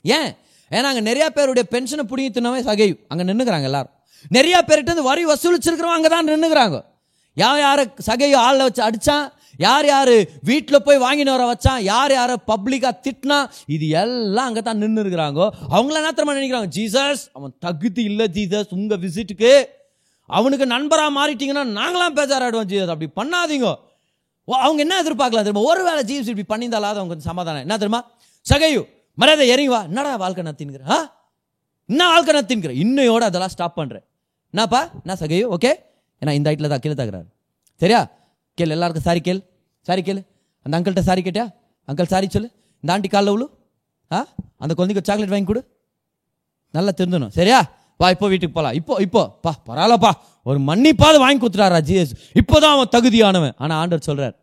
ஏன்? 0.06 0.30
ஏன்னா 0.72 0.88
அங்கே 0.92 1.04
நிறையா 1.12 1.28
பேருடைய 1.38 1.66
பென்ஷனை 1.76 2.04
பிடிங்கி 2.12 2.32
தின்னவே 2.36 2.62
சகையு. 2.70 2.96
அங்கே 3.08 3.24
நின்றுக்கிறாங்க 3.30 3.70
எல்லாரும். 3.72 3.94
நிறையா 4.38 4.60
பேர்கிட்ட 4.70 5.04
வரி 5.12 5.24
வசூலிச்சிருக்கிறவங்க 5.26 6.00
அங்கே 6.00 6.12
தான் 6.16 6.30
நின்றுக்கிறாங்க 6.30 6.78
யார் 7.38 7.60
யாரை 7.60 7.84
சகையு 8.08 8.36
ஆளில் 8.46 8.66
வச்சு 8.68 8.82
அடித்தான் 8.88 9.26
யார் 9.60 9.86
யார் 9.86 10.16
வீட்டில் 10.44 10.84
போய் 10.84 10.98
வாங்கின்னு 10.98 11.36
வர 11.36 11.46
வச்சான் 11.54 11.82
யார் 11.82 12.12
யாரை 12.12 12.36
பப்ளிக்காக 12.48 12.94
திட்டினா 13.06 13.38
இது 13.66 13.90
எல்லாம் 13.90 14.46
அங்கே 14.46 14.62
தான் 14.62 14.78
நின்று 14.78 15.04
இருக்கிறாங்கோ. 15.04 15.46
அவங்கள 15.72 15.96
என்ன 16.02 16.34
நினைக்கிறாங்க? 16.34 16.70
ஜீசஸ் 16.78 17.24
அவன் 17.34 17.54
தகுதி 17.60 18.04
இல்லை 18.04 18.28
ஜீசஸ் 18.28 18.72
உங்கள் 18.72 19.00
விசிட்டுக்கு. 19.00 19.52
அவனுக்கு 20.26 20.66
நண்பராக 20.66 21.12
மாறிட்டீங்கன்னா 21.20 21.66
நாங்களாம் 21.80 22.16
பேஜாராடுவோம் 22.20 22.70
ஜீசஸ். 22.72 22.94
அப்படி 22.96 23.10
பண்ணாதீங்க. 23.16 23.70
ஓ, 24.48 24.54
அவங்க 24.54 24.82
என்ன 24.82 25.04
எதிர்பார்க்கலாம் 25.04 25.46
தெரியுமா? 25.48 25.64
ஒருவேளை 25.72 26.04
ஜீவ்ஸ் 26.04 26.30
இப்படி 26.34 26.48
பண்ணியிருந்தாலும் 26.52 26.92
அவங்க 26.92 27.08
கொஞ்சம் 27.08 27.32
சமாதானம். 27.32 27.62
என்ன 27.62 27.78
தெரியுமா? 27.78 28.02
சகையு 28.46 28.82
மரியாதை 29.18 29.48
இறங்கி 29.50 29.68
வா. 29.68 29.84
என்னடா 29.84 30.16
வாழ்க்கை 30.16 30.44
நத்தின்கிற 30.44 30.84
ஆ? 30.90 30.98
என்ன 31.90 32.08
வாழ்க்கை 32.08 32.34
நத்தின்கிற 32.36 32.72
இன்னையோட 32.84 33.22
அதெல்லாம் 33.22 33.50
ஸ்டாப் 33.50 33.78
பண்ணுறேன் 33.80 34.06
என்னப்பா? 34.54 34.82
என்ன 35.06 35.16
சகையு? 35.20 35.46
ஓகே? 35.56 35.72
ஏன்னா 36.22 36.32
இந்த 36.32 36.50
ஹைட்டில் 36.50 36.68
தான் 36.68 36.80
கீழே 36.80 36.96
தகுறாரு 36.96 37.28
சரியா? 37.82 38.02
கேள் 38.60 38.76
எல்லாருக்கும் 38.76 39.08
சாரி 39.08 39.22
கேள். 39.28 39.42
சாரி 39.82 40.02
கேள். 40.02 40.22
அந்த 40.64 40.74
அங்கிள்கிட்ட 40.78 41.00
சாரி 41.00 41.22
கேட்டியா? 41.22 41.46
அங்கிள் 41.88 42.12
சாரி 42.14 42.28
சொல்லு. 42.30 42.50
இந்த 42.82 42.94
ஆண்டி 42.94 43.08
காலில் 43.08 43.34
உழு. 43.36 43.46
ஆ? 44.14 44.20
அந்த 44.58 44.74
குழந்தைக்கு 44.74 45.12
சாக்லேட் 45.12 45.34
வாங்கி 45.36 45.46
கொடு. 45.46 45.62
நல்லா 46.72 46.92
திருந்தணும். 46.98 47.34
சரியா? 47.40 47.60
வா 47.98 48.10
இப்போ 48.10 48.28
வீட்டுக்கு 48.28 48.56
போகலாம் 48.56 48.76
இப்போ 48.76 48.96
இப்போ. 49.00 49.22
பா 49.42 49.52
பரவாயில்லப்பா. 49.68 50.12
ஒரு 50.44 50.60
மன்னிப்பாவது 50.60 51.20
வாங்கி 51.20 51.40
கொடுத்துட்டாரா 51.40 51.80
ஜிஎஸ் 51.90 52.14
இப்போதான் 52.34 52.74
அவன் 52.76 52.92
தகுதியானவன். 52.92 53.56
ஆனால் 53.58 53.78
ஆண்டவர் 53.78 54.04
சொல்கிறார் 54.04 54.36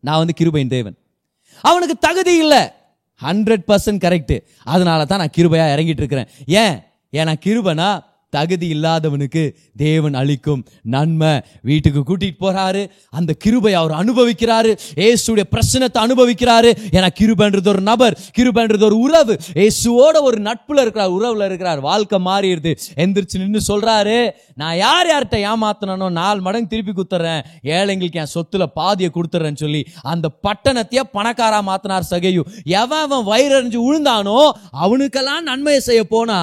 நான் 0.00 0.18
வந்து 0.18 0.34
கிருபையின் 0.40 0.68
தேவன். 0.68 0.96
அவனுக்கு 1.62 1.96
தகுதி 1.96 2.34
இல்லை. 2.38 2.62
ஹண்ட்ரட் 3.22 3.64
பர்சன்ட் 3.68 4.02
கரெக்டு 4.06 4.36
அதனால 4.64 5.04
தான் 5.04 5.18
நான் 5.18 5.34
கிருபையாக 5.36 5.72
இறங்கிட்டு 5.74 6.02
இருக்கிறேன். 6.02 6.28
ஏன்? 6.46 6.76
ஏன்னா 7.12 7.34
கிருபனா 7.44 7.88
தகுதி 8.36 8.68
இல்லாதவனுக்கு 8.74 9.42
தேவன் 9.76 10.16
அளிக்கும் 10.20 10.62
நன்மை. 10.94 11.32
வீட்டுக்கு 11.62 12.00
கூட்டிட்டு 12.02 12.40
போறாரு. 12.40 12.82
அந்த 13.10 13.30
கிருபை 13.44 13.72
அவர் 13.74 13.94
அனுபவிக்கிறாரு. 14.00 14.72
ஏசுடைய 15.06 15.44
பிரச்சனத்தை 15.54 15.98
அனுபவிக்கிறாரு. 16.04 16.70
ஏன்னா 16.96 17.08
கிருபன்றது 17.20 17.68
ஒரு 17.68 17.82
நபர் 17.90 18.18
கிருபன்றது 18.38 18.84
ஒரு 18.88 18.98
உறவு. 18.98 19.34
ஏசுவோட 19.64 20.16
ஒரு 20.28 20.38
நட்புல 20.48 20.80
இருக்கிறார் 20.84 21.14
உறவுல 21.18 21.44
இருக்கிறார். 21.44 21.80
வாழ்க்கை 21.80 22.18
மாறிடுது. 22.28 22.72
எந்திரிச்சு 22.96 23.38
நின்று 23.42 23.60
சொல்றாரு 23.68 24.18
நான் 24.54 24.76
யார் 24.76 25.06
யார்கிட்ட 25.06 25.36
ஏமாத்தனோ 25.50 26.10
நாலு 26.10 26.40
மடங்கு 26.46 26.70
திருப்பி 26.72 26.92
குத்துறேன். 26.92 27.42
ஏழைங்களுக்கு 27.74 28.20
என் 28.22 28.34
சொத்துல 28.36 28.64
பாதியை 28.78 29.10
கொடுத்துறேன்னு 29.14 29.62
சொல்லி 29.64 29.82
அந்த 30.12 30.26
பட்டணத்தையே 30.46 31.02
பணக்காரா 31.16 31.60
மாத்தினார் 31.70 32.10
சகையு. 32.10 32.42
எவன் 32.80 33.04
அவன் 33.06 33.26
வயிறறிஞ்சு 33.30 33.80
விழுந்தானோ 33.86 34.38
அவனுக்கெல்லாம் 34.84 35.42
நன்மையை 35.50 35.80
செய்ய 35.88 36.02
போனா 36.14 36.38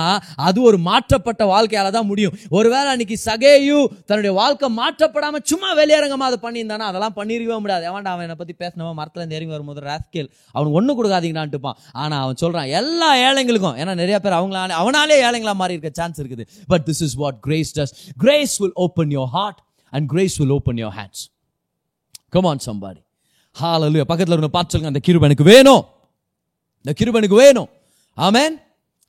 அது 0.47 0.59
ஒரு 0.69 0.77
மாற்றப்பட்ட 0.89 1.41
வாழ்க்கையால 1.83 1.97
தான் 1.97 2.09
முடியும். 2.11 2.33
ஒருவேளை 2.57 2.89
அன்னைக்கு 2.93 3.15
சகேயு 3.27 3.77
தன்னுடைய 4.09 4.31
வாழ்க்கை 4.39 4.67
மாற்றப்படாம 4.79 5.41
சும்மா 5.51 5.69
வெளியரங்கமா 5.79 6.25
அதை 6.29 6.37
பண்ணியிருந்தானா? 6.45 6.85
அதெல்லாம் 6.91 7.15
பண்ணிருக்கவே 7.19 7.57
முடியாது. 7.63 7.83
ஏவாண்டா 7.89 8.11
அவன் 8.13 8.25
என்னை 8.27 8.37
பத்தி 8.41 8.55
பேசினவன்? 8.63 8.97
மரத்துல 9.01 9.21
இருந்து 9.21 9.37
இறங்கி 9.37 9.53
வரும்போது 9.55 9.81
ராஸ்கேல் 9.89 10.29
அவன் 10.57 10.73
ஒண்ணு 10.77 10.91
கொடுக்காதீங்கன்னான்ட்டுப்பான் 10.99 11.77
ஆனா 12.03 12.15
அவன் 12.23 12.39
சொல்றான் 12.43 12.69
எல்லா 12.79 13.09
ஏழைங்களுக்கும் 13.27 13.77
ஏன்னா 13.81 13.93
நிறைய 14.01 14.19
பேர் 14.25 14.39
அவங்களால 14.39 14.79
அவனாலே 14.83 15.17
ஏழைங்களா 15.27 15.55
மாறி 15.61 15.77
இருக்க 15.77 15.91
சான்ஸ் 16.01 16.21
இருக்குது. 16.21 16.45
But 16.67 16.85
this 16.89 17.03
is 17.07 17.17
what 17.23 17.39
grace 17.47 17.71
does 17.79 17.93
grace 18.25 18.55
will 18.63 18.77
open 18.85 19.13
your 19.17 19.31
heart 19.37 19.61
and 19.95 20.07
grace 20.13 20.37
will 20.41 20.55
open 20.57 20.79
your 20.83 20.95
hands 20.99 21.23
come 22.35 22.49
on 22.51 22.63
somebody 22.69 23.01
hallelujah 23.61 24.05
பக்கத்துல 24.11 24.35
இருந்து 24.35 24.55
பார்த்து 24.55 24.73
சொல்லுங்க. 24.73 24.91
அந்த 24.93 25.01
கிருபனுக்கு 25.07 25.45
வேணும். 25.53 25.83
இந்த 26.85 26.93
கிருபனுக்கு 26.99 27.37
வேணும். 27.43 27.69
ஆமேன் 28.27 28.55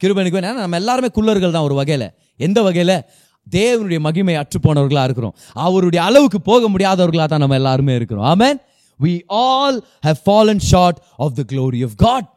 கிருபனுக்கு 0.01 0.37
வேணும். 0.37 0.51
ஏன்னா 0.51 0.65
நம்ம 0.67 0.79
எல்லாருமே 0.83 1.09
குள்ளர்கள் 1.17 1.55
தான் 1.57 1.67
ஒரு 1.69 1.77
வகையில. 1.81 2.05
எந்த 2.37 2.63
வகையில்? 2.63 3.03
தேவனுடைய 3.51 3.99
மகிமை 3.99 4.35
அற்றுப்போனவர்களாக 4.37 5.05
இருக்கிறோம். 5.05 5.37
அவருடைய 5.53 6.05
அளவுக்கு 6.05 6.41
போக 6.41 6.69
முடியாதவர்களாக 6.69 7.27
தான் 7.27 7.39
நம்ம 7.39 7.55
எல்லாருமே 7.55 7.95
இருக்கிறோம். 7.95 8.39
Amen 8.39 8.57
we 9.03 9.21
all 9.27 9.87
have 10.01 10.17
fallen 10.27 10.59
short 10.59 11.03
of 11.17 11.35
the 11.35 11.43
glory 11.53 11.83
of 11.83 11.97
God 11.97 12.33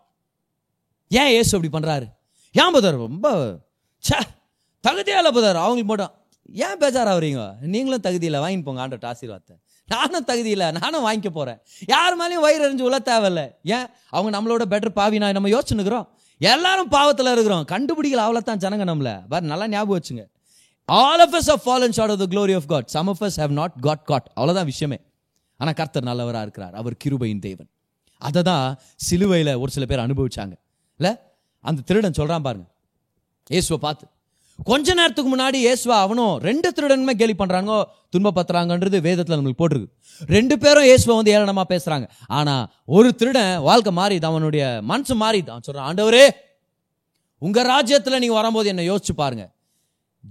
ஏன் 1.09 1.27
ஏசு 1.27 1.57
அப்படி 1.57 1.85
பண்ணுறாரு 1.85 2.05
ஏன் 2.51 2.73
பதார் 2.73 2.97
ரொம்ப 2.97 3.57
சே 3.97 4.15
தகுதியால் 4.87 5.25
இல்லை 5.25 5.55
அவங்களுக்கு 5.55 5.83
மட்டும் 5.83 6.11
ஏன் 6.53 6.77
பேஜார் 6.79 7.09
ஆகுறீங்க 7.09 7.59
நீங்களும் 7.59 7.99
தகுதியில் 7.99 8.39
வாங்கி 8.39 8.61
போங்க 8.61 8.87
ஆண்டோட்ட 8.87 9.13
ஆசீர்வாதத்தை. 9.13 9.55
நானும் 9.87 10.23
தகுதி 10.23 10.49
இல்லை. 10.49 10.71
நானும் 10.71 11.05
வாங்கிக்க 11.07 11.29
போகிறேன் 11.29 11.59
யார் 11.87 12.13
மேலேயும் 12.13 12.39
வயிறு 12.39 12.63
அறிஞ்சு 12.65 12.79
உள்ள 12.79 12.97
தேவையில்ல. 13.05 13.51
ஏன்? 13.63 13.87
அவங்க 14.09 14.41
நம்மளோட 14.41 14.61
பெட்டர் 14.69 14.89
பாவி 14.89 15.17
நான் 15.17 15.31
நம்ம 15.31 15.49
யோசிச்சுன்னுக்குறோம் 15.49 16.07
எல்லாரும் 16.39 16.87
பாவத்தில் 16.87 17.31
இருக்கிறோம். 17.31 17.65
கண்டுபிடிக்கல 17.67 18.21
அவ்வளோதான் 18.21 18.59
ஜனங்க 18.59 18.85
நம்மள. 18.91 19.27
பாரு 19.27 19.45
நல்லா 19.45 19.67
ஞாபகம் 19.67 20.01
வச்சுங்க. 20.01 20.25
All 20.85 21.19
of 21.19 21.33
us 21.33 21.51
of 21.51 21.67
fallen 21.67 21.89
short 21.89 22.11
of 22.11 22.17
the 22.17 22.25
glory 22.25 22.55
of 22.55 22.67
God 22.67 22.85
some 22.85 23.07
of 23.07 23.21
us 23.21 23.35
have 23.35 23.51
not 23.51 23.73
got 23.79 24.03
got 24.03 24.31
அவ்வளோதான் 24.35 24.65
விஷயமே. 24.65 24.99
ஆனால் 25.57 25.73
கர்த்தர் 25.73 26.03
நல்லவராக 26.03 26.41
இருக்கிறார். 26.41 26.73
அவர் 26.73 26.95
கிருபையின் 27.03 27.39
தேவன். 27.39 27.69
அதை 28.17 28.41
தான் 28.41 28.79
சிலுவையில் 28.95 29.53
ஒரு 29.53 29.71
சில 29.71 29.85
பேர் 29.85 29.99
அனுபவிச்சாங்க. 29.99 30.53
இல்லை? 30.97 31.15
அந்த 31.59 31.81
திருடன் 31.81 32.13
சொல்கிறான் 32.13 32.41
பாருங்க. 32.41 32.67
இயேசுவை 33.49 33.77
பார்த்து 33.77 34.07
கொஞ்ச 34.63 34.93
நேரத்துக்கு 34.93 35.35
முன்னாடி 35.35 35.53
இயேசுவா 35.53 35.97
அவனும் 36.05 36.37
ரெண்டு 36.37 36.73
திருடனுமே 36.75 37.11
கேலி 37.11 37.33
பண்றாங்கோ 37.33 37.83
துன்பப்படுத்துறாங்கன்றது 38.17 38.97
வேதத்துல 39.07 39.37
நம்மளுக்கு 39.37 39.65
போட்டிருக்கு. 39.65 39.87
ரெண்டு 40.25 40.57
பேரும் 40.57 40.83
இயேசுவை 40.83 41.15
வந்து 41.15 41.37
ஏளனமா 41.37 41.63
பேசுறாங்க. 41.69 42.09
ஆனா 42.27 42.69
ஒரு 42.85 43.15
திருடன் 43.15 43.61
வாழ்க்கை 43.61 43.91
மாறிது 43.91 44.27
அவனுடைய 44.27 44.79
மனசு 44.83 45.15
மாறிது 45.15 45.51
அவன் 45.51 45.63
சொல்றான் 45.71 45.97
ஆண்டவரே 45.97 46.29
உங்க 47.37 47.63
ராஜ்யத்துல 47.63 48.19
நீ 48.19 48.27
வரும்போது 48.27 48.67
என்ன 48.67 48.81
யோசிச்சு 48.81 49.13
பாருங்க. 49.15 49.51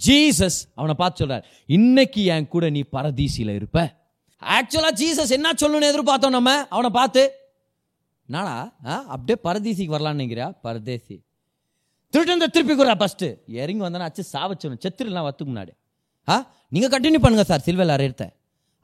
ஜீசஸ் 0.06 0.64
அவனை 0.74 0.94
பார்த்து 0.94 1.26
சொல்றார் 1.26 1.42
இன்னைக்கு 1.66 2.24
என் 2.24 2.48
கூட 2.48 2.70
நீ 2.70 2.84
பரதீசியில் 2.92 3.54
இருப்ப. 3.54 3.94
ஆக்சுவலா 4.42 4.90
ஜீசஸ் 4.92 5.30
என்ன 5.30 5.52
சொல்லணும்னு 5.52 5.92
எதிர்பார்த்தோம் 5.92 6.28
நம்ம? 6.28 6.66
அவனை 6.68 6.90
பார்த்து 6.90 7.30
நானா? 8.24 8.72
ஆ, 8.86 9.04
அப்படியே 9.06 9.38
பரதீசிக்கு 9.44 9.92
வரலான்னு 9.92 10.14
நினைக்கிறியா? 10.14 10.58
பரதேசி. 10.62 11.22
திருட்டு 12.16 12.46
திருப்பி 12.48 12.74
கூறா 12.74 12.94
ஃபஸ்ட்டு 13.00 13.28
இறங்கி 13.60 13.82
வந்தானே 13.84 14.06
அச்சு 14.08 14.22
சாவச்சிடும் 14.32 14.80
செத்துருலாம் 14.84 15.26
வத்துக்கு 15.26 15.50
முன்னாடி. 15.52 15.72
ஆ? 16.28 16.36
நீங்கள் 16.72 16.92
கண்டினியூ 16.94 17.20
பண்ணுங்கள் 17.24 17.48
சார் 17.50 17.64
சில்வேல் 17.66 17.94
அரையத்த 17.96 18.24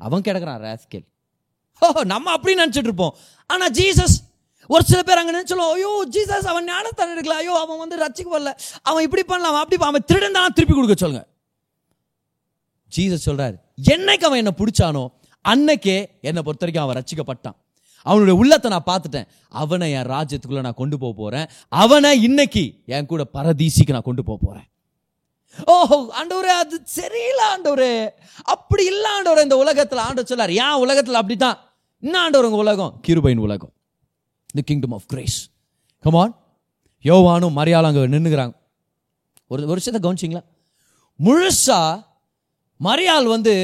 அவன் 0.00 0.24
கிடக்குறான் 0.26 0.60
ராஸ்கேல். 0.64 1.06
ஓ 1.82 2.02
நம்ம 2.12 2.32
அப்படி 2.32 2.52
நினச்சிட்டு 2.54 2.90
இருப்போம். 2.90 3.14
ஆனால் 3.50 3.72
ஜீசஸ் 3.78 4.16
ஒரு 4.70 4.84
சில 4.84 5.00
பேர் 5.02 5.20
அங்கே 5.20 5.32
நினைச்சோம் 5.32 5.62
ஐயோ 5.68 5.92
ஜீசஸ் 6.14 6.46
அவன் 6.52 6.66
ஞானத்தை 6.66 7.06
எடுக்கல. 7.14 7.36
ஐயோ 7.42 7.54
அவன் 7.62 7.80
வந்து 7.82 7.96
ரச்சிக்கு 8.04 8.34
வரல. 8.34 8.52
அவன் 8.82 9.04
இப்படி 9.06 9.22
பண்ணலாம் 9.24 9.52
அவன் 9.52 9.64
அப்படி 9.64 9.88
அவன் 9.90 10.06
திருடன் 10.10 10.36
தான் 10.38 10.56
திருப்பி 10.58 10.74
கொடுக்க 10.74 10.96
சொல்லுங்க. 10.96 11.22
ஜீசஸ் 12.92 13.26
சொல்கிறார் 13.28 13.56
என்னைக்கு 13.92 14.26
அவன் 14.28 14.40
என்னை 14.42 14.54
பிடிச்சானோ 14.60 15.04
அன்னைக்கே 15.44 15.96
என்னை 16.28 16.40
பொறுத்த 16.42 16.64
வரைக்கும் 16.64 16.84
அவன் 16.84 16.98
ரச்சிக்கப்பட்டான் 16.98 17.56
அவனுடைய 18.03 18.34
உள்ளத்தை 18.40 18.68
நான் 18.70 18.88
பார்த்துட்டேன். 18.90 19.28
அவனை 19.48 19.92
என் 19.92 20.11
ராஜ்யத்துக்குள்ள 20.14 20.62
நான் 20.66 20.80
கொண்டு 20.82 20.98
போக 20.98 21.12
போறேன். 21.22 21.46
அவனை 21.68 22.11
இன்னைக்கு 22.22 22.64
என் 22.86 23.11
கூட 23.12 23.24
பரதீசிக்கு 23.36 23.96
நான் 23.96 24.09
கொண்டு 24.11 24.24
போக 24.24 24.38
போறேன். 24.46 24.66
ஓஹோ 25.66 25.98
ஆண்டவரே 26.18 26.53
அது 26.62 26.76
சரியில்லை 26.98 27.44
ஆண்டவரே. 27.53 27.92
அப்படி 28.55 28.84
இல்ல 28.92 29.05
ஆண்டவரே 29.16 29.42
இந்த 29.48 29.59
உலகத்துல 29.64 30.05
ஆண்டவர் 30.07 30.30
சொல்லார். 30.32 30.53
ஏன் 30.64 30.80
உலகத்துல 30.84 31.20
அப்படித்தான். 31.22 31.59
என்ன 32.03 32.16
ஆண்டவர் 32.20 32.46
உங்க 32.48 32.61
உலகம்? 32.66 32.92
கிருபையின் 33.09 33.44
உலகம். 33.46 33.72
The 34.57 34.62
kingdom 34.62 34.94
of 34.98 35.07
grace 35.07 35.38
come on 36.05 36.32
யோவானும் 37.05 37.57
மரியாளும் 37.59 37.90
அங்கே 37.90 38.03
நின்றுக்கிறாங்க 38.14 38.55
ஒரு 39.50 39.62
ஒரு 39.70 39.78
விஷயத்தை 39.80 40.00
கவனிச்சிங்களா? 40.03 40.42
முழுசா 41.20 41.80
மரியாள் 42.80 43.26
வந்து 43.34 43.55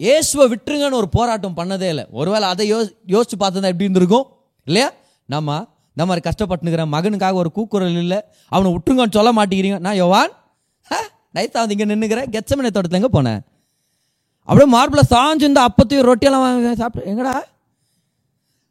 இயேசுவை 0.00 0.44
விட்டுருங்கன்னு 0.52 1.00
ஒரு 1.02 1.08
போராட்டம் 1.16 1.56
பண்ணதே 1.58 1.88
இல்லை. 1.92 2.04
ஒருவேளை 2.20 2.46
அதை 2.52 2.64
யோ 2.72 2.78
யோசிச்சு 3.14 3.36
பார்த்ததா 3.42 3.70
எப்படி 3.72 3.86
இருந்திருக்கும்? 3.88 4.26
இல்லையா? 4.68 4.88
நம்ம 5.34 5.58
இந்த 5.96 6.04
மாதிரி 6.08 6.22
கஷ்டப்பட்டுனுக்கிற 6.28 6.84
மகனுக்காக 6.94 7.34
ஒரு 7.42 7.50
கூக்குரல் 7.56 7.98
இல்லை. 8.04 8.18
அவனை 8.54 8.70
விட்டுருங்கன்னு 8.74 9.16
சொல்ல 9.18 9.32
மாட்டேங்கிறீங்க. 9.38 9.78
நான் 9.86 10.00
யோவான்? 10.02 10.32
நைத்தா 11.36 11.60
வந்து 11.62 11.74
இங்கே 11.74 11.86
நின்றுக்கிறேன் 11.90 12.28
கெச்சமனை 12.34 12.70
தோட்டத்தில் 12.74 13.00
எங்கே 13.00 13.12
போனேன். 13.16 13.40
அப்படியே 14.48 14.68
மார்பில் 14.74 15.08
சாஞ்சு 15.12 15.44
இந்த 15.50 15.60
அப்பத்தையும் 15.68 16.06
ரொட்டியெல்லாம் 16.08 16.44
வாங்கி 16.44 16.74
சாப்பிட்டு 16.82 17.10
எங்கடா? 17.12 17.34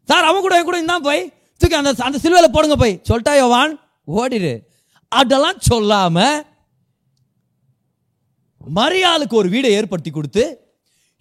சார் 0.09 0.27
அவன் 0.29 0.43
கூட 0.45 0.55
என் 0.59 0.67
கூட 0.69 0.77
இருந்தான் 0.79 1.07
போய். 1.07 1.21
தூக்கி 1.61 1.75
அந்த 1.79 1.91
அந்த 2.07 2.17
சிலுவையில் 2.23 2.55
போடுங்க 2.55 2.75
போய். 2.83 2.95
சொல்லிட்டா 3.09 3.33
யோவான்? 3.41 3.73
ஓடிடு. 4.19 4.53
அதெல்லாம் 5.11 5.59
சொல்லாமல் 5.69 6.37
மரியாளுக்கு 8.77 9.35
ஒரு 9.41 9.49
வீடை 9.53 9.71
ஏற்படுத்தி 9.77 10.11
கொடுத்து 10.11 10.43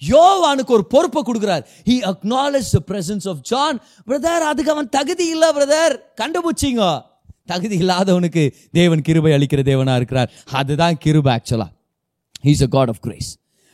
யோவானுக்கு 0.08 0.72
ஒரு 0.76 0.84
பொறுப்பை 0.86 1.22
கொடுக்குறார். 1.26 1.64
He 1.88 1.96
acknowledged 2.10 2.70
the 2.76 2.80
presence 2.90 3.28
of 3.28 3.42
John 3.50 3.80
brother 4.06 4.46
அதுக்கு 4.50 4.70
அவன் 4.70 4.88
தகுதி 4.88 5.26
இல்லை 5.34 5.48
பிரதர் 5.58 5.94
கண்டுபிடிச்சிங்க. 6.22 7.02
தகுதி 7.46 7.76
இல்லாதவனுக்கு 7.78 8.42
தேவன் 8.72 9.02
கிருபை 9.02 9.32
அளிக்கிற 9.32 9.62
தேவனாக 9.70 9.96
இருக்கிறார். 9.96 10.30
அதுதான் 10.60 10.98
கிருபை 10.98 11.30
ஆக்சுவலாக 11.36 11.72
he's 12.44 12.62
a 12.62 12.66
God 12.66 12.88
of 12.88 13.00
grace 13.00 13.30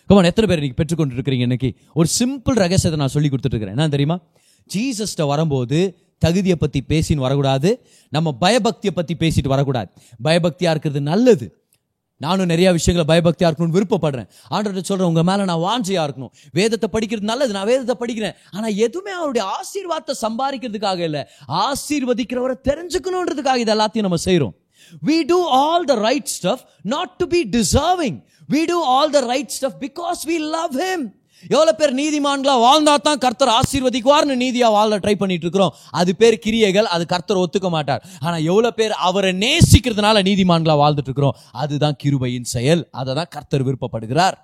come on 0.09 0.25
எத்தனை 0.25 0.47
பேர் 0.51 0.61
இன்னைக்கு 0.61 0.81
பெற்றுக்கொண்டு 0.81 1.15
இருக்கிறீங்க 1.15 1.47
இன்னைக்கு? 1.49 1.71
ஒரு 1.95 2.09
சிம்பிள் 2.19 2.59
ரகசியத்தை 2.65 2.97
நான் 2.97 3.15
சொல்லி 3.15 3.29
கொடுத்துட்ருக்கிறேன் 3.29 3.77
என்ன 3.77 3.89
தெரியுமா? 3.89 4.17
ஜீசஸ்ட 4.75 5.27
வரும்போது 5.27 5.79
தகுதியை 6.19 6.57
பற்றி 6.57 6.83
பேசின்னு 6.89 7.25
வரக்கூடாது. 7.27 7.71
நம்ம 8.11 8.37
பயபக்தியை 8.41 8.93
பற்றி 8.95 9.17
பேசிட்டு 9.19 9.49
வரக்கூடாது. 9.49 9.89
பயபக்தியாக 10.25 10.75
இருக்கிறது 10.75 11.01
நல்லது. 11.01 11.47
நானும் 12.19 12.47
நிறைய 12.47 12.73
விஷயங்களை 12.73 13.07
பயபக்தியாக 13.11 13.51
இருக்கணும்னு 13.51 13.77
விருப்பப்படுறேன். 13.79 14.29
ஆண்டர்கிட்ட 14.51 14.83
சொல்கிறேன் 14.91 15.11
உங்கள் 15.13 15.23
மேலே 15.23 15.45
நான் 15.45 15.65
வாஞ்சையாக 15.69 16.07
இருக்கணும். 16.09 16.33
வேதத்தை 16.53 16.89
படிக்கிறது 16.93 17.29
நல்லது. 17.33 17.53
நான் 17.53 17.67
வேதத்தை 17.67 17.97
படிக்கிறேன். 18.01 18.37
ஆனால் 18.51 18.75
எதுவுமே 18.75 19.11
அவருடைய 19.11 19.45
ஆசீர்வாதத்தை 19.57 20.15
சம்பாதிக்கிறதுக்காக 20.27 20.99
இல்லை. 20.99 21.25
ஆசீர்வதிக்கிறவரை 21.49 22.57
தெரிஞ்சுக்கணுன்றதுக்காக 22.71 23.57
இது 23.57 23.75
எல்லாத்தையும் 23.75 24.09
நம்ம 24.09 24.17
செய்கிறோம் 24.17 24.57
we 25.07 25.25
do 25.25 25.39
all 25.59 25.85
the 25.85 25.97
right 26.07 26.27
stuff 26.27 26.61
not 26.95 27.19
to 27.19 27.27
be 27.27 27.41
deserving. 27.57 28.23
We 28.49 28.61
do 28.67 28.79
all 28.93 29.09
the 29.13 29.23
right 29.31 29.51
stuff 29.51 29.75
because 29.79 30.21
we 30.31 30.39
love 30.39 30.75
him. 30.75 31.01
எவ்வளோ 31.55 31.73
பேர் 31.81 31.93
நீதிமான்களாக 32.01 32.61
வாழ்ந்தா 32.67 32.95
தான் 33.09 33.21
கர்த்தர் 33.25 33.53
ஆசீர்வதிக்குவார்னு 33.59 34.37
நீதியாக 34.45 34.75
வாழ 34.77 34.99
ட்ரை 35.05 35.15
பண்ணிட்டு 35.23 35.47
இருக்கிறோம் 35.47 35.75
அது 36.01 36.11
பேர் 36.21 36.37
கிரியைகள் 36.45 36.89
அது 36.95 37.05
கர்த்தர் 37.13 37.41
ஒத்துக்க 37.45 37.69
மாட்டார். 37.77 38.03
ஆனால் 38.27 38.43
எவ்வளோ 38.51 38.71
பேர் 38.79 38.95
அவரை 39.09 39.33
நேசிக்கிறதுனால 39.45 40.23
நீதிமான்களாக 40.29 40.79
வாழ்ந்துட்டு 40.83 41.11
இருக்கிறோம் 41.11 41.37
அதுதான் 41.63 41.97
கிருபையின் 42.03 42.49
செயல். 42.55 42.83
அதை 43.01 43.15
தான் 43.21 43.31
கர்த்தர் 43.37 43.67
விருப்பப்படுகிறார். 43.69 44.37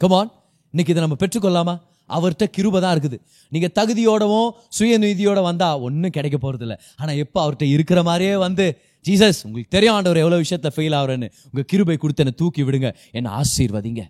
கமான் 0.00 0.30
இன்னைக்கு 0.74 0.92
இதை 0.94 1.02
நம்ம 1.04 1.18
பெற்றுக்கொள்ளாமா? 1.22 1.74
அவர்கிட்ட 2.16 2.46
கிருபை 2.56 2.78
தான் 2.84 2.94
இருக்குது. 2.94 3.18
நீங்க 3.52 3.68
தகுதியோடவும் 3.78 4.48
சுயநீதியோட 4.76 5.40
வந்தால் 5.48 5.82
ஒன்றும் 5.86 6.14
கிடைக்க 6.16 6.36
போறது 6.44 6.64
இல்லை 6.66 6.76
எப்போ 7.24 7.38
அவர்கிட்ட 7.44 7.66
இருக்கிற 7.74 8.00
மாதிரியே 8.08 8.34
வந்து 8.46 8.66
ஜீசஸ் 9.04 9.40
உங்களுக்கு 9.46 9.74
தெரியும் 9.76 9.94
ஆண்டவர் 9.96 10.20
எவ்வளவு 10.22 10.42
விஷயத்தில் 10.44 10.74
ஃபெயில் 10.74 10.96
ஆகுறேன்னு. 10.98 11.28
உங்கள் 11.50 11.68
கிருபை 11.70 11.96
கொடுத்து 12.02 12.24
என்னை 12.24 12.34
தூக்கி 12.42 12.62
விடுங்க. 12.66 12.90
என்னை 13.18 13.30
ஆசீர்வதிங்க. 13.40 14.02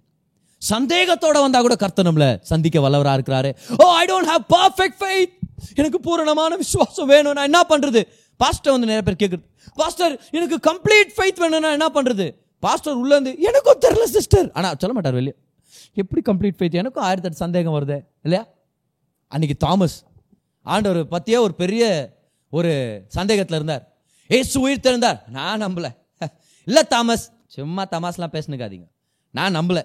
சந்தேகத்தோட 0.70 1.40
வந்தா 1.40 1.60
கூட 1.60 1.76
கர்த்தர் 1.76 2.06
நம்மள 2.06 2.40
சந்திக்க 2.40 2.80
வல்லவரா 2.80 3.18
இருக்கிறாரு. 3.18 3.56
ஓ 3.82 3.90
I 3.90 4.06
don't 4.06 4.28
have 4.28 4.54
perfect 4.54 5.00
faith 5.00 5.38
எனக்கு 5.74 6.00
பூரணமான 6.00 6.56
விசுவாசம் 6.56 7.06
வேணும் 7.06 7.32
நான் 7.32 7.44
என்ன 7.44 7.60
பண்றது? 7.68 8.02
பாஸ்டர் 8.36 8.72
வந்து 8.72 8.86
நிறைய 8.86 9.02
பேர் 9.02 9.20
கேட்குறது 9.22 9.46
பாஸ்டர் 9.74 10.20
எனக்கு 10.30 10.72
கம்ப்ளீட் 10.72 11.18
ஃபெய்த் 11.18 11.38
வேணும்னா 11.38 11.70
என்ன 11.70 11.88
பண்றது? 11.88 12.36
பாஸ்டர் 12.60 12.94
உள்ள 12.94 13.16
இருந்து 13.16 13.42
எனக்கும் 13.42 13.80
தெரியல 13.80 14.02
சிஸ்டர் 14.02 14.52
ஆனால் 14.52 14.74
சொல்ல 14.78 14.94
மாட்டார் 14.94 15.12
வெளியே. 15.12 15.34
எப்படி 15.94 16.32
கம்ப்ளீட் 16.32 16.60
ஃபெய்த் 16.60 16.72
எனக்கும் 16.72 17.02
ஆயிரத்தி 17.02 17.26
எட்டு 17.26 17.38
சந்தேகம் 17.38 17.74
வருது 17.74 18.00
இல்லையா? 18.22 18.46
அன்னைக்கு 19.28 19.56
தாமஸ் 19.56 20.02
ஆண்டவர் 20.62 21.08
பற்றியே 21.08 21.36
ஒரு 21.36 21.54
பெரிய 21.54 22.12
ஒரு 22.50 23.02
சந்தேகத்தில் 23.08 23.54
இருந்தார். 23.54 23.96
ஏசு 24.28 24.60
உயிர் 24.60 24.80
திறந்தார் 24.80 25.24
நான் 25.28 25.62
நம்பல. 25.62 25.88
இல்லை 26.64 26.82
தாமஸ் 26.82 27.30
சும்மா 27.46 27.84
தமாஸ்லாம் 27.84 28.32
பேசுனுக்காதீங்க. 28.32 28.86
நான் 29.30 29.56
நம்பல. 29.56 29.82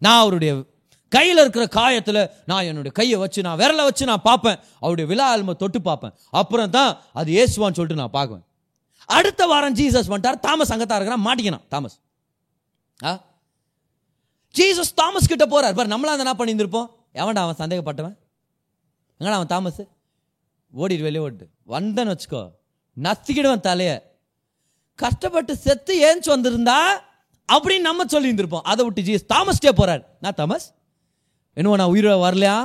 நான் 0.00 0.20
அவருடைய 0.20 0.64
கையில் 1.08 1.36
இருக்கிற 1.36 1.64
காயத்தில் 1.64 2.30
நான் 2.46 2.62
என்னுடைய 2.62 2.90
கையை 2.90 3.18
வச்சு 3.18 3.42
நான் 3.42 3.58
விரலை 3.58 3.82
வச்சு 3.82 4.06
நான் 4.06 4.22
பார்ப்பேன். 4.22 4.58
அவருடைய 4.80 5.10
விழா 5.10 5.36
அல்ம 5.36 5.56
தொட்டு 5.56 5.82
பார்ப்பேன். 5.82 6.12
அப்புறம் 6.30 6.70
தான் 6.70 6.98
அது 7.12 7.32
ஏசுவான்னு 7.32 7.72
சொல்லிட்டு 7.72 7.94
நான் 7.94 8.12
பார்க்குவேன். 8.12 8.44
அடுத்த 9.06 9.46
வாரம் 9.46 9.74
ஜீசஸ் 9.74 10.08
வந்துட்டார். 10.08 10.38
தாமஸ் 10.38 10.72
அங்கத்தான் 10.72 11.00
இருக்கிறான். 11.00 11.24
மாட்டிக்கணும் 11.26 11.68
தாமஸ். 11.68 11.98
ஆ? 13.04 13.22
ஜீசஸ் 14.58 14.94
தாமஸ் 14.94 15.26
கிட்ட 15.26 15.46
போறார். 15.46 15.74
பார் 15.74 15.86
நம்மளா 15.86 16.16
அந்த 16.16 16.16
என்ன 16.16 16.32
பண்ணியிருந்திருப்போம்? 16.32 16.86
எவன்டா 17.14 17.50
அவன் 17.50 17.56
சந்தேகப்பட்டவன்? 17.58 18.16
எங்கடா 19.20 19.32
அவன் 19.32 19.46
தாமஸ்? 19.46 19.80
ஓடிட்டு 20.76 21.02
வெளியே 21.02 21.18
ஓட்டு. 21.18 21.48
வந்தேன்னு 21.68 22.16
வச்சுக்கோ. 22.16 22.50
நத்திக்கிடுவன் 23.02 23.60
தலைய. 23.60 24.02
கஷ்டப்பட்டு 24.94 25.56
செத்து 25.56 26.20
ஏஞ்சி 26.20 26.28
வந்திருந்தா 26.28 26.78
அப்படின்னு 27.54 27.88
நம்ம 27.88 28.06
சொல்லி 28.12 28.28
இருந்திருப்போம் 28.30 28.66
அதை 28.72 28.80
விட்டு 28.86 29.02
ஜீஸ் 29.08 29.26
தாமஸ்டே 29.32 29.72
போகிறார் 29.80 30.02
நான் 30.24 30.36
தாமஸ்? 30.40 30.66
என்னவோ 31.56 31.76
நான் 31.80 31.92
உயிரை 31.94 32.16
வரலையா? 32.26 32.56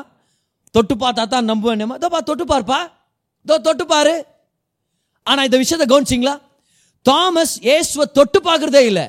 தொட்டு 0.75 0.95
பார்த்தா 1.03 1.23
தான் 1.33 1.49
நம்புவேன் 1.51 2.01
தோப்பா 2.03 2.19
தொட்டு 2.29 2.45
பார்ப்பா. 2.53 2.79
இதோ 3.45 3.55
தொட்டு 3.67 3.85
பாரு. 3.93 4.15
ஆனால் 5.27 5.45
இந்த 5.47 5.57
விஷயத்தை 5.61 5.85
கவனிச்சிங்களா? 5.91 6.35
தாமஸ் 7.05 7.55
ஏசுவை 7.75 8.05
தொட்டு 8.17 8.39
பார்க்குறதே 8.47 8.81
இல்லை. 8.89 9.05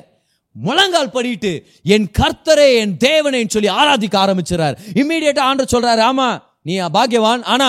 முழங்கால் 0.55 1.11
படிட்டு 1.15 1.51
என் 1.93 2.07
கர்த்தரே 2.19 2.67
என் 2.81 2.95
தேவனேன்னு 3.05 3.53
சொல்லி 3.55 3.69
ஆராதிக்க 3.79 4.15
ஆரம்பிச்சிடறார். 4.23 4.77
இம்மீடியட்டா 5.01 5.43
ஆண்டு 5.49 5.71
சொல்றாரு 5.73 6.01
ஆமா 6.09 6.27
நீ 6.67 6.75
பாக்கியவான். 6.97 7.43
ஆனா 7.53 7.67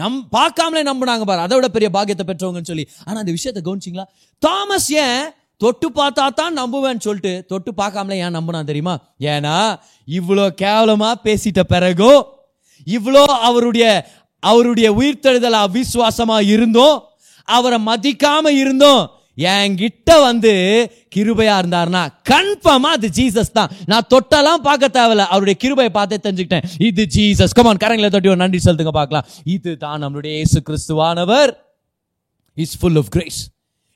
நம் 0.00 0.18
பார்க்காமலே 0.36 0.82
நம்பினாங்க 0.90 1.24
பாரு. 1.30 1.40
அதை 1.46 1.54
விட 1.58 1.68
பெரிய 1.76 1.88
பாக்கியத்தை 1.96 2.26
பெற்றவங்கன்னு 2.30 2.70
சொல்லி. 2.72 2.86
ஆனா 3.06 3.18
அந்த 3.22 3.32
விஷயத்தை 3.38 3.62
கவனிச்சிங்களா? 3.66 4.06
தாமஸ் 4.42 4.90
ஏன் 5.06 5.22
தொட்டு 5.62 5.88
பார்த்தா 5.98 6.24
தான் 6.40 6.58
நம்புவேன்னு 6.60 7.04
சொல்லிட்டு 7.06 7.32
தொட்டு 7.50 7.70
பார்க்காமலே 7.80 8.18
ஏன் 8.24 8.36
நம்பினா 8.38 8.60
தெரியுமா? 8.70 8.94
ஏன்னா 9.34 9.56
இவ்வளோ 10.18 10.46
கேவலமாக 10.62 11.22
பேசிட்ட 11.26 11.62
பிறகும் 11.74 12.20
இவ்வளோ 12.96 13.22
அவருடைய 13.48 13.86
அவருடைய 14.50 14.88
உயிர்த்தெழுதல் 14.98 15.62
அவிஸ்வாசமாக 15.66 16.50
இருந்தோம் 16.54 16.96
அவரை 17.56 17.78
மதிக்காம 17.88 18.50
இருந்தோம். 18.62 19.02
என்கிட்ட 19.50 20.10
வந்து 20.26 20.52
கிருபையா 21.14 21.54
இருந்தாருன்னா 21.60 22.02
கன்ஃபார்மா 22.30 22.90
அது 22.96 23.08
ஜீசஸ் 23.18 23.54
தான். 23.58 23.70
நான் 23.90 24.08
தொட்டெல்லாம் 24.12 24.64
பார்க்க 24.66 24.96
தேவையில்ல. 24.96 25.24
அவருடைய 25.32 25.56
கிருபையை 25.62 25.90
பார்த்தே 25.98 26.18
தெரிஞ்சுக்கிட்டேன். 26.24 26.66
இது 26.88 27.02
ஜீசஸ் 27.16 27.56
கமான் 27.58 27.82
கரங்களை 27.84 28.10
தொட்டி 28.14 28.32
ஒரு 28.32 28.42
நன்றி 28.42 28.60
செலுத்துங்க 28.66 28.94
பார்க்கலாம். 29.00 29.26
இது 29.54 29.72
தான் 29.84 30.02
நம்மளுடைய 30.04 30.32
இயேசு 30.38 30.60
கிறிஸ்துவானவர். 30.68 31.52
Is 32.64 32.76
full 32.80 33.00
of 33.02 33.10
grace 33.16 33.40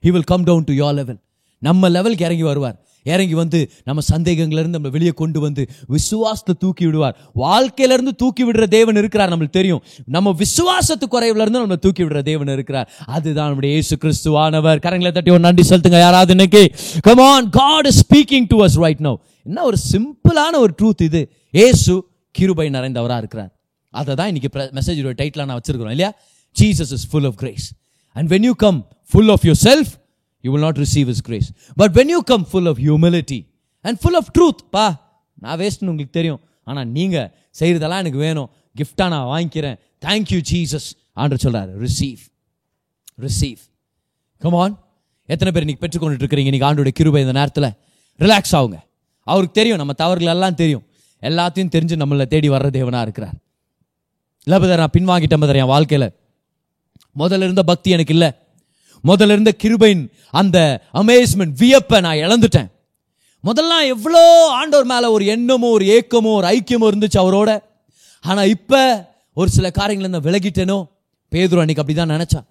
he 0.04 0.12
will 0.16 0.30
come 0.32 0.46
down 0.50 0.66
to 0.70 0.76
your 0.82 0.96
level 1.00 1.20
நம்ம 1.66 1.88
லெவலுக்கு 1.96 2.26
இறங்கி 2.28 2.46
வருவார். 2.50 2.78
இறங்கி 3.12 3.34
வந்து 3.40 3.58
நம்ம 3.88 4.02
சந்தேகங்கள்லேருந்து 4.10 4.76
நம்ம 4.76 4.90
வெளியே 4.94 5.12
கொண்டு 5.20 5.38
வந்து 5.44 5.62
விசுவாசத்தை 5.94 6.54
தூக்கி 6.62 6.84
விடுவார். 6.88 7.16
வாழ்க்கையிலேருந்து 7.42 8.12
தூக்கி 8.22 8.42
விடுற 8.48 8.64
தேவன் 8.76 8.98
இருக்கிறார் 9.00 9.30
நம்மளுக்கு 9.32 9.56
தெரியும். 9.58 9.82
நம்ம 10.14 10.34
விசுவாசத்து 10.42 11.06
குறைவுலேருந்து 11.14 11.62
நம்ம 11.64 11.76
தூக்கி 11.84 12.02
விடுற 12.04 12.20
தேவன் 12.30 12.52
இருக்கிறார். 12.56 12.86
அதுதான் 13.16 13.48
நம்முடைய 13.50 13.72
இயேசு 13.76 13.96
கிறிஸ்துவானவர். 14.04 14.78
கரங்களை 14.86 15.12
தட்டி 15.16 15.32
ஒரு 15.36 15.44
நன்றி 15.48 15.64
செலுத்துங்க. 15.70 16.00
யாராவது 16.06 16.34
இன்னைக்கு 16.36 16.62
come 17.08 17.22
on 17.32 17.48
God 17.60 17.88
is 17.90 18.00
speaking 18.04 18.46
to 18.52 18.58
us 18.66 18.78
right 18.84 19.02
no 19.08 19.14
என்ன 19.48 19.64
ஒரு 19.70 19.80
சிம்பிளான 19.92 20.54
ஒரு 20.64 20.74
ட்ரூத் 20.80 21.04
இது. 21.08 21.22
ஏசு 21.66 21.94
கிருபை 22.38 22.66
நிறைந்தவராக 22.76 23.22
இருக்கிறார். 23.24 23.50
அதை 24.00 24.12
தான் 24.20 24.30
இன்னைக்கு 24.32 24.50
மெசேஜோட 24.78 25.12
டைட்டில் 25.20 25.44
நான் 25.48 25.58
வச்சிருக்கிறோம் 25.60 25.94
இல்லையா? 25.96 26.10
Jesus 26.56 26.94
is 26.96 27.06
full 27.10 27.28
of 27.30 27.38
grace 27.42 27.66
and 28.16 28.28
when 28.34 28.46
you 28.48 28.54
come 28.64 28.80
full 29.12 29.32
of 29.36 29.44
yourself 29.68 29.92
you 30.44 30.52
will 30.52 30.60
not 30.60 30.76
receive 30.76 31.08
is 31.08 31.20
grace 31.20 31.52
but 31.76 31.94
when 31.94 32.08
you 32.14 32.18
come 32.18 32.46
full 32.50 32.66
of 32.66 32.78
humility 32.78 33.38
and 33.80 33.98
full 34.00 34.14
of 34.14 34.30
truth 34.38 34.62
பா 34.70 34.86
நான் 35.40 35.58
வேஸ்ட்னு 35.58 35.88
உங்களுக்கு 35.92 36.10
தெரியும். 36.10 36.40
ஆனால் 36.64 36.88
நீங்கள் 36.88 37.30
செய்கிறதெல்லாம் 37.58 38.02
எனக்கு 38.02 38.18
வேணும். 38.18 38.50
கிஃப்டாக 38.76 39.08
நான் 39.08 39.30
வாங்கிக்கிறேன். 39.34 39.78
தேங்க்யூ 40.06 40.42
ஜீசஸ் 40.50 40.88
ஆண்டு 41.12 41.38
சொல்கிறார் 41.38 41.82
ரிசீவ் 41.82 42.18
ரிசீவ் 43.20 43.60
கமான் 44.38 44.78
எத்தனை 45.26 45.52
பேர் 45.52 45.64
இன்றைக்கி 45.64 45.82
பெற்றுக்கொண்டுட்டு 45.82 46.24
இருக்கிறீங்க 46.24 46.52
இன்னைக்கு 46.52 46.66
ஆண்டோட 46.66 46.88
கிருபை 46.88 47.20
இந்த 47.20 47.32
நேரத்தில். 47.32 47.70
ரிலாக்ஸ் 48.18 48.52
ஆகுங்க. 48.52 48.78
அவருக்கு 49.20 49.52
தெரியும். 49.52 49.76
நம்ம 49.76 49.92
தவறுகள் 49.92 50.32
எல்லாம் 50.32 50.54
தெரியும். 50.54 50.82
எல்லாத்தையும் 51.20 51.72
தெரிஞ்சு 51.76 51.96
நம்மளை 52.02 52.26
தேடி 52.26 52.48
வர்ற 52.48 52.70
தேவனாக 52.76 53.00
இருக்கிறார். 53.00 53.34
இல்லை 54.44 54.76
நான் 54.76 54.94
பின்வாங்கிட்டேன் 54.98 55.40
பதர் 55.40 55.56
என் 55.56 55.72
வாழ்க்கையில். 55.74 56.12
முதல்ல 57.18 57.44
இருந்த 57.46 57.62
பக்தி 57.62 57.90
எனக்கு 57.90 58.12
இல்லை. 58.12 58.30
முதல்ல 59.08 59.34
இருந்த 59.36 59.52
கிருபையின் 59.62 60.04
அந்த 60.40 60.58
அமேஸ்மெண்ட் 61.00 61.54
வியப்பை 61.62 61.98
நான் 62.06 62.22
இழந்துட்டேன். 62.26 62.68
முதல்லாம் 63.44 63.84
எவ்வளோ 63.94 64.22
ஆண்டவர் 64.60 64.90
மேலே 64.92 65.06
ஒரு 65.16 65.24
எண்ணமோ 65.34 65.70
ஒரு 65.76 65.86
ஏக்கமோ 65.96 66.30
ஒரு 66.38 66.46
ஐக்கியமோ 66.54 66.88
இருந்துச்சு 66.92 67.18
அவரோட. 67.22 67.50
ஆனால் 68.24 68.50
இப்போ 68.56 68.80
ஒரு 69.40 69.48
சில 69.56 69.70
காரியங்கள் 69.78 70.12
நான் 70.14 70.26
விலகிட்டேனோ? 70.28 70.78
பேதுரு 71.32 71.62
அன்னைக்கு 71.62 71.82
அப்படிதான் 71.82 72.14
நினச்சேன். 72.16 72.44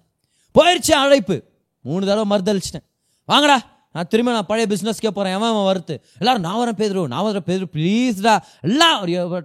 போயிடுச்சு 0.54 0.92
அழைப்பு. 1.02 1.36
மூணு 1.84 2.02
தடவை 2.08 2.26
மறுதளிச்சிட்டேன் 2.32 2.86
வாங்கடா 3.28 3.56
நான் 3.96 4.08
திரும்ப 4.12 4.30
நான் 4.36 4.46
பழைய 4.50 4.66
பிஸ்னஸ்க்கே 4.70 5.10
போகிறேன் 5.16 5.34
எவன் 5.36 5.50
அவன் 5.52 5.68
வருத்து 5.70 5.94
எல்லாரும் 6.20 6.44
நான் 6.46 6.60
வரேன் 6.60 6.78
பேதுரு. 6.80 7.02
நான் 7.12 7.24
வரேன் 7.26 7.46
பேதுரு. 7.48 7.66
ப்ளீஸ்டா 7.74 8.34
எல்லாம் 8.68 8.96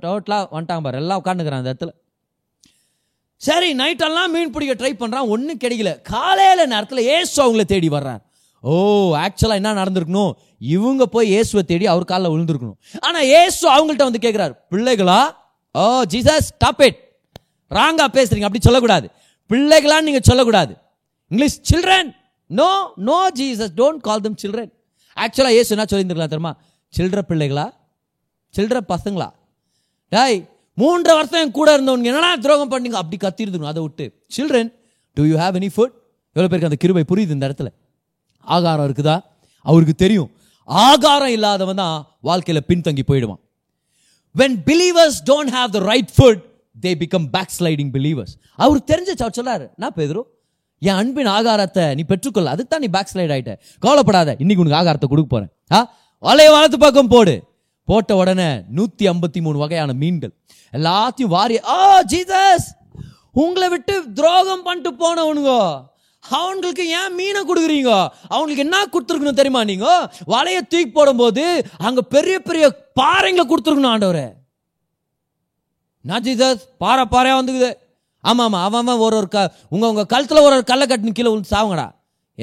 டோட்டலாக 0.06 0.46
வந்துட்டாங்க 0.56 0.84
பாரு. 0.86 0.98
எல்லாம் 1.04 1.22
உட்காந்துக்கிறேன் 1.24 1.62
அந்த 1.62 1.72
இடத்துல. 1.74 1.92
சரி 3.48 3.70
நைட்டெல்லாம் 3.82 4.32
மீன் 4.36 4.54
பிடிக்க 4.56 4.74
ட்ரை 4.80 4.92
பண்ணுறான் 5.02 5.30
ஒன்றும் 5.34 5.60
கிடைக்கல. 5.64 5.92
காலையில் 6.12 6.70
நேரத்தில் 6.74 7.02
ஏசு 7.18 7.36
அவங்கள 7.44 7.64
தேடி 7.74 7.90
வர்றார். 7.96 8.22
ஓ 8.64 8.72
ஆக்சுவலாக 9.26 9.60
என்ன 9.62 9.72
நடந்திருக்கணும்? 9.82 10.32
இவங்க 10.76 11.04
போய் 11.14 11.32
இயேசுவை 11.34 11.64
தேடி 11.70 11.86
அவர் 11.94 12.10
காலில் 12.12 12.32
விழுந்திருக்கணும். 12.34 12.78
ஆனால் 13.08 13.28
ஏசு 13.42 13.64
அவங்கள்ட்ட 13.76 14.08
வந்து 14.10 14.24
கேட்குறாரு 14.26 14.54
பிள்ளைகளா? 14.72 15.20
ஓ 15.76 15.86
ஜீசஸ் 16.14 16.50
ஸ்டாப் 16.52 16.84
இட் 16.88 17.00
ராங்காக 17.78 18.10
பேசுறீங்க. 18.18 18.48
அப்படி 18.50 18.64
சொல்லக்கூடாது. 18.68 19.08
பிள்ளைகளான்னு 19.52 20.08
நீங்கள் 20.10 20.28
சொல்லக்கூடாது. 20.30 20.74
English 21.32 21.58
children 21.72 22.12
no 22.60 22.70
no 23.10 23.20
Jesus 23.40 23.74
don't 23.80 24.04
call 24.08 24.26
them 24.28 24.40
children 24.44 24.72
ஆக்சுவலாக 25.24 25.58
ஏசு 25.60 25.74
என்ன 25.76 25.86
சொல்லியிருந்துருக்கலாம் 25.90 26.34
தெரியுமா? 26.36 26.54
சில்ட்ர 26.98 27.22
பிள்ளைகளா? 27.32 27.68
சில்ட்ர 28.58 28.80
பசங்களா? 28.94 29.30
டாய் 30.16 30.38
மூன்று 30.80 31.14
வருஷம் 31.16 31.42
என் 31.44 31.52
கூட 31.52 31.70
இருந்தவங்க 31.78 32.10
என்னடா 32.12 32.36
துரோகம் 32.36 32.72
பண்ணீங்க? 32.72 32.98
அப்படி 33.02 33.18
கத்திருந்துக்கணும் 33.26 33.72
அதை 33.74 33.82
விட்டு 33.82 34.06
children 34.38 34.72
do 35.14 35.24
you 35.24 35.36
have 35.38 35.58
any 35.60 35.70
food 35.76 35.94
எவ்வளோ 36.36 36.48
பேருக்கு 36.52 36.70
அந்த 36.70 36.76
கிருபை 36.76 37.04
புரியுது 37.12 37.30
இந்த 37.30 37.48
இடத்துல. 37.48 37.70
ஆகாரம் 38.48 38.88
இருக்குதா? 38.90 39.16
அவருக்கு 39.66 39.96
தெரியும். 39.96 40.30
ஆகாரம் 40.64 41.30
இல்லாதவன் 41.30 41.76
தான் 41.76 42.08
வாழ்க்கையில் 42.22 42.64
பின்தங்கி 42.68 43.04
போயிடுவான். 43.08 43.40
When 44.36 44.58
believers 44.66 45.20
don't 45.26 45.54
have 45.58 45.70
the 45.70 45.80
right 45.80 46.12
food 46.18 46.42
they 46.82 46.92
become 47.04 47.28
backsliding 47.60 47.92
believers 47.94 48.34
அவர் 48.56 48.82
தெரிஞ்ச 48.92 49.10
அவர் 49.20 49.38
சொல்லாரு 49.40 49.66
நான் 49.76 49.96
பேதரும் 49.96 50.28
என் 50.82 50.96
அன்பின் 50.96 51.28
ஆகாரத்தை 51.28 51.96
நீ 51.96 52.04
பெற்றுக்கொள்ள 52.04 52.50
அதுக்கு 52.50 52.70
தான் 52.70 52.80
நீ 52.80 52.88
பேக் 52.88 53.12
ஸ்லைட் 53.14 53.34
ஆயிட்ட. 53.36 53.54
கவலைப்படாத. 53.80 54.36
இன்னைக்கு 54.40 54.64
உனக்கு 54.64 54.80
ஆகாரத்தை 54.82 55.08
கொடுக்க 55.08 55.28
போறேன். 55.30 55.52
ஆ? 55.72 55.80
வலைய 56.24 56.50
வளர்த்து 56.56 56.78
பக்கம் 56.78 57.08
போடு. 57.08 57.34
போட்ட 57.90 58.16
உடனே 58.22 58.50
நூத்தி 58.78 59.04
ஐம்பத்தி 59.12 59.40
மூணு 59.46 59.58
வகையான 59.62 59.92
மீன்கள். 60.02 60.34
எல்லாத்தையும் 60.78 61.34
வாரி 61.38 61.56
ஆ 61.76 61.78
ஜீசஸ் 62.14 62.68
உங்களை 63.44 63.68
விட்டு 63.74 63.96
துரோகம் 64.18 64.66
பண்ணிட்டு 64.68 64.92
போனவனுங்க 65.04 65.54
அவங்களுக்கு 66.24 66.84
ஏன் 67.00 67.14
மீனை 67.18 67.42
கொடுக்குறீங்க? 67.50 67.92
அவங்களுக்கு 68.34 68.64
என்ன 68.66 68.78
கொடுத்துருக்கணும் 68.94 69.40
தெரியுமா 69.40 69.62
நீங்க? 69.70 69.88
வலைய 70.34 70.60
தூக்கி 70.72 70.90
போடும்போது 70.98 71.44
அங்க 71.88 72.02
பெரிய 72.16 72.36
பெரிய 72.48 72.66
பாறைங்களை 73.00 73.46
கொடுத்துருக்கணும் 73.52 73.94
ஆண்டவரே. 73.94 74.28
நான் 76.10 76.24
ஜீசஸ் 76.26 76.66
பாறை 76.84 77.06
பாறையா 77.14 77.38
வந்துக்குது? 77.40 77.72
ஆமா 78.24 78.44
ஆமா 78.48 78.60
அவன் 78.68 79.04
ஒரு 79.06 79.16
ஒரு 79.22 79.28
க 79.36 79.40
உங்க 79.74 79.86
உங்க 79.94 80.04
கழுத்துல 80.14 80.42
ஒரு 80.48 80.56
ஒரு 80.58 80.66
கல்லை 80.72 80.86
கட்டின 80.88 81.16
கீழே 81.18 81.30
விழுந்து 81.32 81.54
சாவுங்கடா. 81.56 81.88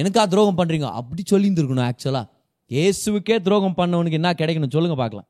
எனக்கா 0.01 0.23
துரோகம் 0.33 0.59
பண்றீங்க? 0.59 0.89
அப்படி 1.01 1.23
சொல்லியிருந்துருக்கணும் 1.31 1.89
ஆக்சுவலா 1.91 2.25
இயேசுவுக்கே 2.71 3.37
துரோகம் 3.47 3.79
பண்ணவனுக்கு 3.81 4.19
என்ன 4.21 4.31
கிடைக்கணும்? 4.39 4.73
சொல்லுங்க 4.77 4.97
பார்க்கலாம். 5.01 5.29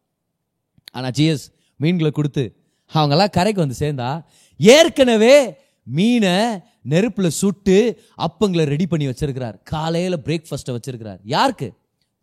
ஆனால் 0.92 1.10
ஜிஎஸ் 1.10 1.46
மீன்களை 1.76 2.10
கொடுத்து 2.10 2.56
அவங்கெல்லாம் 2.94 3.30
கரைக்கு 3.30 3.66
வந்து 3.66 3.78
சேர்ந்தா 3.78 4.24
ஏற்கனவே 4.56 5.56
மீனை 5.82 6.58
நெருப்பில் 6.82 7.28
சுட்டு 7.28 8.02
அப்பங்களை 8.18 8.64
ரெடி 8.64 8.86
பண்ணி 8.86 9.06
வச்சிருக்கிறார். 9.06 9.56
காலையில் 9.62 10.18
பிரேக்ஃபாஸ்ட்டை 10.18 10.76
வச்சிருக்கிறார். 10.76 11.18
யாருக்கு? 11.22 11.72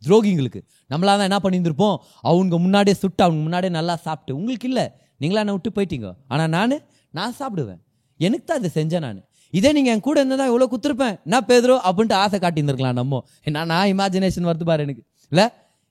துரோகிங்களுக்கு. 0.03 0.61
நம்மளா 0.89 1.13
தான் 1.19 1.29
என்ன 1.29 1.39
பண்ணியிருந்திருப்போம்? 1.43 1.97
அவங்க 2.21 2.57
முன்னாடியே 2.57 2.95
சுட்டு 2.95 3.23
அவங்க 3.23 3.41
முன்னாடியே 3.41 3.71
நல்லா 3.71 3.95
சாப்பிட்டு. 3.95 4.39
உங்களுக்கு 4.39 4.67
இல்லை. 4.67 4.91
நீங்களா 5.17 5.39
என்ன 5.39 5.55
விட்டு 5.55 5.71
போயிட்டீங்க. 5.75 6.13
ஆனால் 6.27 6.49
நான் 6.49 6.81
நான் 7.09 7.35
சாப்பிடுவேன். 7.39 7.81
எனக்கு 8.17 8.45
தான் 8.45 8.63
இதை 8.63 8.71
செஞ்சேன் 8.79 8.99
நான். 8.99 9.23
இதே 9.49 9.71
நீங்கள் 9.71 9.93
என் 9.93 9.99
கூட 9.99 10.21
இருந்தால் 10.21 10.51
இவ்வளோ 10.51 10.73
குத்துருப்பேன்? 10.73 11.19
நான் 11.23 11.45
பேதுரோ? 11.45 11.75
அப்படின்ட்டு 11.87 12.13
ஆசை 12.13 12.39
காட்டியிருந்துருக்கலாம் 12.39 12.93
நம்ம. 12.93 13.23
நான் 13.45 13.69
இமேஜினேஷன் 13.69 14.49
வருது 14.49 14.63
பாரு 14.63 14.83
எனக்கு. 14.83 15.03
இல்லை? 15.29 15.49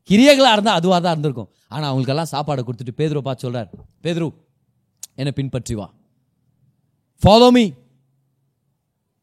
கிரியைகளாக 0.09 0.55
இருந்தால் 0.57 0.78
அதுவாக 0.80 1.00
தான் 1.05 1.14
இருந்திருக்கும். 1.14 1.50
ஆனால் 1.74 1.88
அவங்களுக்கெல்லாம் 1.90 2.30
சாப்பாடை 2.34 2.62
கொடுத்துட்டு 2.68 2.94
பேதுரு 3.00 3.20
பார்த்து 3.28 3.44
சொல்கிறார் 3.46 3.68
பேதுரு 4.05 4.28
என்னை 5.20 5.32
பின்பற்றி 5.38 5.74
வா. 5.80 5.86
ஃபாலோ 7.22 7.48
மீ 7.57 7.64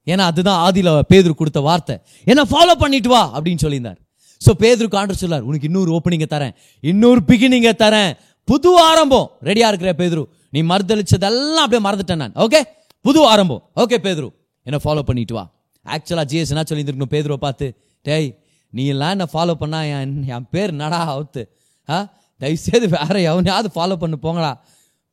ஏன்னா 0.07 0.25
அதுதான் 0.31 0.59
ஆதியில் 0.65 0.91
பேதுரு 1.11 1.33
கொடுத்த 1.39 1.59
வார்த்தை. 1.67 1.95
என்ன 2.31 2.41
ஃபாலோ 2.51 2.73
பண்ணிட்டு 2.83 3.09
வா 3.13 3.21
அப்படின்னு 3.35 3.63
சொல்லியிருந்தார். 3.65 3.99
ஸோ 4.41 4.51
பேதுரு 4.63 4.87
காண்டர் 4.95 5.21
சொல்லார் 5.21 5.45
உனக்கு 5.49 5.67
இன்னொரு 5.69 5.91
ஓப்பனிங்கை 5.97 6.27
தரேன் 6.35 6.53
இன்னொரு 6.83 7.21
பிகினிங்கை 7.29 7.73
தரேன். 7.83 8.11
புது 8.47 8.69
ஆரம்பம். 8.89 9.27
ரெடியாக 9.47 9.71
இருக்கிற 9.71 9.91
பேதுரு. 10.01 10.23
நீ 10.55 10.59
மறுதளிச்சதெல்லாம் 10.71 11.65
அப்படியே 11.65 11.83
மறந்துட்டேன் 11.87 12.21
நான். 12.23 12.35
ஓகே 12.45 12.61
புது 13.05 13.19
ஆரம்பம். 13.31 13.61
ஓகே 13.83 13.97
பேதுரு. 14.05 14.29
என்னை 14.67 14.79
ஃபாலோ 14.85 15.03
பண்ணிட்டு 15.09 15.35
வா. 15.37 15.43
ஆக்சுவலாக 15.85 16.25
ஜிஎஸ் 16.31 16.51
என்ன 16.53 16.63
சொல்லியிருந்துருக்கணும்? 16.69 17.13
பேதுருவை 17.15 17.39
பார்த்து 17.45 17.67
டேய் 18.05 18.27
நீ 18.71 18.85
எல்லாம் 18.85 19.09
என்ன 19.09 19.25
ஃபாலோ 19.33 19.53
பண்ணா 19.53 19.83
என் 19.83 20.27
என் 20.27 20.47
பேர் 20.51 20.73
நடா 20.73 21.09
அவுத்து? 21.15 21.47
ஆ? 21.89 22.09
தயவுசெய்து 22.37 22.89
வேற 22.89 23.19
எவனையாவது 23.19 23.69
ஃபாலோ 23.75 23.95
பண்ணு 23.95 24.17
போங்கடா. 24.23 24.57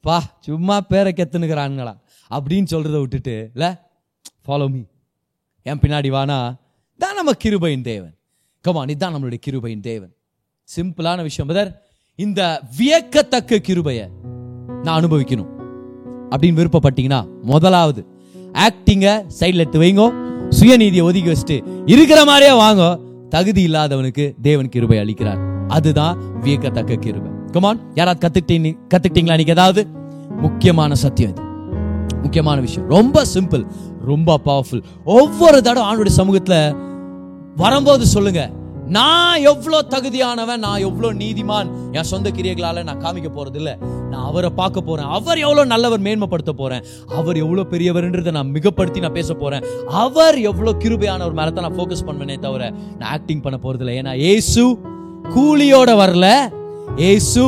பா 0.00 0.22
சும்மா 0.40 0.80
பேரை 0.80 1.12
கெத்துனுக்கிறானுங்களா 1.16 2.00
அப்படின்னு 2.30 2.66
சொல்கிறத 2.70 3.00
விட்டுட்டு 3.00 3.50
இல்லை 3.54 3.74
ஃபாலோ 4.46 4.70
மீ 4.70 4.80
என் 5.62 5.78
பின்னாடி 5.78 6.10
வானா 6.10 6.54
தான் 6.98 7.14
நம்ம 7.14 7.32
கிருபையின் 7.44 7.82
தேவன். 7.82 8.14
கமான் 8.60 8.88
இதுதான் 8.88 9.14
நம்மளுடைய 9.14 9.40
கிருபையின் 9.46 9.80
தேவன். 9.80 10.14
சிம்பிளான 10.76 11.22
விஷயம் 11.22 11.54
பதர் 11.54 11.82
இந்த 12.14 12.62
வியக்கத்தக்க 12.76 13.58
கிருபையை 13.58 14.08
நான் 14.82 15.02
அனுபவிக்கணும். 15.02 15.54
அப்படின்னு 16.30 16.60
விருப்பப்பட்டீங்கன்னா 16.60 17.40
முதலாவது 17.42 18.06
ஆக்டிங்க 18.52 19.30
சைடில் 19.40 19.56
எடுத்து 19.56 19.80
வைங்கோ. 19.80 20.24
சுயநீதியை 20.50 21.02
ஒதுக்கி 21.02 21.30
வச்சுட்டு 21.30 21.82
இருக்கிற 21.86 22.24
மாதிரியே 22.24 22.60
வாங்கோ. 22.60 23.05
தகுதி 23.28 23.66
இல்லாதவனுக்கு 23.66 24.34
தேவன் 24.42 24.68
கிருபை 24.68 24.98
அளிக்கிறார். 24.98 25.66
அதுதான் 25.68 26.18
வியக்கத்தக்க 26.40 26.94
கிருபை. 26.94 27.30
கமான் 27.52 27.80
யாராவது 27.94 28.28
கத்துக்கிட்டீங்க 28.28 28.78
கத்துக்கிட்டீங்களா? 28.94 29.34
நீங்க 29.34 29.52
ஏதாவது? 29.52 29.86
முக்கியமான 30.36 30.94
சத்தியம் 30.94 31.30
இது. 31.30 31.42
முக்கியமான 32.22 32.60
விஷயம். 32.60 32.88
ரொம்ப 32.88 33.22
சிம்பிள் 33.34 33.66
ரொம்ப 34.04 34.40
பவர்ஃபுல் 34.44 34.82
ஒவ்வொரு 35.04 35.62
தடவை 35.62 35.94
ஆண்டுடைய 35.94 36.20
சமூகத்துல 36.20 36.76
வரும்போது 37.56 38.06
சொல்லுங்க. 38.06 38.50
நான் 38.94 39.42
எவ்வளோ 39.50 39.78
தகுதியானவன் 39.94 40.62
நான் 40.66 40.82
எவ்வளோ 40.88 41.08
நீதிமான் 41.12 41.68
என் 41.96 42.08
சொந்த 42.10 42.30
கிரியைகளால 42.36 42.84
நான் 42.88 43.00
காமிக்க 43.04 43.28
போறது 43.38 43.76
நான் 44.10 44.26
அவரை 44.30 44.50
பார்க்க 44.60 44.80
போறேன். 44.80 45.08
அவர் 45.16 45.38
எவ்வளோ 45.38 45.64
நல்லவர் 45.64 46.02
மேன்மைப்படுத்த 46.06 46.52
போறேன். 46.60 46.84
அவர் 47.18 47.36
எவ்வளோ 47.36 47.62
பெரியவர்ன்றதை 47.72 48.30
நான் 48.30 48.52
மிகப்படுத்தி 48.56 49.00
நான் 49.04 49.16
பேச 49.16 49.34
போறேன். 49.34 49.64
அவர் 50.02 50.38
எவ்வளோ 50.50 50.74
கிருபையான 50.84 51.24
ஒரு 51.28 51.34
தான் 51.34 51.66
நான் 51.66 51.78
ஃபோக்கஸ் 51.78 52.04
பண்ணுவேனே 52.08 52.36
தவிர 52.46 52.70
நான் 52.98 53.10
ஆக்டிங் 53.16 53.40
பண்ண 53.40 53.58
போகிறதில்ல 53.64 53.96
ஏன்னா 54.00 54.14
ஏசு 54.32 54.64
கூலியோட 55.34 55.90
வரல. 56.02 56.26
ஏசு 56.96 57.44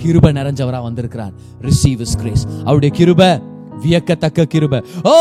கிருப 0.00 0.32
நிறைஞ்சவரா 0.38 0.82
வந்திருக்கிறார். 0.88 1.32
ரிசீவ் 1.68 2.00
இஸ் 2.00 2.16
கிரேஸ் 2.22 2.46
அவருடைய 2.64 2.94
கிருபை 2.98 3.30
வியக்கத்தக்க 3.82 4.46
கிருப. 4.54 4.82
ஓ 5.10 5.12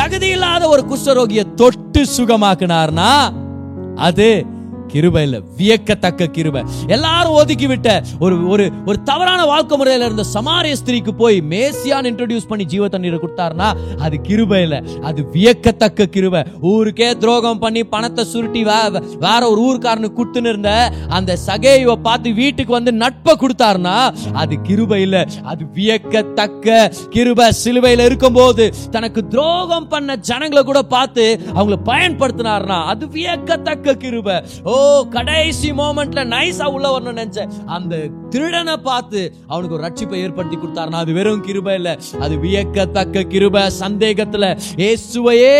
தகுதி 0.00 0.28
இல்லாத 0.28 0.68
ஒரு 0.68 0.84
குஷ்டரோகியை 0.90 1.44
தொட்டு 1.54 2.02
சுகமாக்குனார்னா 2.16 3.10
அது 4.08 4.28
கிருபை 4.92 5.22
இல்ல 5.26 5.36
வியக்கத்தக்க 5.58 6.30
கிருபை. 6.36 6.62
எல்லாரும் 6.96 7.36
ஒதுக்கி 7.40 7.66
விட்ட 7.72 7.88
ஒரு 8.24 8.36
ஒரு 8.54 8.64
ஒரு 8.88 8.98
தவறான 9.10 9.40
வாழ்க்கை 9.52 9.76
முறையில 9.80 10.08
இருந்த 10.08 10.24
சமாரிய 10.34 10.76
ஸ்திரீக்கு 10.80 11.12
போய் 11.22 11.38
மேசியான் 11.52 12.08
இன்ட்ரடியூஸ் 12.10 12.48
பண்ணி 12.50 12.64
ஜீவ 12.72 12.88
தண்ணீரை 12.94 13.18
கொடுத்தாருன்னா 13.24 13.68
அது 14.06 14.16
கிருபை 14.28 14.60
இல்ல 14.66 14.76
அது 15.08 15.20
வியக்கத்தக்க 15.34 16.08
கிருபை. 16.16 16.42
ஊருக்கே 16.72 17.08
துரோகம் 17.24 17.62
பண்ணி 17.64 17.82
பணத்தை 17.94 18.24
சுருட்டி 18.32 18.62
வேற 19.26 19.42
ஒரு 19.52 19.60
ஊர்க்காரனுக்கு 19.68 20.18
கொடுத்துன்னு 20.18 20.52
இருந்த 20.52 20.72
அந்த 21.18 21.38
சகேயுவை 21.46 21.96
பார்த்து 22.08 22.34
வீட்டுக்கு 22.40 22.72
வந்து 22.78 22.94
நட்பை 23.02 23.34
கொடுத்தாருன்னா 23.42 23.96
அது 24.42 24.54
கிருபை 24.68 25.00
இல்ல 25.06 25.16
அது 25.52 25.62
வியக்கத்தக்க 25.78 26.68
கிருபை. 27.16 27.48
சிலுவையில 27.62 28.06
இருக்கும்போது 28.10 28.64
தனக்கு 28.96 29.20
துரோகம் 29.34 29.88
பண்ண 29.92 30.16
ஜனங்களை 30.30 30.62
கூட 30.70 30.80
பார்த்து 30.94 31.24
அவங்கள 31.56 31.78
பயன்படுத்தினார்னா 31.90 32.78
அது 32.92 33.04
வியக்கத்தக்க 33.16 33.96
கிருபை. 34.04 34.36
ஓ 34.70 34.75
கடைசி 35.16 35.72
மோமெண்ட்ல 35.72 36.22
நைஸா 36.34 36.66
உள்ள 36.76 36.86
வரணும்னு 36.94 37.14
நினைச்சேன். 37.14 37.50
அந்த 37.66 37.94
திருடனை 38.30 38.76
பார்த்து 38.76 39.20
அவனுக்கு 39.46 39.76
ஒரு 39.76 39.84
ரட்சிப்பை 39.86 40.18
ஏற்படுத்தி 40.24 40.56
கொடுத்தாருனா 40.56 41.00
அது 41.02 41.12
வெறும் 41.12 41.44
கிருப 41.46 41.74
இல்ல. 41.74 41.90
அது 42.24 42.34
வியக்கத்தக்க 42.44 43.22
கிருப 43.34 43.62
சந்தேகத்துல. 43.82 44.44
இயேசுவையே 44.82 45.54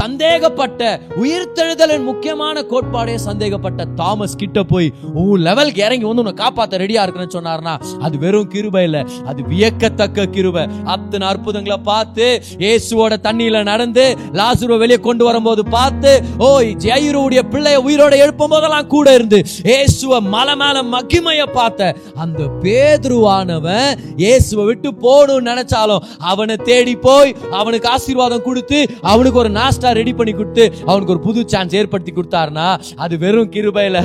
சந்தேகப்பட்ட 0.00 0.82
உயிர்த்தெழுதலின் 1.22 2.04
முக்கியமான 2.10 2.62
கோட்பாடே 2.72 3.14
சந்தேகப்பட்ட 3.28 3.86
தாமஸ் 4.00 4.36
கிட்ட 4.36 4.64
போய் 4.64 4.88
உன் 5.14 5.44
லெவலுக்கு 5.48 5.82
இறங்கி 5.86 6.06
வந்து 6.08 6.24
உன்னை 6.24 6.34
காப்பாத்த 6.42 6.82
ரெடியா 6.84 7.04
இருக்குன்னு 7.04 7.36
சொன்னார்னா 7.36 7.74
அது 8.06 8.18
வெறும் 8.18 8.50
கிருப 8.54 8.76
இல்ல. 8.88 8.98
அது 9.26 9.40
வியக்கத்தக்க 9.52 10.28
கிருப. 10.36 10.66
அத்தனை 10.84 11.24
அற்புதங்களை 11.28 11.78
பார்த்து 11.90 12.28
இயேசுவோட 12.64 13.14
தண்ணியில 13.28 13.64
நடந்து 13.72 14.06
லாசுருவை 14.40 14.78
வெளியே 14.78 15.00
கொண்டு 15.08 15.24
வரும்போது 15.24 15.64
பார்த்து 15.76 16.12
ஓ 16.38 16.48
ஜெயிரோடைய 16.86 17.42
பிள்ளைய 17.54 17.78
உயிரோட 17.86 18.14
எழுப்பும் 18.24 18.48
போதெல்லாம் 18.60 18.90
கூட 18.94 19.08
இருந்து 19.14 19.38
இயேசுவ 19.70 20.20
மலை 20.34 20.54
மேல 20.62 20.82
மகிமைய 20.94 21.42
பார்த்த 21.58 21.94
அந்த 22.24 22.40
பேதுருவானவன் 22.64 23.90
இயேசுவை 24.24 24.64
விட்டு 24.70 24.90
போகணும்னு 25.04 25.48
நினைச்சாலும் 25.50 26.04
அவனை 26.32 26.56
தேடி 26.68 26.94
போய் 27.06 27.34
அவனுக்கு 27.60 27.88
ஆசீர்வாதம் 27.90 28.46
கொடுத்து 28.48 28.80
அவனுக்கு 29.12 29.40
ஒரு 29.44 29.50
நாஸ்டா 29.50 29.92
ரெடி 30.00 30.14
பண்ணி 30.14 30.34
கொடுத்து 30.34 30.66
அவனுக்கு 30.86 31.14
ஒரு 31.16 31.24
புது 31.28 31.42
சான்ஸ் 31.54 31.76
ஏற்படுத்தி 31.80 32.12
கொடுத்தாருன்னா 32.12 32.68
அது 33.04 33.16
வெறும் 33.24 33.52
கிருபை 33.56 33.86
இல்ல 33.90 34.02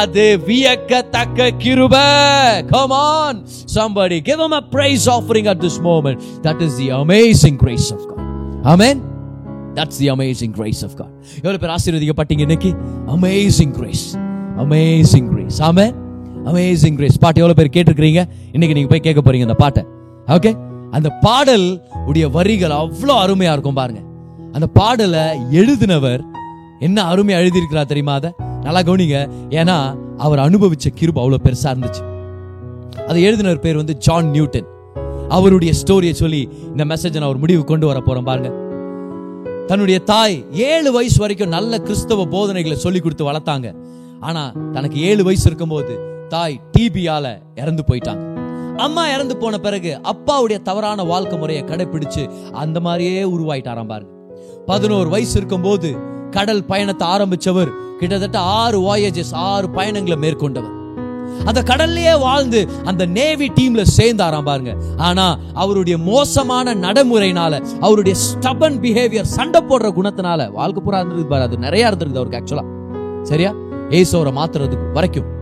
அது 0.00 0.26
வியக்கத்தக்க 0.48 1.50
கிருபை. 1.64 2.06
Come 2.68 2.92
on. 2.92 3.34
Somebody 3.68 4.20
give 4.20 4.40
him 4.40 4.52
a 4.52 4.62
praise 4.74 5.06
offering 5.08 5.46
at 5.46 5.60
this 5.60 5.78
moment. 5.80 6.18
That 6.42 6.60
is 6.60 6.76
the 6.76 6.90
amazing 6.94 7.56
grace 7.56 7.90
of 7.90 8.00
God. 8.02 8.24
Amen. 8.64 9.15
That's 9.78 9.98
the 10.02 10.08
amazing 10.14 10.54
grace 10.58 10.82
of 10.86 10.94
God 11.00 11.12
எவ்வளவு 11.36 11.60
பேர் 11.62 11.72
ஆசீர்வதிக்கப்பட்டீங்க 11.76 12.44
இன்னைக்கு? 12.48 12.70
அமேசிங் 13.14 13.74
கிரேஸ் 13.78 14.04
அமேசிங் 14.64 15.28
கிரேஸ் 15.32 15.58
ஆமே 15.68 15.86
அமேசிங் 16.50 16.96
கிரேஸ் 16.98 17.18
பாட்டு 17.24 17.40
எவ்வளோ 17.42 17.56
பேர் 17.60 17.74
கேட்டிருக்கிறீங்க? 17.76 18.22
இன்னைக்கு 18.54 18.76
நீங்க 18.78 18.90
போய் 18.92 19.04
கேட்க 19.06 19.20
போறீங்க 19.26 19.46
அந்த 19.48 19.58
பாட்டை. 19.62 19.82
ஓகே 20.36 20.52
அந்த 20.96 21.08
பாடல் 21.26 21.66
உடைய 22.08 22.26
வரிகள் 22.36 22.74
அவ்வளோ 22.80 23.14
அருமையா 23.24 23.52
இருக்கும் 23.56 23.78
பாருங்க. 23.80 24.00
அந்த 24.56 24.66
பாடலை 24.78 25.24
எழுதினவர் 25.60 26.22
என்ன 26.86 26.98
அருமையா 27.12 27.36
எழுதியிருக்கிறார் 27.42 27.90
தெரியுமா 27.92 28.14
அதை? 28.20 28.30
நல்லா 28.66 28.80
கவனிங்க. 28.88 29.18
ஏன்னா 29.60 29.76
அவர் 30.26 30.44
அனுபவிச்ச 30.46 30.86
கிருப 31.00 31.18
அவ்வளவு 31.24 31.44
பெருசா 31.46 31.68
இருந்துச்சு. 31.74 32.02
அதை 33.08 33.18
எழுதினவர் 33.28 33.64
பேர் 33.64 33.80
வந்து 33.82 33.96
ஜான் 34.06 34.30
நியூட்டன் 34.36 34.68
அவருடைய 35.36 35.72
ஸ்டோரியை 35.80 36.14
சொல்லி 36.22 36.40
இந்த 36.72 36.84
மெசேஜை 36.92 37.20
நான் 37.20 37.32
ஒரு 37.34 37.42
முடிவு 37.44 37.64
கொண்டு 37.64 37.86
வர 37.86 38.00
போறேன் 38.00 38.28
பாருங்க. 38.30 38.50
தன்னுடைய 39.70 39.98
தாய் 40.10 40.34
ஏழு 40.50 40.92
வயசு 40.92 41.18
வரைக்கும் 41.20 41.54
நல்ல 41.54 41.78
கிறிஸ்தவ 41.78 42.24
போதனைகளை 42.24 42.76
சொல்லி 42.78 43.00
கொடுத்து 43.00 43.24
வளர்த்தாங்க. 43.28 43.68
ஆனா 44.20 44.42
தனக்கு 44.72 44.98
ஏழு 45.00 45.24
வயசு 45.24 45.46
இருக்கும்போது 45.46 45.94
தாய் 46.28 46.60
டிபியால 46.76 47.26
இறந்து 47.54 47.84
போயிட்டாங்க. 47.88 48.22
அம்மா 48.76 49.02
இறந்து 49.14 49.36
போன 49.36 49.58
பிறகு 49.58 50.00
அப்பாவுடைய 50.12 50.58
தவறான 50.62 51.04
வாழ்க்கை 51.04 51.38
முறையை 51.38 51.64
கடைபிடிச்சு 51.64 52.22
அந்த 52.52 52.80
மாதிரியே 52.80 53.24
உருவாயிட்டாராம் 53.24 53.92
பாருங்க. 53.92 54.12
பதினோரு 54.66 55.08
வயசு 55.08 55.36
இருக்கும்போது 55.36 55.90
கடல் 56.30 56.64
பயணத்தை 56.64 57.08
ஆரம்பிச்சவர் 57.08 57.72
கிட்டத்தட்ட 57.98 58.38
ஆறு 58.38 58.78
வாயேஜஸ் 58.80 59.34
ஆறு 59.50 59.70
பயணங்களை 59.70 60.18
மேற்கொண்டவர். 60.24 60.75
அந்த 61.44 61.62
கடல்லையே 61.62 62.18
வாழ்ந்து 62.20 62.68
அந்த 62.84 63.06
நேவி 63.06 63.48
டீம்ல 63.48 63.84
சேர்ந்தாராம் 63.96 64.42
பாருங்க. 64.42 64.76
ஆனா 64.96 65.38
அவருடைய 65.54 65.98
மோசமான 65.98 66.74
நடைமுறையினால 66.74 67.66
அவருடைய 67.80 68.18
ஸ்டபன் 68.18 68.78
பிஹேவியர் 68.84 69.32
சண்டை 69.36 69.62
போடுற 69.62 69.90
குணத்தினால 69.98 70.50
வாழ்க்கை 70.52 70.82
பூரா 70.84 71.00
இருந்திருக்கு 71.00 71.28
பாரு 71.28 71.42
அது 71.42 71.58
நிறைய 71.58 71.90
இருந்திருக்கு 71.90 72.20
அவருக்கு 72.22 72.40
ஆக்சுவலா 72.40 72.64
சரியா? 73.22 73.52
ஏசோரை 73.88 74.32
மாத்துறதுக்கு 74.38 74.92
வரைக்கும். 74.92 75.34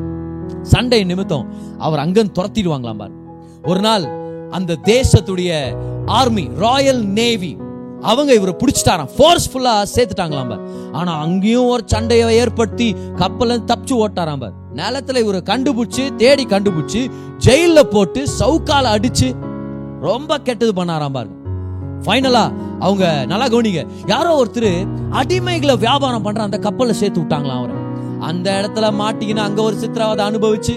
சண்டை 0.63 1.05
நிமித்தம் 1.05 1.55
அவர் 1.79 2.09
அங்கன் 2.09 2.33
துரத்திடுவாங்களாம் 2.39 2.99
பாரு. 2.99 3.13
ஒரு 3.67 3.81
நாள் 3.81 4.05
அந்த 4.51 4.77
தேசத்துடைய 4.83 5.77
ஆர்மி 6.07 6.51
ராயல் 6.59 7.05
நேவி 7.05 7.57
அவங்க 8.01 8.33
இவரை 8.33 8.57
பிடிச்சிட்டாராம். 8.59 9.09
ஃபோர்ஸ்ஃபுல்லா 9.19 9.75
சேர்த்துட்டாங்களாம் 9.95 10.49
பார். 10.49 10.93
ஆனா 10.93 11.19
அங்கேயும் 11.19 11.67
ஒரு 11.67 11.83
சண்டையை 11.87 12.37
ஏற்படுத்தி 12.37 12.95
கப்பல 13.17 13.59
தப்பிச்சு 13.71 14.05
ஓட்டாராம் 14.05 14.41
பார். 14.41 14.63
நிலத்துல 14.79 15.21
இவரை 15.25 15.41
கண்டுபிடிச்சு 15.51 16.05
தேடி 16.17 16.45
கண்டுபிடிச்சு 16.53 17.01
ஜெயில 17.47 17.81
போட்டு 17.95 18.21
சவுக்கால 18.41 18.93
அடிச்சு 18.97 19.29
ரொம்ப 20.07 20.39
கெட்டது 20.47 20.73
பண்ணாராம் 20.79 21.17
பாருங்க. 21.17 21.37
ஃபைனலா 22.05 22.43
அவங்க 22.87 23.05
நல்லா 23.31 23.47
கவனிங்க. 23.53 23.83
யாரோ 24.07 24.31
ஒருத்தர் 24.41 24.73
அடிமைகளை 25.21 25.75
வியாபாரம் 25.85 26.25
பண்ற 26.27 26.43
அந்த 26.43 26.59
கப்பல்ல 26.67 26.95
சேர்த்து 27.01 27.21
விட்டாங்களாம் 27.21 27.61
அவரை. 27.61 27.77
அந்த 28.29 28.47
இடத்துல 28.61 28.87
மாட்டிக்கின்னு 29.01 29.47
அங்க 29.49 29.61
ஒரு 29.63 29.77
சித்திரவதை 29.83 30.25
அனுபவிச்சு 30.31 30.75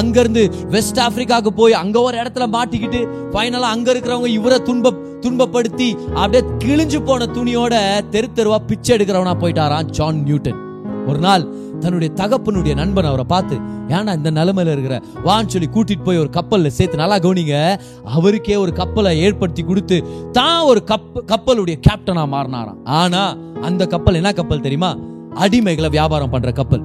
அங்க 0.00 0.16
இருந்து 0.20 0.42
வெஸ்ட் 0.74 1.00
ஆப்பிரிக்காவுக்கு 1.04 1.52
போய் 1.60 1.80
அங்க 1.82 1.96
ஒரு 2.00 2.16
இடத்துல 2.22 2.46
மாட்டிக்கிட்டு 2.56 3.00
ஃபைனலா 3.32 3.70
அங்க 3.76 3.88
இருக்கிறவங்க 3.94 4.30
இவரை 4.38 4.58
துன்ப 4.68 4.92
துன்பப்படுத்தி 5.24 5.88
அப்படியே 6.20 6.42
கிழிஞ்சு 6.64 6.98
போன 7.08 7.26
துணியோட 7.36 7.74
தெரு 8.14 8.28
தெருவா 8.38 8.58
பிச்சை 8.68 8.92
எடுக்கிறவனா 8.96 9.34
போயிட்டாராம் 9.42 9.90
ஜான் 9.98 10.20
நியூட்டன் 10.28 10.60
ஒரு 11.06 11.18
நாள் 11.18 11.44
தன்னுடைய 11.80 12.10
தகப்பனுடைய 12.16 12.74
நண்பன் 12.74 13.08
அவரை 13.10 13.24
பார்த்து 13.24 13.56
ஏன்னா 13.88 14.12
இந்த 14.16 14.30
நிலைமையில 14.30 14.74
இருக்கிற? 14.74 14.96
வான்னு 15.24 15.52
சொல்லி 15.54 15.68
கூட்டிட்டு 15.74 16.04
போய் 16.04 16.18
ஒரு 16.18 16.30
கப்பல்ல 16.32 16.66
சேர்த்து 16.66 17.02
நல்லா 17.02 17.16
கவனிங்க. 17.16 17.80
அவருக்கே 18.04 18.56
ஒரு 18.56 18.72
கப்பலை 18.72 19.12
ஏற்படுத்தி 19.20 19.62
கொடுத்து 19.62 19.96
தான் 20.32 20.62
ஒரு 20.62 20.82
கப் 20.86 21.10
கப்பலுடைய 21.32 21.76
கேப்டனா 21.88 22.24
மாறினாராம். 22.34 22.80
ஆனா 22.84 23.36
அந்த 23.60 23.86
கப்பல் 23.86 24.14
என்ன 24.14 24.32
கப்பல் 24.32 24.60
தெரியுமா? 24.60 24.96
அடிமைகளை 25.34 25.90
வியாபாரம் 25.90 26.30
பண்ற 26.30 26.52
கப்பல். 26.52 26.84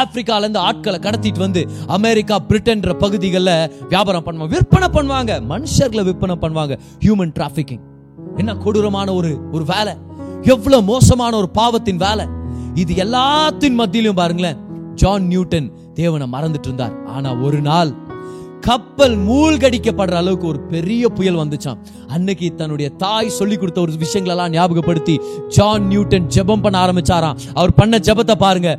ஆப்பிரிக்கால 0.00 0.38
இருந்து 0.38 0.58
ஆட்களை 0.58 0.98
கடத்திட்டு 0.98 1.38
வந்து 1.38 1.68
அமெரிக்கா 1.86 2.36
பிரிட்டன்ற 2.48 2.92
பகுதிகளில் 2.92 3.70
வியாபாரம் 3.88 4.24
பண்ணுவாங்க 4.26 4.48
விற்பனை 4.48 4.88
பண்ணுவாங்க. 4.96 5.32
மனுஷர்களை 5.52 6.04
விற்பனை 6.04 6.36
பண்ணுவாங்க. 6.40 6.76
ஹியூமன் 7.04 7.34
டிராபிகிங் 7.38 7.82
என்ன 8.36 8.54
கொடூரமான 8.54 9.08
ஒரு 9.14 9.30
ஒரு 9.52 9.64
வேலை. 9.64 9.94
எவ்வளவு 10.42 10.82
மோசமான 10.82 11.36
ஒரு 11.36 11.48
பாவத்தின் 11.48 11.96
வேலை. 11.96 12.24
இது 12.74 12.94
எல்லாத்தின் 12.94 13.74
மத்தியிலும் 13.74 14.14
பாருங்களேன். 14.14 14.56
ஜான் 14.94 15.26
நியூட்டன் 15.26 15.72
தேவனை 15.94 16.26
மறந்துட்டு 16.32 16.68
இருந்தார். 16.68 17.04
ஆனா 17.06 17.34
ஒரு 17.34 17.60
நாள் 17.60 18.00
கப்பல் 18.60 19.18
மூழ்கடிக்கப்படுற 19.18 20.14
அளவுக்கு 20.14 20.46
ஒரு 20.46 20.60
பெரிய 20.60 21.08
புயல் 21.08 21.36
வந்துச்சான் 21.36 21.78
அன்னைக்கு 22.08 22.54
தன்னுடைய 22.54 22.90
தாய் 22.90 23.28
சொல்லி 23.28 23.56
கொடுத்த 23.56 23.80
ஒரு 23.80 23.92
விஷயங்களெல்லாம் 23.92 24.48
ஞாபகப்படுத்தி 24.48 25.20
ஜான் 25.48 25.86
நியூட்டன் 25.86 26.26
ஜெபம் 26.34 26.62
பண்ண 26.62 26.86
ஆரம்பிச்சாராம். 26.86 27.38
அவர் 27.54 27.74
பண்ண 27.74 27.98
ஜெபத்தை 27.98 28.34
பாருங்க. 28.34 28.78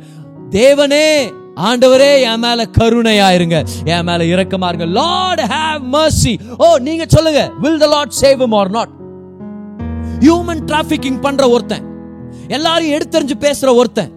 தேவனே 0.50 1.32
ஆண்டவரே 1.56 2.20
என் 2.20 2.38
மேல 2.38 2.68
கருணையா 2.78 3.34
இருங்க 3.34 3.64
என் 3.84 4.04
மேல 4.04 4.24
இரக்கமா 4.24 4.74
இருங்க. 4.74 4.84
லார்ட் 4.84 5.40
ஹேவ் 5.40 5.94
மர்சி 5.94 6.40
ஓ 6.58 6.76
நீங்க 6.78 7.04
சொல்லுங்க. 7.08 7.52
Will 7.60 7.78
the 7.78 7.86
Lord 7.86 8.12
save 8.20 8.42
him 8.44 8.48
not 8.48 8.70
not? 8.70 8.88
Human 10.20 10.64
trafficking 10.66 11.20
பண்ற 11.20 11.48
ஒருத்தன். 11.48 11.92
எல்லாரையும் 12.48 12.96
எடுத்தறிஞ்சு 12.98 13.36
பேசுற 13.46 13.74
ஒருத்தன். 13.74 14.12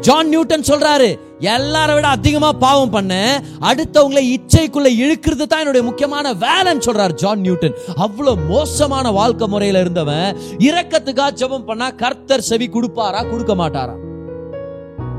ஜான் 0.00 0.28
நியூட்டன் 0.28 0.68
சொல்றாரு 0.68 1.18
எல்லாரை 1.38 1.94
விட 1.94 2.08
அதிகமா 2.08 2.52
பாவம் 2.52 2.90
பண்ண 2.90 3.42
அடுத்தவங்களை 3.60 4.22
இச்சைக்குள்ள 4.34 4.88
இழுக்கிறது 5.02 5.44
தான் 5.46 5.58
என்னுடைய 5.58 5.86
முக்கியமான 5.86 6.32
வேலைன்னு 6.32 6.86
சொல்றாரு 6.86 7.12
ஜான் 7.12 7.40
நியூட்டன் 7.40 7.76
அவ்வளவு 7.96 8.42
மோசமான 8.48 9.10
வாழ்க்கை 9.10 9.48
முறையில 9.48 9.80
இருந்தவன் 9.80 10.36
இரக்கத்துக்கா 10.58 11.26
ஜெபம் 11.34 11.64
பண்ணா 11.64 11.90
கர்த்தர் 11.90 12.40
செவி 12.40 12.68
கொடுப்பாரா 12.68 13.30
கொடுக்க 13.30 13.54
மாட்டாரா? 13.54 13.94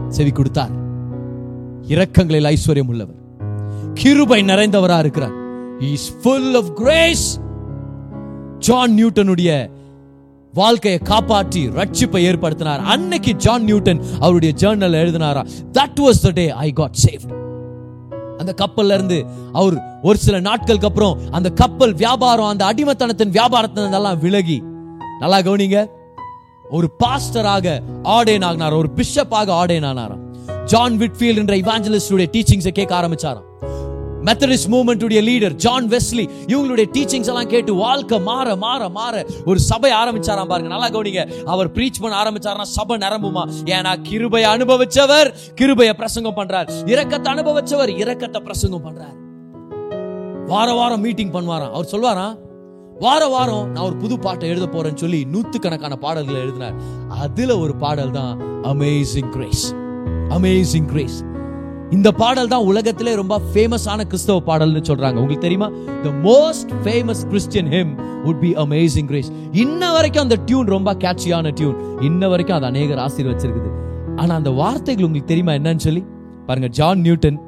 செவி 0.10 0.32
கொடுத்தார். 0.32 0.74
இரக்கங்களில் 1.88 2.56
ஐஸ்வர்யம் 2.56 2.88
உள்ளவர். 2.88 3.16
கிருபை 3.94 4.42
நிறைந்தவரா 4.42 5.00
இருக்கிறார். 5.00 5.34
Is 5.80 6.12
full 6.24 6.56
of 6.56 6.76
grace 6.76 7.40
John 8.60 8.96
நியூட்டனுடைய 8.98 9.70
வாழ்க்கையை 10.54 11.00
காப்பாற்றி 11.00 11.68
ரட்சிப்பை 11.68 12.22
ஏற்படுத்தினார். 12.30 12.82
அன்னைக்கு 12.84 13.34
ஜான் 13.34 13.64
நியூட்டன் 13.64 14.02
அவருடைய 14.20 14.54
journal 14.58 14.98
எழுதினாரா? 15.04 15.44
That 15.74 16.00
was 16.04 16.22
the 16.22 16.30
day 16.34 16.50
I 16.50 16.72
got 16.72 16.96
saved 17.04 17.32
அந்த 18.38 18.54
கப்பல்ல 18.62 18.94
இருந்து 18.94 19.26
அவர் 19.54 19.76
ஒரு 20.02 20.18
சில 20.18 20.40
நாட்களுக்கு 20.40 20.88
அப்புறம் 20.88 21.20
அந்த 21.32 21.50
கப்பல் 21.50 21.94
வியாபாரம் 21.94 22.46
அந்த 22.46 22.66
அடிமைத்தனத்தின் 22.66 23.34
வியாபாரத்தினெல்லாம் 23.38 24.18
விலகி. 24.18 24.64
நல்லா 25.20 25.38
கவனிங்க. 25.38 25.88
ஒரு 26.72 26.92
பாஸ்டராக 27.04 27.80
ஆடேன் 28.04 28.44
ஆகினார் 28.44 28.78
ஒரு 28.78 28.90
பிஷப்பாக 28.96 29.50
ஆடேன் 29.62 29.88
ஆனாராம். 29.92 30.22
ஜான் 30.66 30.98
விட்ஃபீல்ட் 30.98 31.38
என்ற 31.38 31.56
இவாஞ்சலிஸ்டுடைய 31.56 32.28
டீச்சிங்ஸை 32.36 32.72
கேட்க 32.72 33.02
ஆரம்பிச்சாராம். 33.02 33.48
மெத்தடிஸ்ட் 34.28 34.70
மூவ்மெண்ட்டுடைய 34.72 35.22
லீடர் 35.30 35.54
ஜான் 35.54 35.88
வெஸ்லி 35.90 36.26
இவங்களுடைய 36.48 36.86
டீச்சிங்ஸ் 36.96 37.30
எல்லாம் 37.32 37.48
கேட்டு 37.48 37.76
வாழ்க்கை 37.76 38.20
மாற 38.20 38.56
மாற 38.56 38.90
மாற 38.90 39.26
ஒரு 39.46 39.60
சபை 39.60 39.92
ஆரம்பிச்சாராம் 39.92 40.52
பாருங்க. 40.52 40.72
நல்லா 40.76 40.90
கவனிங்க. 40.90 41.46
அவர் 41.46 41.72
ப்ரீச் 41.72 42.00
பண்ண 42.02 42.24
ஆரம்பிச்சாருன்னா 42.24 42.62
சபை 42.62 42.98
நிரம்புமா? 42.98 43.44
ஏன்னா 43.66 44.02
கிருபையை 44.02 44.50
அனுபவிச்சவர் 44.56 45.34
கிருபையை 45.56 45.94
பிரசங்கம் 45.94 46.36
பண்றார். 46.36 46.70
இரக்கத்தை 46.86 47.32
அனுபவிச்சவர் 47.36 47.92
இரக்கத்தை 48.04 48.40
பிரசங்கம் 48.40 48.86
பண்றார். 48.86 49.18
வார 50.48 50.74
வாரம் 50.74 51.02
மீட்டிங் 51.02 51.32
பண்ணுவாராம். 51.32 51.72
அவர் 51.72 51.92
சொல்வாராம் 51.92 52.38
வார 53.00 53.28
வாரம் 53.28 53.72
நான் 53.72 53.84
ஒரு 53.84 53.96
புது 53.96 54.20
பாட்டை 54.20 54.50
எழுத 54.50 54.66
போறேன்னு 54.66 54.96
சொல்லி 54.96 55.28
நூத்துக்கணக்கான 55.32 55.96
பாடல்களை 55.96 56.42
எழுதினார். 56.42 56.76
அதுல 57.10 57.58
ஒரு 57.58 57.76
பாடல் 57.76 58.12
தான் 58.12 58.42
அமேசிங் 58.64 59.30
கிரேஸ் 59.30 59.74
அமேசிங் 60.30 60.86
கிரேஸ் 60.86 61.18
இந்த 61.96 62.10
பாடல் 62.20 62.52
தான் 62.52 62.68
உலகத்திலே 62.72 63.14
ரொம்ப 63.20 63.36
ஃபேமஸான 63.52 64.02
கிறிஸ்தவ 64.12 64.42
பாடல்னு 64.50 64.82
சொல்றாங்க. 64.90 65.18
உங்களுக்கு 65.22 65.46
தெரியுமா? 65.46 65.68
The 66.06 66.12
most 66.28 66.72
famous 66.84 67.22
Christian 67.32 67.70
hymn 67.76 67.92
would 68.30 68.40
be 68.44 68.52
amazing 68.64 69.10
grace 69.12 69.30
இன்ன 69.64 69.92
வரைக்கும் 69.96 70.24
அந்த 70.26 70.38
டியூன் 70.48 70.72
ரொம்ப 70.76 70.94
கேட்சியான 71.04 71.52
டியூன் 71.60 71.78
இன்ன 72.08 72.30
வரைக்கும் 72.34 72.58
அது 72.58 72.68
அநேகர் 72.72 73.02
ஆசீர்வச்சிருக்குது. 73.08 73.70
ஆனா 74.22 74.32
அந்த 74.40 74.52
வார்த்தைகள் 74.62 75.08
உங்களுக்கு 75.08 75.32
தெரியுமா 75.34 75.54
என்னன்னு 75.60 75.86
சொல்லி? 75.88 76.04
பாருங்க 76.48 76.70
ஜான் 76.80 77.04
நியூட்டன் 77.06 77.40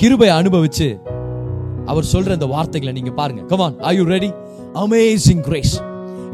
கிருபை 0.00 0.30
அனுபவிச்சு 0.38 0.88
அவர் 1.92 2.10
சொல்ற 2.14 2.32
அந்த 2.38 2.48
வார்த்தைகளை 2.54 2.92
நீங்க 2.98 3.12
பாருங்க. 3.20 3.42
Come on 3.52 3.78
are 3.88 3.96
you 4.00 4.04
ready 4.16 4.32
amazing 4.84 5.44
grace 5.50 5.76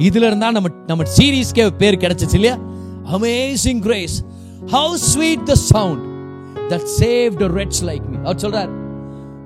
இதுல 0.06 0.26
இருந்தா 0.30 0.48
நம்ம 0.56 0.68
நம்ம 0.90 1.02
சீரீஸ்க்கே 1.16 1.66
பேர் 1.82 2.02
கிடைச்சிச்சு 2.04 2.38
இல்லையா? 2.40 2.56
Amazing 3.16 3.82
grace 3.86 4.16
how 4.74 4.98
sweet 5.12 5.46
the 5.52 5.56
sound 5.70 6.02
that 6.74 6.88
saved 7.00 7.44
a 7.48 7.52
wretch 7.56 7.80
like 7.88 8.06
me 8.12 8.16
அவர் 8.24 8.42
சொல்றார் 8.46 8.72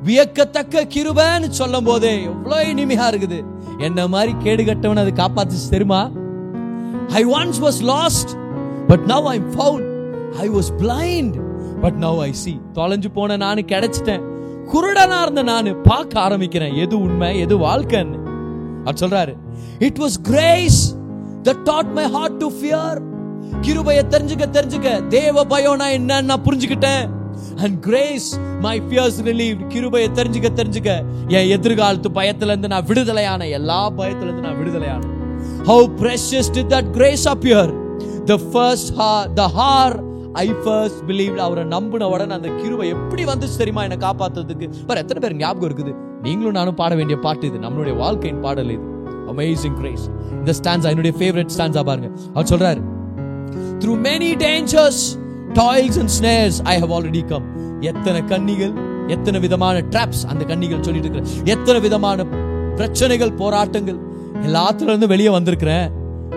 வியக்கத்தக்க 0.04 0.84
கிருபைன்னு 0.94 1.48
சொல்லும் 1.48 1.84
போதே 1.84 2.22
எவ்வளவு 2.22 2.72
இனிமையா 2.72 3.06
இருக்குது. 3.12 3.38
என்ன 3.78 4.06
மாதிரி 4.08 4.34
கேடு 4.38 4.62
கட்டவன் 4.62 5.00
அது 5.02 5.12
காப்பாத்துச்சு 5.22 5.68
தெரியுமா? 5.70 6.10
I 7.08 7.24
once 7.24 7.58
was 7.64 7.80
lost 7.82 8.30
but 8.88 9.00
now 9.00 9.22
I 9.22 9.38
found 9.54 9.88
I 10.38 10.50
was 10.50 10.70
blind 10.78 11.36
but 11.80 11.94
now 11.94 12.18
I 12.18 12.32
see 12.32 12.60
தொலைஞ்சு 12.74 13.08
போன 13.14 13.36
நானு 13.36 13.60
கிடைச்சிட்டேன். 13.60 14.24
குருடனா 14.72 15.22
இருந்த 15.22 15.42
நானு 15.42 15.76
பார்க்க 15.76 16.20
ஆரம்பிக்கிறேன். 16.20 16.74
எது 16.76 17.00
உண்மை 17.00 17.38
எது 17.38 17.58
வாழ்க்கைன்னு. 17.58 18.18
அவர் 18.84 19.00
சொல்றாரு 19.02 19.34
it 19.78 19.98
was 19.98 20.18
grace 20.22 20.96
that 21.42 21.54
taught 21.64 21.92
my 22.00 22.10
heart 22.10 22.40
to 22.44 22.50
fear 22.60 22.98
கிருபையை 23.60 24.04
தெரிஞ்சுக்க 24.10 24.46
தெரிஞ்சுக்க 24.56 25.06
தேவ 25.06 25.44
பயம்னா 25.44 25.86
என்னன்னு 25.98 26.28
நான் 26.30 26.44
புரிஞ்சுக்கிட்டேன். 26.44 27.04
And 27.62 27.76
grace 27.80 28.28
my 28.66 28.74
fears 28.88 29.18
relieved 29.28 29.58
கிருபையை 29.66 30.08
தெரிஞ்சுக்க 30.14 30.48
தெரிஞ்சுக்க. 30.60 30.92
என் 31.36 31.48
எதிர்காலத்து 31.56 32.10
பயத்துல 32.18 32.52
இருந்து 32.52 32.68
நான் 32.74 32.86
விடுதலையான 32.86 33.48
எல்லா 33.58 33.80
பயத்துலேருந்து 34.00 34.46
நான் 34.48 34.58
விடுதலையான. 34.58 35.04
How 35.68 35.80
precious 36.02 36.48
that 36.72 36.90
grace 36.90 37.24
grace 37.28 37.32
appear? 37.34 37.66
The 38.30 38.36
first 38.52 38.90
hour 38.98 39.32
the 39.32 39.44
hour 39.56 39.94
I 40.32 40.46
first 40.64 41.00
believe 41.06 41.36
அவரை 41.46 41.64
நம்பின 41.64 42.08
உடனே 42.14 42.34
அந்த 42.34 42.48
கிருபை 42.60 42.88
எப்படி 42.94 43.24
வந்துச்சு 43.24 43.56
தெரியுமா? 43.56 43.82
என்னை 43.86 43.98
காப்பாத்துறதுக்கு. 44.08 44.66
பாரு 44.86 45.00
எத்தனை 45.02 45.20
பேர் 45.22 45.36
ஞாபகம் 45.36 45.68
இருக்குது? 45.70 45.92
நீங்களும் 46.22 46.56
நானும் 46.58 46.74
பாட 46.74 46.94
வேண்டிய 46.94 47.18
பாட்டு 47.18 47.46
இது. 47.46 47.58
நம்மளுடைய 47.58 47.96
வாழ்க்கையின் 47.96 48.40
பாடல் 48.40 48.70
இது. 48.76 48.84
அமேசிங் 49.32 49.78
கிரேஸ் 49.80 50.04
இந்த 50.32 50.52
ஸ்டான்ஸ் 50.60 50.90
என்னுடைய 50.92 51.12
ஃபேவரட் 51.18 51.54
ஸ்டான்ஸா 51.56 51.82
பாருங்க. 51.90 52.10
அவர் 52.34 52.50
சொல்றாரு 52.52 52.82
through 53.82 53.94
many 54.08 54.30
dangers 54.44 55.02
toils 55.52 55.98
and 55.98 56.10
snares 56.20 56.60
I 56.62 56.78
have 56.78 56.92
already 56.92 57.26
come 57.26 57.42
எத்தனை 57.80 58.24
கன்னிகள் 58.24 58.72
எத்தனை 59.06 59.40
விதமான 59.40 59.80
ட்ராப்ஸ் 59.80 60.26
அந்த 60.26 60.44
கன்னிகள் 60.44 60.82
சொல்லிட்டு 60.82 61.08
இருக்கிற 61.08 61.42
எத்தனை 61.44 61.80
விதமான 61.80 62.24
பிரச்சனைகள் 62.76 63.32
போராட்டங்கள் 63.32 63.98
எல்லாத்துல 64.42 64.82
இருந்து 64.82 65.06
வெளியே 65.06 65.28
வந்திருக்கிறேன். 65.28 65.92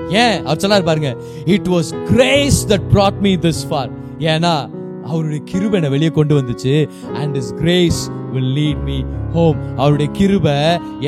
ஏன்? 0.09 0.45
அவர் 0.45 0.57
சொல்லாரு 0.57 0.83
பாருங்க 0.83 1.15
it 1.45 1.67
was 1.67 2.05
grace 2.05 2.67
that 2.67 2.81
brought 2.93 3.19
me 3.19 3.35
this 3.35 3.67
far 3.69 3.89
ஏன்னா 4.19 4.69
அவருடைய 5.05 5.43
கிருபனை 5.51 5.89
வெளியே 5.89 6.09
கொண்டு 6.09 6.41
வந்துச்சு 6.41 6.89
and 7.13 7.35
is 7.35 7.53
grace 7.53 8.09
will 8.31 8.53
lead 8.55 8.83
me 8.83 9.03
home 9.35 9.59
அவருடைய 9.81 10.09
கிருபை 10.17 10.57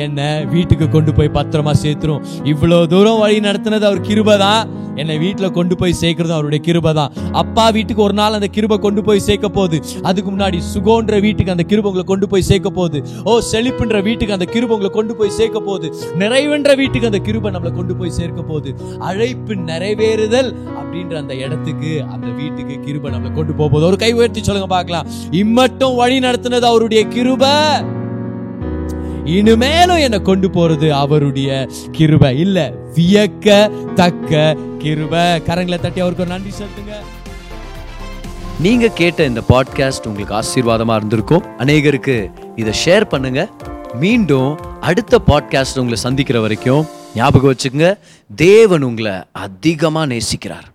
என்னை 0.04 0.28
வீட்டுக்கு 0.54 0.88
கொண்டு 0.96 1.12
போய் 1.18 1.34
பத்திரமா 1.38 1.74
சேர்த்துரும். 1.84 2.22
இவ்வளோ 2.52 2.80
தூரம் 2.94 3.20
வழி 3.24 3.38
நடத்தினது 3.48 3.86
அவர் 3.90 4.06
கிருபை 4.08 4.36
தான் 4.46 4.82
என்னை 5.02 5.14
வீட்டில் 5.22 5.54
கொண்டு 5.56 5.74
போய் 5.78 5.94
சேர்க்கறது 6.00 6.34
அவருடைய 6.36 6.60
கிருபை 6.66 6.90
தான் 6.98 7.14
அப்பா 7.40 7.64
வீட்டுக்கு 7.76 8.02
ஒரு 8.06 8.14
நாள் 8.18 8.36
அந்த 8.38 8.48
கிருபை 8.56 8.76
கொண்டு 8.84 9.00
போய் 9.06 9.24
சேர்க்க 9.28 9.48
போகுது. 9.56 9.78
அதுக்கு 10.08 10.28
முன்னாடி 10.34 10.58
சுகோன்ற 10.72 11.14
வீட்டுக்கு 11.24 11.54
அந்த 11.54 11.64
கிருபை 11.70 11.88
உங்களை 11.90 12.04
கொண்டு 12.10 12.26
போய் 12.32 12.46
சேர்க்க 12.50 12.70
போகுது. 12.78 12.98
ஓ 13.30 13.32
செழிப்புன்ற 13.52 14.02
வீட்டுக்கு 14.08 14.36
அந்த 14.36 14.48
கிருபை 14.54 14.74
உங்களை 14.76 14.90
கொண்டு 14.98 15.16
போய் 15.20 15.34
சேர்க்க 15.38 15.62
போகுது. 15.68 15.88
நிறைவென்ற 16.22 16.76
வீட்டுக்கு 16.82 17.10
அந்த 17.10 17.20
கிருபை 17.28 17.52
நம்மளை 17.56 17.72
கொண்டு 17.80 17.96
போய் 18.02 18.14
சேர்க்க 18.18 18.50
போகுது. 18.52 18.72
அழைப்பு 19.08 19.56
நிறைவேறுதல் 19.70 20.52
அப்படின்ற 20.78 21.16
அந்த 21.22 21.34
இடத்துக்கு 21.44 21.92
அந்த 22.14 22.28
வீட்டுக்கு 22.40 22.76
கிருபை 22.86 23.10
நம்மளை 23.16 23.32
கொண்டு 23.40 23.52
போக 23.58 23.68
போகுது. 23.68 23.88
ஒரு 23.90 24.00
கை 24.04 24.12
உயர்த்தி 24.20 24.42
சொல்லுங்க 24.50 24.70
பார்க்கலாம். 24.76 25.08
இம்மட்டும் 25.42 25.98
வழி 26.02 26.18
நடத்தினது 26.28 26.68
அவருடைய 26.72 27.02
கிருபை. 27.16 27.54
இனிமேலும் 29.24 29.96
என்னை 29.96 30.22
கொண்டு 30.22 30.48
போறது 30.48 30.90
அவருடைய 30.90 31.68
கிருபை. 31.92 32.38
இல்ல 32.38 32.72
வியக்க 32.94 33.70
தக்க 33.94 34.56
கிருபை. 34.78 35.20
கரங்களை 35.20 35.80
தட்டி 35.80 36.00
அவருக்கு 36.00 36.22
ஒரு 36.22 36.26
நன்றி 36.26 36.50
செலுத்துங்க. 36.50 36.92
நீங்க 38.60 38.88
கேட்ட 38.88 39.24
இந்த 39.24 39.40
பாட்காஸ்ட் 39.48 40.06
உங்களுக்கு 40.06 40.34
ஆசீர்வாதமா 40.34 40.96
இருந்திருக்கும். 40.96 41.44
அநேகருக்கு 41.58 42.30
இதை 42.56 42.72
ஷேர் 42.84 43.04
பண்ணுங்க. 43.04 43.48
மீண்டும் 43.94 44.58
அடுத்த 44.80 45.20
பாட்காஸ்ட் 45.26 45.76
உங்களை 45.76 45.96
சந்திக்கிற 45.96 46.40
வரைக்கும் 46.40 46.86
ஞாபகம் 47.14 47.54
வச்சுக்கோங்க. 47.54 47.98
தேவன் 48.36 48.82
உங்களை 48.82 49.12
அதிகமாக 49.32 50.14
நேசிக்கிறார். 50.14 50.72